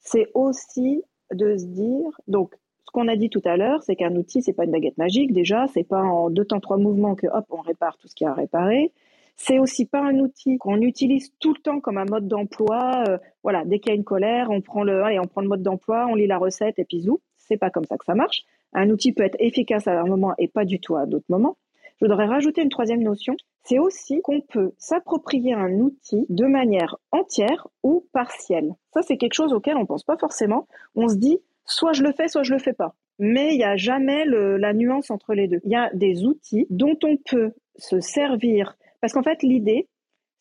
[0.00, 1.02] c'est aussi
[1.32, 2.54] de se dire, donc
[2.84, 5.32] ce qu'on a dit tout à l'heure, c'est qu'un outil, c'est pas une baguette magique
[5.32, 8.24] déjà, c'est pas en deux temps, trois mouvements que hop, on répare tout ce qui
[8.24, 8.92] a à réparer.
[9.36, 13.04] C'est aussi pas un outil qu'on utilise tout le temps comme un mode d'emploi.
[13.08, 15.48] Euh, voilà, dès qu'il y a une colère, on prend le, allez, on prend le
[15.48, 17.20] mode d'emploi, on lit la recette et puis zou.
[17.38, 18.44] C'est pas comme ça que ça marche.
[18.72, 21.56] Un outil peut être efficace à un moment et pas du tout à d'autres moments.
[22.00, 26.96] Je voudrais rajouter une troisième notion, c'est aussi qu'on peut s'approprier un outil de manière
[27.12, 28.74] entière ou partielle.
[28.92, 30.66] Ça, c'est quelque chose auquel on pense pas forcément.
[30.96, 32.94] On se dit, soit je le fais, soit je le fais pas.
[33.18, 35.60] Mais il n'y a jamais la nuance entre les deux.
[35.64, 38.76] Il y a des outils dont on peut se servir.
[39.04, 39.86] Parce qu'en fait, l'idée,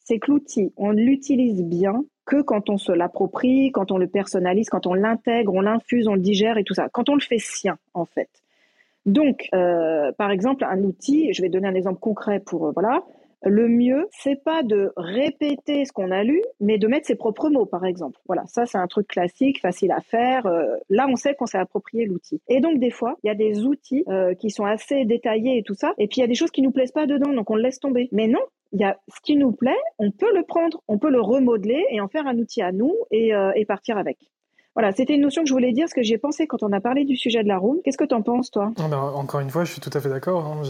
[0.06, 4.70] c'est que l'outil, on l'utilise bien que quand on se l'approprie, quand on le personnalise,
[4.70, 6.88] quand on l'intègre, on l'infuse, on le digère et tout ça.
[6.88, 8.30] Quand on le fait sien, en fait.
[9.06, 13.04] Donc, euh, par exemple, un outil, je vais donner un exemple concret pour, euh, voilà,
[13.44, 17.50] le mieux, c'est pas de répéter ce qu'on a lu, mais de mettre ses propres
[17.50, 18.20] mots, par exemple.
[18.28, 20.46] Voilà, ça c'est un truc classique, facile à faire.
[20.46, 22.42] Euh, là, on sait qu'on s'est approprié l'outil.
[22.48, 24.06] Et donc des fois, il y a des outils
[24.40, 26.62] qui sont assez détaillés et tout ça, et puis il y a des choses qui
[26.62, 28.10] nous plaisent pas dedans, donc on le laisse tomber.
[28.12, 28.42] Mais non,
[28.72, 31.84] il y a ce qui nous plaît, on peut le prendre, on peut le remodeler
[31.92, 34.18] et en faire un outil à nous et, et partir avec.
[34.76, 36.82] Voilà, c'était une notion que je voulais dire, ce que j'ai pensé quand on a
[36.82, 37.78] parlé du sujet de la room.
[37.84, 38.72] Qu'est-ce que tu en penses, toi?
[38.80, 40.48] Encore une fois, je suis tout à fait d'accord.
[40.48, 40.64] Hein.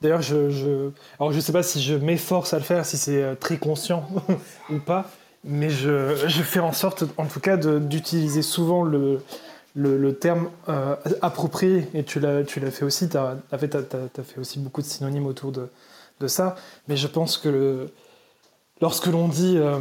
[0.00, 1.40] D'ailleurs, je, je...
[1.40, 4.04] Sais pas si je m'efforce à le faire, si c'est euh, très conscient
[4.70, 5.10] ou pas,
[5.44, 9.22] mais je, fais en sorte, en tout cas, d'utiliser souvent le,
[10.20, 11.86] terme euh, approprié.
[11.94, 16.56] Et tu l'as fait aussi, tu as, fait aussi beaucoup de synonymes autour de, ça.
[16.88, 17.88] Mais je pense que
[18.80, 19.56] lorsque l'on dit...
[19.56, 19.78] Euh,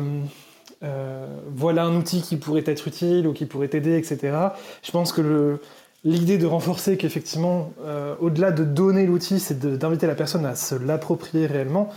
[0.81, 4.38] voilà un outil qui pourrait être utile ou qui pourrait t'aider, etc.
[4.81, 5.60] Je pense que
[6.03, 10.76] l'idée de renforcer qu'effectivement, euh, au-delà de donner l'outil, c'est d'inviter la personne à se
[10.76, 11.89] l'approprier réellement.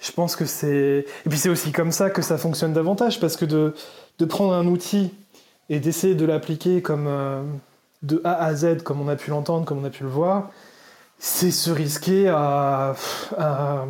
[0.00, 1.06] Je pense que c'est...
[1.26, 3.74] Et puis c'est aussi comme ça que ça fonctionne davantage, parce que de,
[4.26, 5.12] prendre un outil
[5.70, 7.42] et d'essayer de l'appliquer comme euh,
[8.02, 10.50] de A à Z, comme on a pu l'entendre, comme on a pu le voir,
[11.18, 12.94] c'est se risquer à,
[13.36, 13.86] à,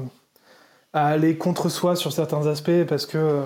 [0.94, 3.42] aller contre soi sur certains aspects, parce que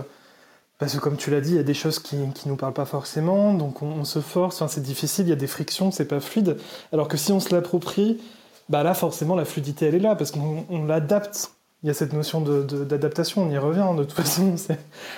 [0.83, 2.73] parce que comme tu l'as dit, il y a des choses qui ne nous parlent
[2.73, 6.07] pas forcément, donc on, se force, enfin, c'est difficile, il y a des frictions, c'est
[6.07, 6.57] pas fluide.
[6.93, 8.21] Alors que si on se l'approprie,
[8.69, 11.53] bah là forcément la fluidité elle est là, parce qu'on l'adapte.
[11.85, 14.57] Il y a cette notion d'adaptation, on y revient, de toute façon,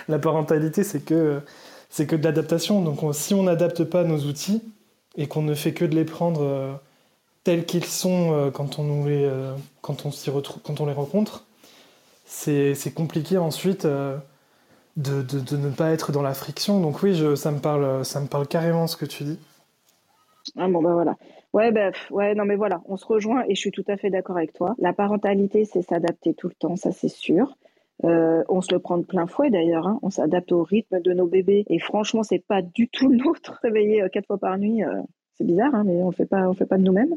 [0.07, 1.41] la parentalité c'est que,
[1.97, 2.83] que de l'adaptation.
[2.83, 4.61] Donc si on n'adapte pas nos outils
[5.17, 6.75] et qu'on ne fait que de les prendre euh,
[7.43, 11.47] tels qu'ils sont euh, quand, on les, euh, quand, on retrouve, quand on les rencontre,
[12.27, 13.87] c'est compliqué ensuite
[14.97, 16.81] de, de, ne pas être dans la friction.
[16.81, 19.39] Donc oui, je, ça, me parle, ça me parle carrément ce que tu dis.
[20.57, 21.17] Ah bon, ben voilà.
[21.53, 24.11] Ouais, ben, ouais, non, mais voilà, on se rejoint et je suis tout à fait
[24.11, 24.75] d'accord avec toi.
[24.79, 27.57] La parentalité, c'est s'adapter tout le temps, ça c'est sûr.
[28.03, 29.87] on se le prend de plein fouet d'ailleurs.
[29.87, 29.99] Hein.
[30.03, 31.65] On s'adapte au rythme de nos bébés.
[31.69, 33.59] Et franchement, c'est pas du tout le nôtre.
[33.63, 34.83] Réveiller quatre fois par nuit,
[35.39, 37.15] c'est bizarre, hein, mais on fait pas, on fait pas de nous-mêmes.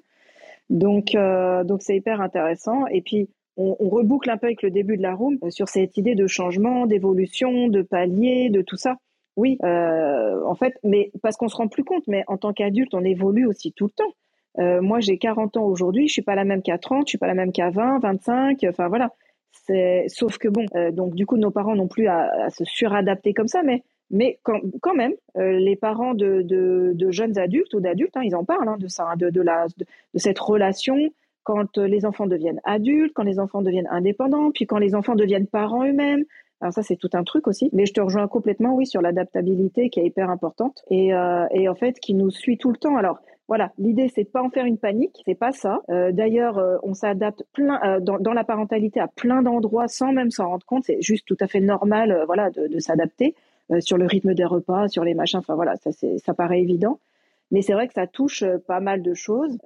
[0.70, 1.18] Donc,
[1.66, 2.86] donc c'est hyper intéressant.
[2.88, 6.16] Et puis, on, reboucle un peu avec le début de la room sur cette idée
[6.16, 8.98] de changement, d'évolution, de palier, de tout ça.
[9.36, 12.94] Oui, euh, en fait, mais parce qu'on se rend plus compte, mais en tant qu'adulte,
[12.94, 14.14] on évolue aussi tout le temps.
[14.60, 17.18] Euh, moi, j'ai 40 ans aujourd'hui, je suis pas la même qu'à 30, je suis
[17.20, 19.12] pas la même qu'à 20, 25, enfin voilà.
[20.08, 23.48] Sauf que bon, euh, donc du coup, nos parents n'ont plus à, se suradapter comme
[23.48, 28.22] ça, mais mais quand, même, les parents de, de, de, jeunes adultes ou d'adultes, hein,
[28.24, 29.86] ils en parlent hein, de ça, hein, de, de, la, de,
[30.18, 30.96] cette relation
[31.48, 35.48] quand les enfants deviennent adultes, quand les enfants deviennent indépendants, puis quand les enfants deviennent
[35.48, 36.26] parents eux-mêmes.
[36.60, 37.70] Alors ça, c'est tout un truc aussi.
[37.72, 41.70] Mais je te rejoins complètement, oui, sur l'adaptabilité qui est hyper importante et, euh, et
[41.70, 42.98] en fait qui nous suit tout le temps.
[42.98, 45.80] Alors voilà, l'idée c'est pas en faire une panique, c'est pas ça.
[45.90, 50.50] Euh, D'ailleurs, euh, on s'adapte euh, dans, la parentalité à plein d'endroits sans même s'en
[50.50, 50.84] rendre compte.
[50.84, 53.36] C'est juste tout à fait normal, euh, voilà, de, de s'adapter
[53.80, 55.40] sur le rythme des repas, sur les machins.
[55.40, 57.00] Enfin voilà, ça ça paraît évident.
[57.52, 59.58] Mais c'est vrai que ça touche pas mal de choses,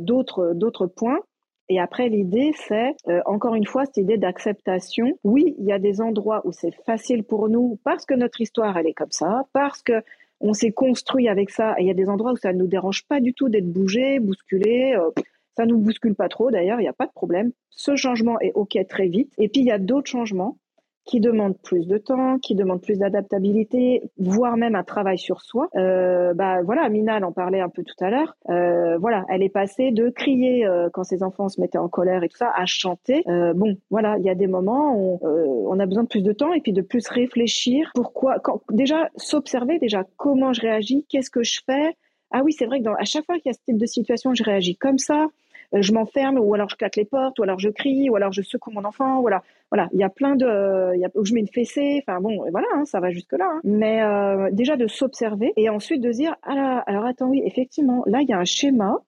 [0.00, 1.20] d'autres d'autres points.
[1.68, 5.18] Et après, l'idée, c'est, euh, encore une fois, cette idée d'acceptation.
[5.24, 8.76] Oui, il y a des endroits où c'est facile pour nous parce que notre histoire,
[8.76, 10.02] elle est comme ça, parce que
[10.40, 11.74] on s'est construit avec ça.
[11.78, 13.66] Et il y a des endroits où ça ne nous dérange pas du tout d'être
[13.66, 14.94] bougé, bousculé.
[14.96, 15.10] Euh,
[15.56, 17.50] ça nous bouscule pas trop, d'ailleurs, il n'y a pas de problème.
[17.70, 19.32] Ce changement est OK très vite.
[19.38, 20.58] Et puis, il y a d'autres changements
[21.06, 25.68] qui demande plus de temps, qui demande plus d'adaptabilité, voire même un travail sur soi.
[25.76, 28.36] Euh, bah voilà, Mina en parlait un peu tout à l'heure.
[28.50, 32.24] Euh, voilà, elle est passée de crier euh, quand ses enfants se mettaient en colère
[32.24, 33.22] et tout ça à chanter.
[33.28, 36.22] Euh, bon, voilà, il y a des moments où euh, on a besoin de plus
[36.22, 37.90] de temps et puis de plus réfléchir.
[37.94, 41.96] Pourquoi quand, Déjà s'observer, déjà comment je réagis, qu'est-ce que je fais?
[42.32, 43.86] Ah oui, c'est vrai que dans, à chaque fois qu'il y a ce type de
[43.86, 45.28] situation, je réagis comme ça.
[45.74, 48.32] Euh, je m'enferme, ou alors je claque les portes, ou alors je crie, ou alors
[48.32, 49.42] je secoue mon enfant, voilà.
[49.72, 52.68] Voilà, il y a plein de, y a, je mets une fessée, enfin bon, voilà,
[52.74, 53.48] hein, ça va jusque là.
[53.50, 53.60] Hein.
[53.64, 58.20] Mais euh, déjà de s'observer et ensuite de dire, ah alors attends, oui, effectivement, là
[58.22, 58.98] il y a un schéma,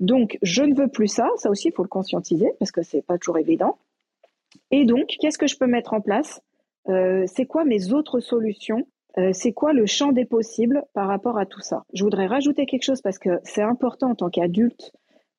[0.00, 1.28] donc je ne veux plus ça.
[1.36, 3.76] Ça aussi, il faut le conscientiser parce que c'est pas toujours évident.
[4.70, 6.40] Et donc, qu'est-ce que je peux mettre en place?
[6.88, 8.86] Euh, C'est quoi mes autres solutions?
[9.32, 11.82] C'est quoi le champ des possibles par rapport à tout ça?
[11.92, 14.92] Je voudrais rajouter quelque chose parce que c'est important en tant qu'adulte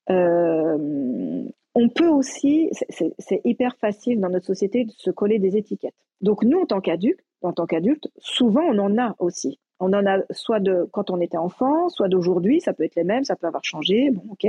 [0.10, 5.94] on peut aussi, c'est hyper facile dans notre société de se coller des étiquettes.
[6.22, 9.60] Donc nous, en tant qu'adultes, en tant qu'adultes, souvent on en a aussi.
[9.80, 13.06] On en a soit de quand on était enfant, soit d'aujourd'hui, ça peut être les
[13.06, 14.48] mêmes, ça peut avoir changé, bon, ok.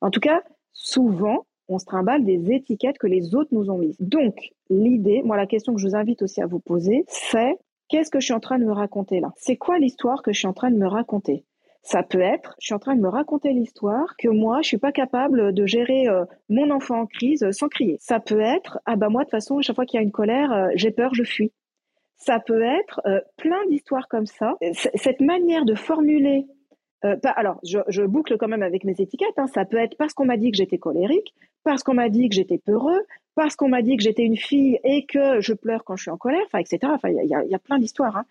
[0.00, 0.42] En tout cas,
[0.72, 3.96] souvent, on se trimballe des étiquettes que les autres nous ont mises.
[4.00, 7.56] Donc, l'idée, moi, la question que je vous invite aussi à vous poser, c'est
[7.88, 9.32] qu'est-ce que je suis en train de me raconter là?
[9.36, 11.44] C'est quoi l'histoire que je suis en train de me raconter?
[11.86, 14.78] Ça peut être, je suis en train de me raconter l'histoire que moi, je suis
[14.78, 17.96] pas capable de gérer euh, mon enfant en crise sans crier.
[18.00, 20.10] Ça peut être, ah bah moi de toute façon, chaque fois qu'il y a une
[20.10, 21.52] colère, euh, j'ai peur, je fuis.
[22.16, 24.56] Ça peut être euh, plein d'histoires comme ça.
[24.72, 26.46] cette manière de formuler,
[27.22, 29.38] alors je, boucle quand même avec mes étiquettes.
[29.38, 32.28] Hein, ça peut être parce qu'on m'a dit que j'étais colérique, parce qu'on m'a dit
[32.28, 33.00] que j'étais peureux,
[33.36, 36.10] parce qu'on m'a dit que j'étais une fille et que je pleure quand je suis
[36.10, 36.80] en colère, enfin etc.
[36.86, 38.16] Enfin il y a, plein d'histoires.
[38.16, 38.24] Hein.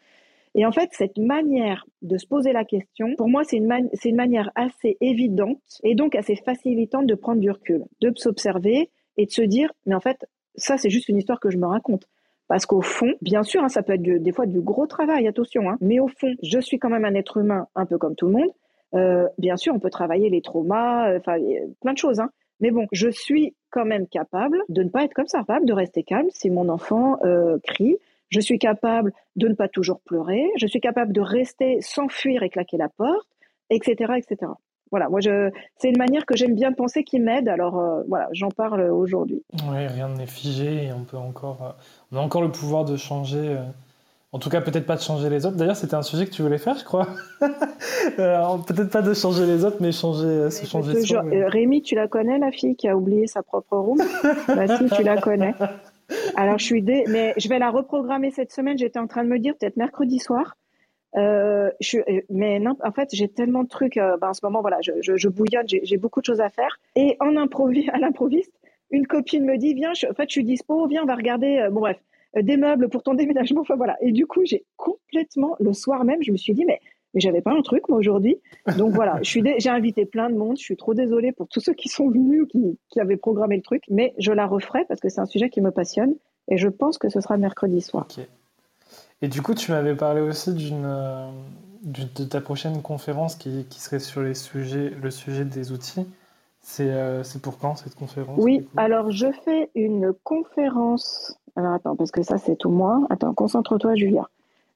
[0.55, 4.15] Et en fait, cette manière de se poser la question, pour moi, c'est une, une
[4.15, 9.31] manière assez évidente et donc assez facilitante de prendre du recul, de s'observer et de
[9.31, 10.25] se dire, mais en fait,
[10.55, 12.07] ça, c'est juste une histoire que je me raconte.
[12.47, 15.69] Parce qu'au fond, bien sûr, hein, ça peut être des fois du gros travail, attention,
[15.69, 18.27] hein, mais au fond, je suis quand même un être humain, un peu comme tout
[18.27, 18.49] le monde.
[18.93, 21.37] Euh, bien sûr, on peut travailler les traumas, euh, enfin,
[21.81, 22.19] plein de choses.
[22.19, 22.29] Hein.
[22.61, 25.73] Mais bon, je suis quand même capable de ne pas être comme ça, capable de
[25.73, 27.97] rester calme si mon enfant euh, crie,
[28.29, 30.49] je suis capable de ne pas toujours pleurer.
[30.57, 33.27] Je suis capable de rester sans fuir et claquer la porte,
[33.69, 34.51] etc., etc.
[34.91, 37.49] Voilà, moi, je, c'est une manière que j'aime bien penser qui m'aide.
[37.49, 39.43] Alors, euh, voilà, j'en parle aujourd'hui.
[39.67, 41.71] Oui, rien n'est figé et on peut encore, euh,
[42.11, 43.39] on a encore le pouvoir de changer.
[43.39, 43.63] Euh,
[44.31, 45.55] en tout cas, peut-être pas de changer les autres.
[45.55, 47.07] D'ailleurs, c'était un sujet que tu voulais faire, je crois.
[47.39, 51.23] peut-être pas de changer les autres, mais changer, se changer soi.
[51.47, 53.97] Rémi, tu la connais, la fille qui a oublié sa propre room?
[54.47, 55.53] Bah si, tu la connais.
[56.35, 57.03] Alors, je suis dé...
[57.07, 58.77] mais je vais la reprogrammer cette semaine.
[58.77, 60.55] J'étais en train de me dire peut-être mercredi soir.
[61.17, 63.97] Euh, euh, mais non, en fait, j'ai tellement de trucs.
[63.97, 66.79] Euh, ben, en ce moment, voilà, je, bouillonne, j'ai beaucoup de choses à faire.
[66.95, 68.51] Et en improviste, à l'improviste,
[68.91, 71.67] une copine me dit Viens, je, en fait, je suis dispo, viens, on va regarder.
[71.71, 71.97] Bref,
[72.35, 73.61] des meubles pour ton déménagement.
[73.61, 73.97] Enfin, voilà.
[74.01, 76.79] Et du coup, j'ai complètement, le soir même, je me suis dit Mais
[77.15, 78.37] mais j'avais pas un truc moi aujourd'hui.
[78.77, 80.57] Donc voilà, je suis j'ai invité plein de monde.
[80.57, 83.55] Je suis trop désolée pour tous ceux qui sont venus ou qui, qui avaient programmé
[83.55, 86.13] le truc, mais je la referai parce que c'est un sujet qui me passionne
[86.49, 88.07] et je pense que ce sera mercredi soir.
[89.21, 91.31] Et du coup, tu m'avais parlé aussi d'une euh,
[91.83, 96.05] de ta prochaine conférence qui, qui, serait sur les sujets, le sujet des outils.
[96.61, 102.11] C'est euh, pour quand cette conférence Oui, alors je fais une conférence Alors attends, parce
[102.11, 103.05] que ça c'est tout moi.
[103.11, 104.27] Attends, concentre-toi, Julia.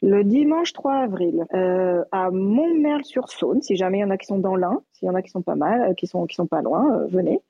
[0.02, 4.40] Le dimanche 3 avril, euh, à Montmerle-sur-Saône, si jamais il y en a qui sont
[4.40, 6.48] dans l'Ain, s'il y en a qui sont pas mal, euh, qui sont qui sont
[6.48, 7.42] pas loin, euh, venez.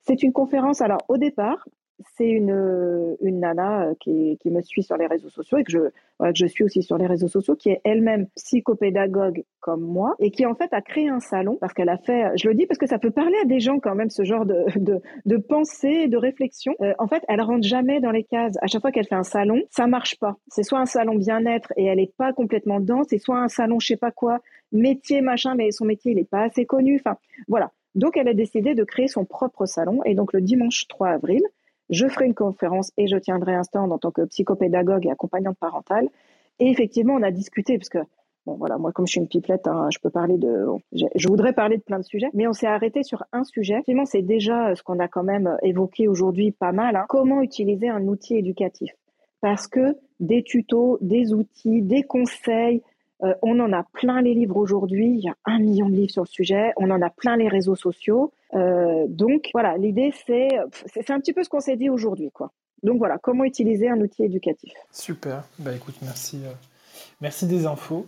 [0.00, 0.80] C'est une conférence.
[0.80, 1.68] Alors au départ,
[2.16, 5.72] c'est une, une nana euh, qui, qui, me suit sur les réseaux sociaux et que
[5.72, 10.14] je, que je suis aussi sur les réseaux sociaux, qui est elle-même psychopédagogue comme moi
[10.18, 12.66] et qui en fait a créé un salon parce qu'elle a fait, je le dis
[12.66, 15.36] parce que ça peut parler à des gens quand même, ce genre de, de, de
[15.36, 16.74] pensée, de réflexion.
[16.80, 18.54] Euh, en fait, elle rentre jamais dans les cases.
[18.62, 20.36] À chaque fois qu'elle fait un salon, ça marche pas.
[20.48, 23.78] C'est soit un salon bien-être et elle est pas complètement dedans, c'est soit un salon
[23.80, 27.00] je sais pas quoi, métier machin, mais son métier il est pas assez connu.
[27.04, 27.16] Enfin,
[27.48, 27.72] voilà.
[27.94, 30.02] Donc, elle a décidé de créer son propre salon.
[30.04, 31.42] Et donc, le dimanche 3 avril,
[31.92, 35.58] je ferai une conférence et je tiendrai un stand en tant que psychopédagogue et accompagnante
[35.58, 36.08] parentale.
[36.58, 37.98] Et effectivement, on a discuté, parce que,
[38.46, 41.52] bon, voilà, moi, comme je suis une pipelette, hein, je peux parler de, je voudrais
[41.52, 43.74] parler de plein de sujets, mais on s'est arrêté sur un sujet.
[43.74, 46.96] Effectivement, c'est déjà ce qu'on a quand même évoqué aujourd'hui pas mal.
[46.96, 47.04] Hein.
[47.08, 48.92] comment utiliser un outil éducatif?
[49.42, 52.82] Parce que des tutos, des outils, des conseils,
[53.22, 56.10] euh, on en a plein les livres aujourd'hui, il y a un million de livres
[56.10, 58.32] sur le sujet, on en a plein les réseaux sociaux.
[58.54, 60.48] Euh, donc voilà, l'idée c'est
[60.86, 62.52] c'est un petit peu ce qu'on s'est dit aujourd'hui quoi.
[62.82, 64.72] Donc voilà, comment utiliser un outil éducatif.
[64.90, 65.44] Super.
[65.58, 66.52] Bah écoute, merci, euh,
[67.20, 68.06] merci des infos.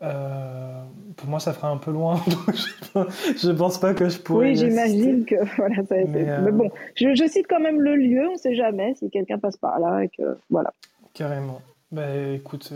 [0.00, 0.84] Euh,
[1.16, 2.14] pour moi, ça fera un peu loin,
[2.94, 4.50] donc je, pense pas que je pourrais.
[4.50, 6.10] Oui, j'imagine que voilà, ça a été.
[6.10, 9.38] Mais, Mais bon, je, je, cite quand même le lieu, on sait jamais si quelqu'un
[9.38, 10.72] passe par là et que voilà.
[11.14, 11.60] Carrément.
[11.90, 12.72] Bah écoute,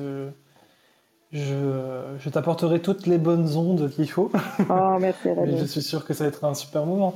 [1.33, 4.31] je, je t'apporterai toutes les bonnes ondes qu'il faut.
[4.69, 7.15] Oh, merci, Mais je suis sûr que ça va être un super moment.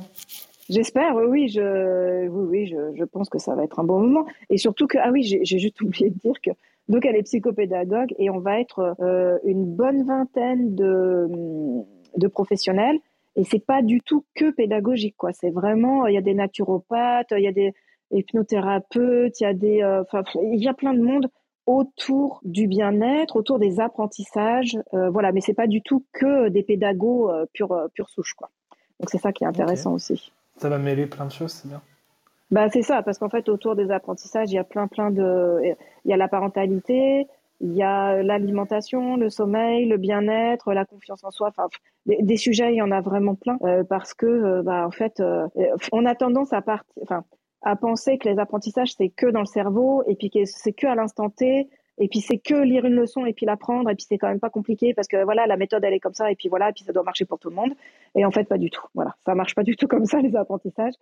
[0.69, 3.99] J'espère, oui, oui, je, oui, oui je, je, pense que ça va être un bon
[3.99, 4.25] moment.
[4.49, 6.51] Et surtout que, ah oui, j'ai juste oublié de dire que,
[6.89, 11.27] donc elle est psychopédagogue et on va être euh, une bonne vingtaine de,
[12.17, 12.97] de professionnels.
[13.35, 15.31] Et c'est pas du tout que pédagogique, quoi.
[15.31, 17.73] C'est vraiment, il y a des naturopathes, il y a des
[18.11, 20.03] hypnothérapeutes, il y a des, euh,
[20.41, 21.27] il y a plein de monde
[21.67, 25.31] autour du bien-être, autour des apprentissages, euh, voilà.
[25.31, 28.49] Mais c'est pas du tout que des pédagogues euh, pure euh, pure souche, quoi.
[28.99, 29.95] Donc c'est ça qui est intéressant okay.
[29.95, 30.31] aussi.
[30.55, 31.81] Ça va mêler plein de choses, c'est bien.
[32.49, 35.59] Bah c'est ça, parce qu'en fait autour des apprentissages, il y a plein plein de,
[36.05, 37.27] il y a la parentalité,
[37.59, 41.49] il y a l'alimentation, le sommeil, le bien-être, la confiance en soi.
[41.49, 41.67] Enfin,
[42.05, 44.91] des, des, sujets, il y en a vraiment plein euh, parce que, euh, bah, en
[44.91, 45.47] fait, euh,
[45.91, 47.23] on a tendance à partir, enfin,
[47.61, 50.95] à penser que les apprentissages c'est que dans le cerveau et puis c'est que à
[50.95, 51.69] l'instant T
[51.99, 54.39] et puis c'est que lire une leçon et puis l'apprendre et puis c'est quand même
[54.39, 56.73] pas compliqué parce que voilà la méthode elle est comme ça et puis voilà et
[56.73, 57.73] puis ça doit marcher pour tout le monde.
[58.15, 58.85] Et en fait pas du tout.
[58.93, 59.15] Voilà.
[59.25, 60.93] Ça marche pas du tout comme ça les apprentissages.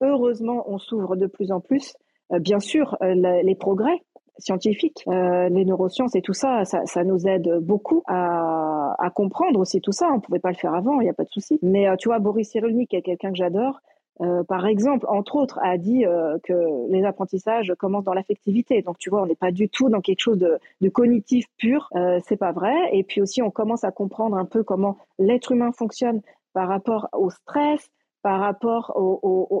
[0.00, 1.94] Heureusement on s'ouvre de plus en plus.
[2.32, 4.00] Euh, bien sûr euh, les, progrès
[4.38, 9.80] scientifiques, euh, les neurosciences et tout ça, ça, nous aide beaucoup à, à, comprendre aussi
[9.80, 10.08] tout ça.
[10.12, 11.58] On pouvait pas le faire avant, il n'y a pas de souci.
[11.62, 13.80] Mais tu vois, Boris Cyrulnik, qui est quelqu'un que j'adore,
[14.20, 18.82] euh, par exemple, entre autres, a dit euh, que les apprentissages commencent dans l'affectivité.
[18.82, 21.88] Donc, tu vois, on n'est pas du tout dans quelque chose de, cognitif pur.
[21.96, 22.74] Euh, c'est pas vrai.
[22.92, 26.20] Et puis aussi, on commence à comprendre un peu comment l'être humain fonctionne
[26.52, 27.90] par rapport au stress,
[28.22, 28.96] par rapport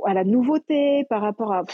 [0.06, 1.64] à la nouveauté, par rapport à,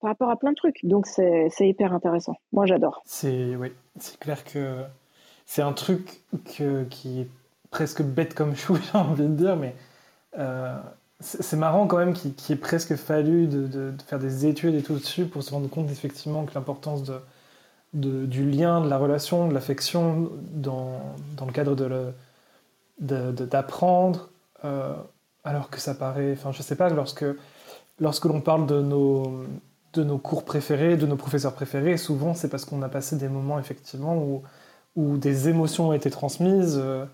[0.00, 0.84] par rapport à plein de trucs.
[0.84, 2.36] Donc, c'est hyper intéressant.
[2.52, 3.02] Moi, j'adore.
[3.04, 4.82] C'est oui, c'est clair que
[5.44, 7.28] c'est un truc qui est
[7.70, 9.74] presque bête comme chou, j'ai envie de dire, mais
[10.38, 10.78] euh,
[11.20, 14.74] c'est marrant quand même qu'il qu ait presque fallu de, de, de, faire des études
[14.74, 17.20] et tout dessus pour se rendre compte effectivement que l'importance de,
[17.94, 21.00] de, du lien, de la relation, de l'affection dans,
[21.46, 21.74] le cadre
[22.98, 24.30] d'apprendre,
[24.64, 24.94] euh,
[25.44, 27.24] alors que ça paraît, enfin je sais pas, lorsque,
[27.98, 29.44] lorsque l'on parle de nos,
[29.92, 33.28] de nos cours préférés, de nos professeurs préférés, souvent c'est parce qu'on a passé des
[33.28, 34.16] moments effectivement
[34.96, 37.04] où, des émotions ont été transmises, euh,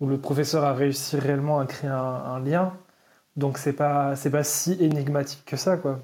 [0.00, 2.72] où le professeur a réussi réellement à créer un lien.
[3.36, 6.00] Donc c'est pas c'est pas si énigmatique que ça quoi.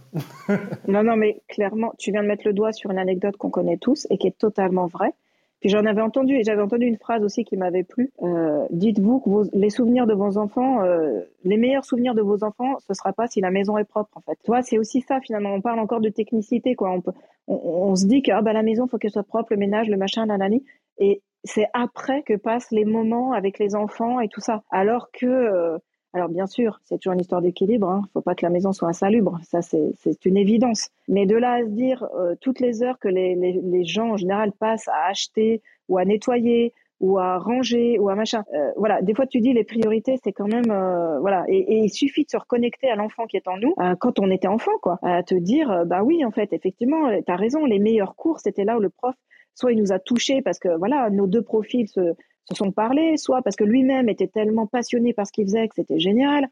[0.88, 3.76] non non mais clairement tu viens de mettre le doigt sur une anecdote qu'on connaît
[3.76, 5.12] tous et qui est totalement vraie.
[5.60, 8.12] Puis j'en avais entendu et j'avais entendu une phrase aussi qui m'avait plu.
[8.22, 12.76] Euh, Dites-vous que les souvenirs de vos enfants, euh, les meilleurs souvenirs de vos enfants,
[12.86, 14.38] ce sera pas si la maison est propre en fait.
[14.44, 15.52] Toi c'est aussi ça finalement.
[15.52, 16.90] On parle encore de technicité quoi.
[16.90, 17.12] On, peut,
[17.46, 19.98] on, se dit que ah, bah, la maison faut qu'elle soit propre, le ménage, le
[19.98, 20.64] machin, nanani.
[20.98, 24.62] Et c'est après que passent les moments avec les enfants et tout ça.
[24.70, 25.78] Alors que euh,
[26.14, 27.86] alors bien sûr, c'est toujours une histoire d'équilibre.
[27.90, 28.02] Il hein.
[28.02, 30.88] ne faut pas que la maison soit insalubre, ça c'est une évidence.
[31.06, 34.16] Mais de là à se dire euh, toutes les heures que les, les, gens en
[34.16, 38.42] général passent à acheter ou à nettoyer ou à ranger ou à machin.
[38.54, 41.44] Euh, voilà, des fois tu dis les priorités, c'est quand même euh, voilà.
[41.48, 44.30] Et, et, il suffit de se reconnecter à l'enfant qui est en nous quand on
[44.30, 47.78] était enfant, quoi, à te dire bah oui en fait effectivement, tu as raison, les
[47.78, 49.14] meilleurs cours c'était là où le prof
[49.54, 52.14] soit il nous a touchés parce que voilà nos deux profils se
[52.48, 55.74] se sont parlé, soit parce que lui-même était tellement passionné par ce qu'il faisait que
[55.74, 56.48] c'était génial.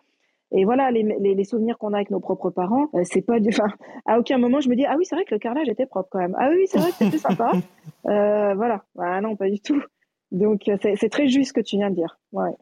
[0.52, 3.48] Et voilà, les, les, souvenirs qu'on a avec nos propres parents, euh, c'est pas du.
[3.48, 3.66] Enfin,
[4.06, 6.08] à aucun moment je me dis ah oui c'est vrai que le carrelage était propre
[6.12, 6.36] quand même.
[6.38, 7.52] Ah oui c'est vrai que c'était sympa.
[8.08, 9.82] Euh, voilà, ah non pas du tout.
[10.30, 12.20] Donc euh, c'est très juste ce que tu viens de dire.
[12.30, 12.52] Ouais.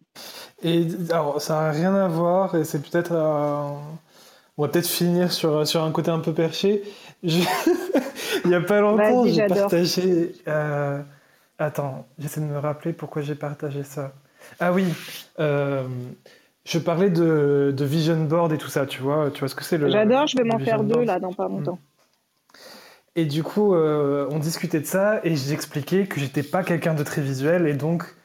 [0.62, 3.12] Et alors ça n'a rien à voir et c'est peut-être
[4.56, 6.82] on va peut-être finir sur sur un côté un peu perché.
[7.22, 10.32] Il y a pas longtemps j'ai partagé.
[11.58, 14.12] Attends, j'essaie de me rappeler pourquoi j'ai partagé ça.
[14.60, 14.84] Ah oui.
[16.64, 19.76] Je parlais de, vision board et tout ça, tu vois, tu vois ce que c'est
[19.76, 19.90] le.
[19.90, 21.74] J'adore, je vais m'en faire deux là dans pas longtemps.
[21.74, 21.94] Mm.
[23.16, 27.04] Et du coup, euh, on discutait de ça et j'expliquais que j'étais pas quelqu'un de
[27.04, 28.16] très visuel et donc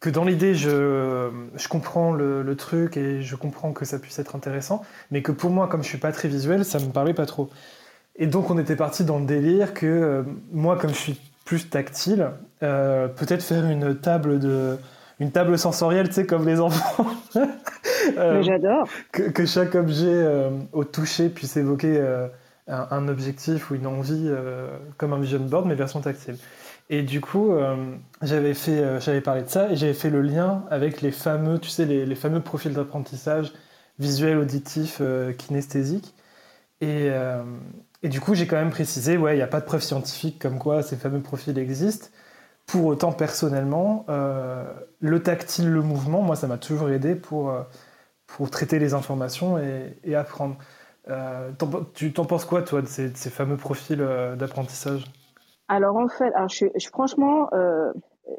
[0.00, 4.34] que dans l'idée, je, je comprends le, truc et je comprends que ça puisse être
[4.34, 7.26] intéressant, mais que pour moi, comme je suis pas très visuel, ça me parlait pas
[7.26, 7.50] trop.
[8.16, 10.22] Et donc, on était parti dans le délire que euh,
[10.52, 12.28] moi, comme je suis plus tactile,
[12.62, 14.76] euh, peut-être faire une table de
[15.18, 17.06] une table sensorielle, tu sais, comme les enfants.
[18.18, 18.86] euh, J'adore.
[19.10, 22.04] Que, chaque objet euh, au toucher puisse évoquer
[22.68, 24.30] un, objectif ou une envie,
[24.98, 26.36] comme un vision board, mais version tactile.
[26.90, 27.54] Et du coup,
[28.20, 31.70] j'avais fait, j'avais parlé de ça et j'avais fait le lien avec les fameux, tu
[31.70, 33.54] sais, les, les fameux profils d'apprentissage
[33.98, 35.00] visuel, auditif,
[35.38, 36.14] kinesthésique.
[36.82, 37.10] Et,
[38.02, 40.40] et, du coup, j'ai quand même précisé, ouais, il n'y a pas de preuve scientifique
[40.40, 42.08] comme quoi ces fameux profils existent.
[42.66, 44.62] Pour autant, personnellement, euh,
[45.00, 47.62] le tactile, le mouvement, moi, ça m'a toujours aidé pour, euh,
[48.26, 50.58] pour traiter les informations et, apprendre.
[51.08, 51.50] Euh,
[51.94, 54.06] tu t'en penses quoi, toi, de ces, fameux profils
[54.36, 55.06] d'apprentissage?
[55.68, 57.48] Alors, en fait, je, franchement,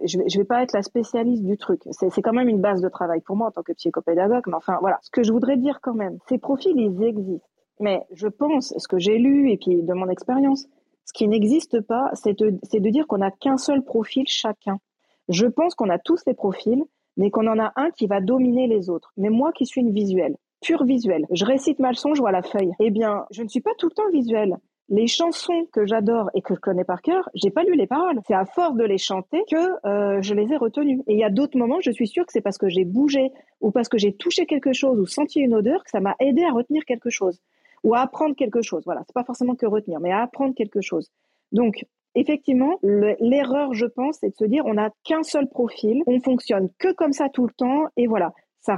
[0.03, 1.81] je ne vais, vais, pas être la spécialiste du truc.
[1.91, 4.44] C'est quand même une base de travail pour moi en tant que psychopédagogue.
[4.48, 4.99] Mais enfin, voilà.
[5.02, 7.49] Ce que je voudrais dire quand même, ces profils, ils existent.
[7.80, 10.68] Mais je pense, ce que j'ai lu et puis de mon expérience,
[11.06, 14.80] ce qui n'existe pas, c'est de, dire qu'on n'a qu'un seul profil chacun.
[15.27, 16.84] Je pense qu'on a tous les profils,
[17.18, 19.11] mais qu'on en a un qui va dominer les autres.
[19.18, 22.43] Mais moi qui suis une visuelle, pure visuelle, je récite ma leçon, je vois la
[22.43, 22.73] feuille.
[22.80, 24.57] Eh bien, je ne suis pas tout le temps visuelle.
[24.89, 28.19] Les chansons que j'adore et que je connais par cœur, j'ai pas lu les paroles.
[28.27, 31.01] C'est à force de les chanter que euh, je les ai retenues.
[31.07, 33.31] Et il y a d'autres moments, je suis sûre que c'est parce que j'ai bougé
[33.61, 36.43] ou parce que j'ai touché quelque chose ou senti une odeur que ça m'a aidé
[36.43, 37.39] à retenir quelque chose
[37.84, 38.84] ou à apprendre quelque chose.
[38.85, 41.10] Voilà, c'est pas forcément que retenir, mais à apprendre quelque chose.
[41.51, 41.85] Donc,
[42.15, 46.69] effectivement, l'erreur, je pense, c'est de se dire on n'a qu'un seul profil, on fonctionne
[46.77, 48.34] que comme ça tout le temps, et voilà.
[48.61, 48.77] Ça,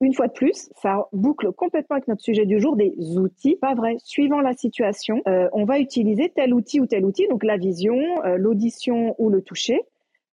[0.00, 3.56] une fois de plus, ça boucle complètement avec notre sujet du jour des outils.
[3.56, 3.96] Pas vrai.
[3.98, 7.96] Suivant la situation, euh, on va utiliser tel outil ou tel outil, donc la vision,
[8.24, 9.82] euh, l'audition ou le toucher.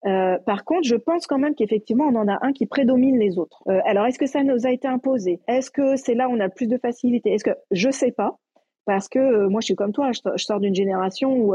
[0.04, 3.38] Euh, par contre, je pense quand même qu'effectivement, on en a un qui prédomine les
[3.38, 3.62] autres.
[3.68, 5.40] Euh, alors, est-ce que ça nous a été imposé?
[5.48, 7.32] Est-ce que c'est là où on a plus de facilité?
[7.32, 8.36] Est-ce que je sais pas
[8.84, 11.54] Parce que euh, moi, je suis comme toi, je, sors d'une génération où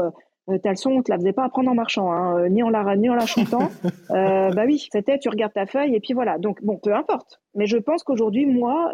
[0.60, 3.08] ta leçon, on te la faisait pas apprendre en marchant, hein, ni en la ni
[3.08, 3.70] en la chantant.
[4.10, 6.36] bah oui, c'était tu regardes ta feuille et puis voilà.
[6.38, 7.40] Donc bon, peu importe.
[7.54, 8.92] Mais je pense qu'aujourd'hui, moi,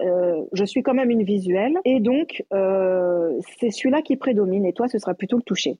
[0.53, 4.67] je suis quand même une visuelle et donc c'est celui-là qui prédomine.
[4.67, 5.79] Et toi, ce sera plutôt le toucher.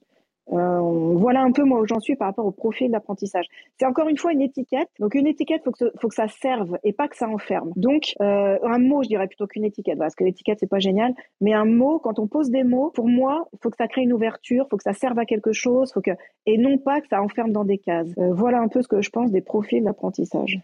[0.53, 0.81] Euh,
[1.17, 3.47] voilà un peu moi où j'en suis par rapport au profil d'apprentissage.
[3.79, 4.89] C'est encore une fois une étiquette.
[4.99, 7.73] Donc une étiquette, faut que, faut que ça serve et pas que ça enferme.
[7.77, 11.15] Donc euh, un mot, je dirais plutôt qu'une étiquette, parce que l'étiquette c'est pas génial.
[11.41, 14.13] Mais un mot, quand on pose des mots, pour moi, faut que ça crée une
[14.13, 16.13] ouverture, faut que ça serve à quelque chose, faut que
[16.47, 18.09] et non pas que ça enferme dans des cases.
[18.19, 20.61] Euh, voilà un peu ce que je pense des profils d'apprentissage.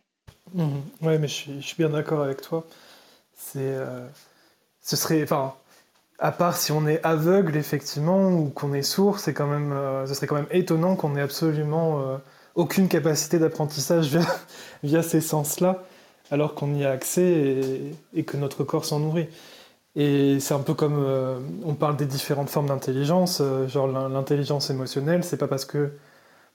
[0.54, 0.62] Mmh.
[1.02, 2.64] Ouais, mais je suis, je suis bien d'accord avec toi.
[3.32, 3.74] C'est,
[4.80, 5.54] ce serait, enfin
[6.18, 10.06] à part si on est aveugle, effectivement, ou qu'on est sourd, c'est quand même, euh,
[10.06, 12.16] ce serait quand même étonnant qu'on ait absolument euh,
[12.54, 14.16] aucune capacité d'apprentissage
[14.82, 15.82] via, ces sens-là,
[16.30, 19.28] alors qu'on y a accès et, que notre corps s'en nourrit.
[19.96, 25.24] Et c'est un peu comme euh, on parle des différentes formes d'intelligence, genre l'intelligence émotionnelle,
[25.24, 25.92] c'est pas parce que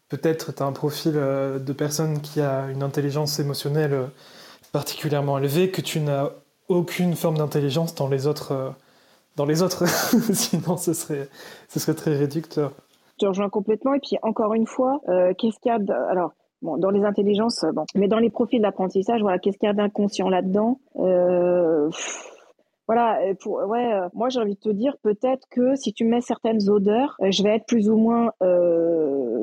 [0.09, 4.09] peut-être tu as un profil de personne qui a une intelligence émotionnelle
[4.71, 6.29] particulièrement élevée que tu n'as
[6.67, 8.73] aucune forme d'intelligence dans les autres
[9.39, 9.87] dans les autres.
[10.33, 11.29] Sinon, ce serait,
[11.69, 12.73] ce serait très réducteur.
[13.13, 13.93] Je te rejoins complètement.
[13.93, 17.65] Et puis, encore une fois, euh, qu'est-ce qu'il y a Alors, bon, dans les intelligences,
[17.73, 20.79] bon, mais dans les profils d'apprentissage, voilà, qu'est-ce qu'il y a d'inconscient là-dedans?
[20.97, 21.89] Euh,
[22.87, 26.21] Voilà, pour, ouais, euh, moi j'ai envie de te dire peut-être que si tu mets
[26.21, 28.31] certaines odeurs, je vais être plus ou moins,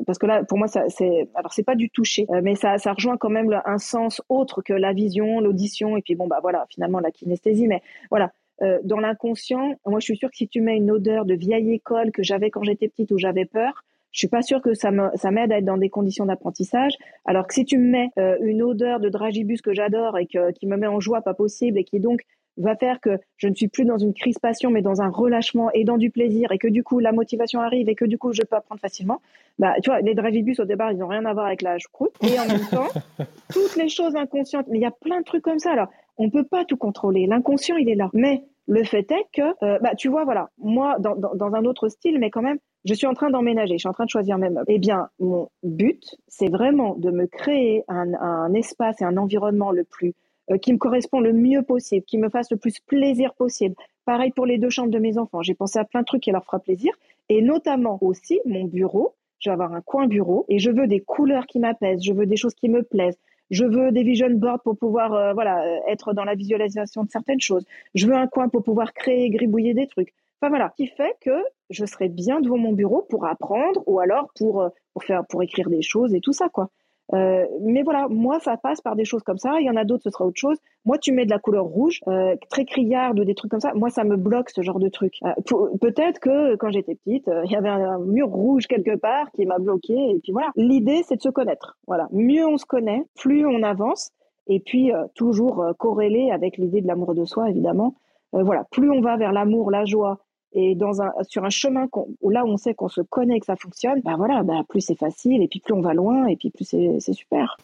[0.05, 2.91] parce que là pour moi ça, c'est, alors c'est pas du toucher, mais ça, ça
[2.91, 6.65] rejoint quand même un sens autre que la vision, l'audition et puis bon bah voilà
[6.69, 10.61] finalement la kinesthésie, mais voilà euh, dans l'inconscient, moi je suis sûre que si tu
[10.61, 14.19] mets une odeur de vieille école que j'avais quand j'étais petite où j'avais peur, je
[14.19, 16.93] suis pas sûre que ça me ça m'aide à être dans des conditions d'apprentissage.
[17.25, 20.51] Alors que si tu me mets euh, une odeur de dragibus que j'adore et que,
[20.53, 22.21] qui me met en joie pas possible et qui donc
[22.57, 25.83] va faire que je ne suis plus dans une crispation mais dans un relâchement et
[25.83, 28.41] dans du plaisir et que du coup la motivation arrive et que du coup je
[28.41, 29.21] peux apprendre facilement.
[29.59, 32.13] Bah tu vois les dragibus au départ ils n'ont rien à voir avec la choucroute
[32.23, 32.87] et en même temps
[33.53, 36.29] toutes les choses inconscientes mais il y a plein de trucs comme ça alors On
[36.29, 37.27] peut pas tout contrôler.
[37.27, 38.09] L'inconscient, il est là.
[38.13, 41.89] Mais le fait est que, euh, bah, tu vois, voilà, moi, dans, dans, un autre
[41.89, 44.37] style, mais quand même, je suis en train d'emménager, je suis en train de choisir
[44.37, 44.65] mes meubles.
[44.67, 49.71] Eh bien, mon but, c'est vraiment de me créer un, un, espace et un environnement
[49.71, 50.13] le plus
[50.51, 53.75] euh, qui me correspond le mieux possible, qui me fasse le plus plaisir possible.
[54.05, 55.41] Pareil pour les deux chambres de mes enfants.
[55.41, 56.93] J'ai pensé à plein de trucs qui leur fera plaisir,
[57.29, 59.15] et notamment aussi mon bureau.
[59.39, 62.03] Je vais avoir un coin bureau et je veux des couleurs qui m'apaisent.
[62.03, 63.19] Je veux des choses qui me plaisent.
[63.49, 67.09] Je veux des vision boards pour pouvoir euh, voilà euh, être dans la visualisation de
[67.09, 67.65] certaines choses.
[67.95, 70.13] Je veux un coin pour pouvoir créer, gribouiller des trucs.
[70.41, 74.29] Enfin voilà, qui fait que je serai bien devant mon bureau pour apprendre ou alors
[74.35, 76.69] pour euh, pour faire pour écrire des choses et tout ça quoi.
[77.13, 79.59] Euh, mais voilà, moi, ça passe par des choses comme ça.
[79.59, 80.57] Il y en a d'autres, ce sera autre chose.
[80.85, 83.73] Moi, tu mets de la couleur rouge, euh, très criarde ou des trucs comme ça.
[83.73, 85.15] Moi, ça me bloque ce genre de truc.
[85.23, 85.33] Euh,
[85.79, 89.45] Peut-être que quand j'étais petite, euh, il y avait un, mur rouge quelque part qui
[89.45, 89.93] m'a bloqué.
[89.93, 90.49] Et puis voilà.
[90.55, 91.77] L'idée, c'est de se connaître.
[91.87, 92.07] Voilà.
[92.11, 94.11] Mieux on se connaît, plus on avance.
[94.49, 97.95] Et puis toujours corrélé avec l'idée de l'amour de soi, évidemment.
[98.31, 98.63] voilà.
[98.71, 100.19] Plus on va vers l'amour, la joie,
[100.53, 101.87] et dans un, sur un chemin
[102.21, 104.81] où là où on sait qu'on se connaît, que ça fonctionne, ben voilà, ben plus
[104.81, 107.57] c'est facile, et puis plus on va loin, et puis plus c'est super.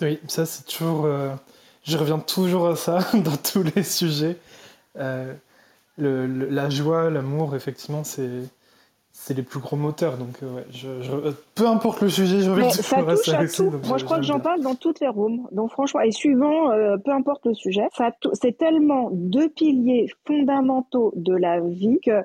[0.00, 1.04] Oui, ça c'est toujours...
[1.04, 1.34] Euh,
[1.84, 4.36] je reviens toujours à ça dans tous les sujets.
[4.96, 5.32] Euh,
[5.98, 8.42] le, la joie, l'amour, effectivement, c'est
[9.18, 10.18] c'est les plus gros moteurs.
[10.18, 11.12] Donc, euh, ouais, je, je,
[11.54, 13.62] peu importe le sujet, je reviens toujours à ça aussi.
[13.62, 15.48] Moi, je, crois que j'en parle dans toutes les rooms.
[15.52, 17.88] Donc, franchement, et suivant, euh, peu importe le sujet,
[18.34, 22.22] c'est tellement deux piliers fondamentaux de la vie que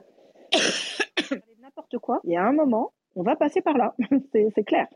[1.61, 3.95] n'importe quoi, il y a un moment, on va passer par là.
[4.33, 4.87] c'est clair.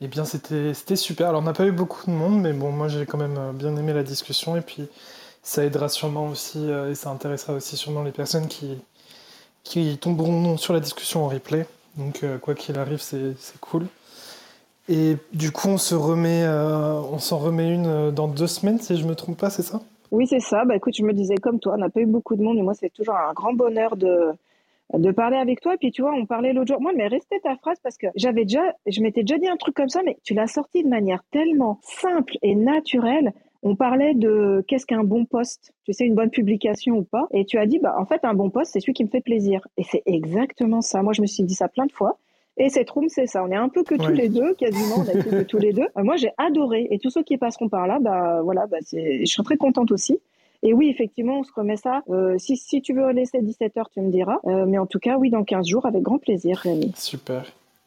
[0.00, 1.28] Eh bien, c'était super.
[1.30, 3.52] Alors, on n'a pas eu beaucoup de monde, mais bon, moi, j'ai quand même euh,
[3.52, 4.56] bien aimé la discussion.
[4.56, 4.88] Et puis,
[5.42, 8.78] ça aidera sûrement aussi, et ça intéressera aussi sûrement les personnes qui,
[9.64, 11.66] qui tomberont sur la discussion en replay.
[11.96, 13.86] Donc euh, quoi qu'il arrive, c'est cool.
[14.88, 18.78] Et du coup, on se remet, euh, on s'en remet une euh, dans deux semaines,
[18.78, 19.80] si je me trompe pas, c'est ça?
[20.10, 20.64] Oui, c'est ça.
[20.66, 22.62] Bah écoute, je me disais comme toi, on n'a pas eu beaucoup de monde, mais
[22.62, 24.32] moi, c'est toujours un grand bonheur de
[24.92, 25.74] de parler avec toi.
[25.74, 26.80] Et puis tu vois, on parlait l'autre jour.
[26.80, 29.74] Moi, mais restait ta phrase parce que j'avais déjà, je m'étais déjà dit un truc
[29.74, 33.32] comme ça, mais tu l'as sorti de manière tellement simple et naturelle.
[33.66, 37.26] On parlait de qu'est-ce qu'un bon poste, tu sais, une bonne publication ou pas.
[37.30, 39.22] Et tu as dit, bah, en fait, un bon poste, c'est celui qui me fait
[39.22, 39.66] plaisir.
[39.78, 41.02] Et c'est exactement ça.
[41.02, 42.18] Moi, je me suis dit ça plein de fois.
[42.58, 43.42] Et cette room, c'est ça.
[43.42, 45.88] On est un peu que tous les deux, quasiment, on est que tous les deux.
[45.96, 46.86] Moi, j'ai adoré.
[46.90, 50.20] Et tous ceux qui passeront par là, bah, voilà, bah, je serai très contente aussi.
[50.62, 52.02] Et oui, effectivement, on se remet ça.
[52.10, 54.40] Euh, si, si tu veux laisser 17 heures, tu me diras.
[54.44, 56.92] Euh, mais en tout cas, oui, dans 15 jours, avec grand plaisir, Rémi.
[56.96, 57.42] Super.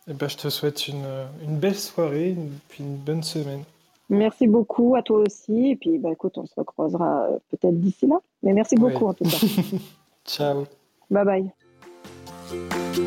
[0.07, 1.05] Et eh ben, je te souhaite une,
[1.43, 2.35] une belle soirée,
[2.69, 3.63] puis une bonne semaine.
[4.09, 5.71] Merci beaucoup à toi aussi.
[5.71, 8.19] Et puis, bah, écoute, on se recroisera euh, peut-être d'ici là.
[8.43, 9.37] Mais merci beaucoup en tout cas.
[10.25, 10.65] Ciao.
[11.09, 13.03] Bye bye.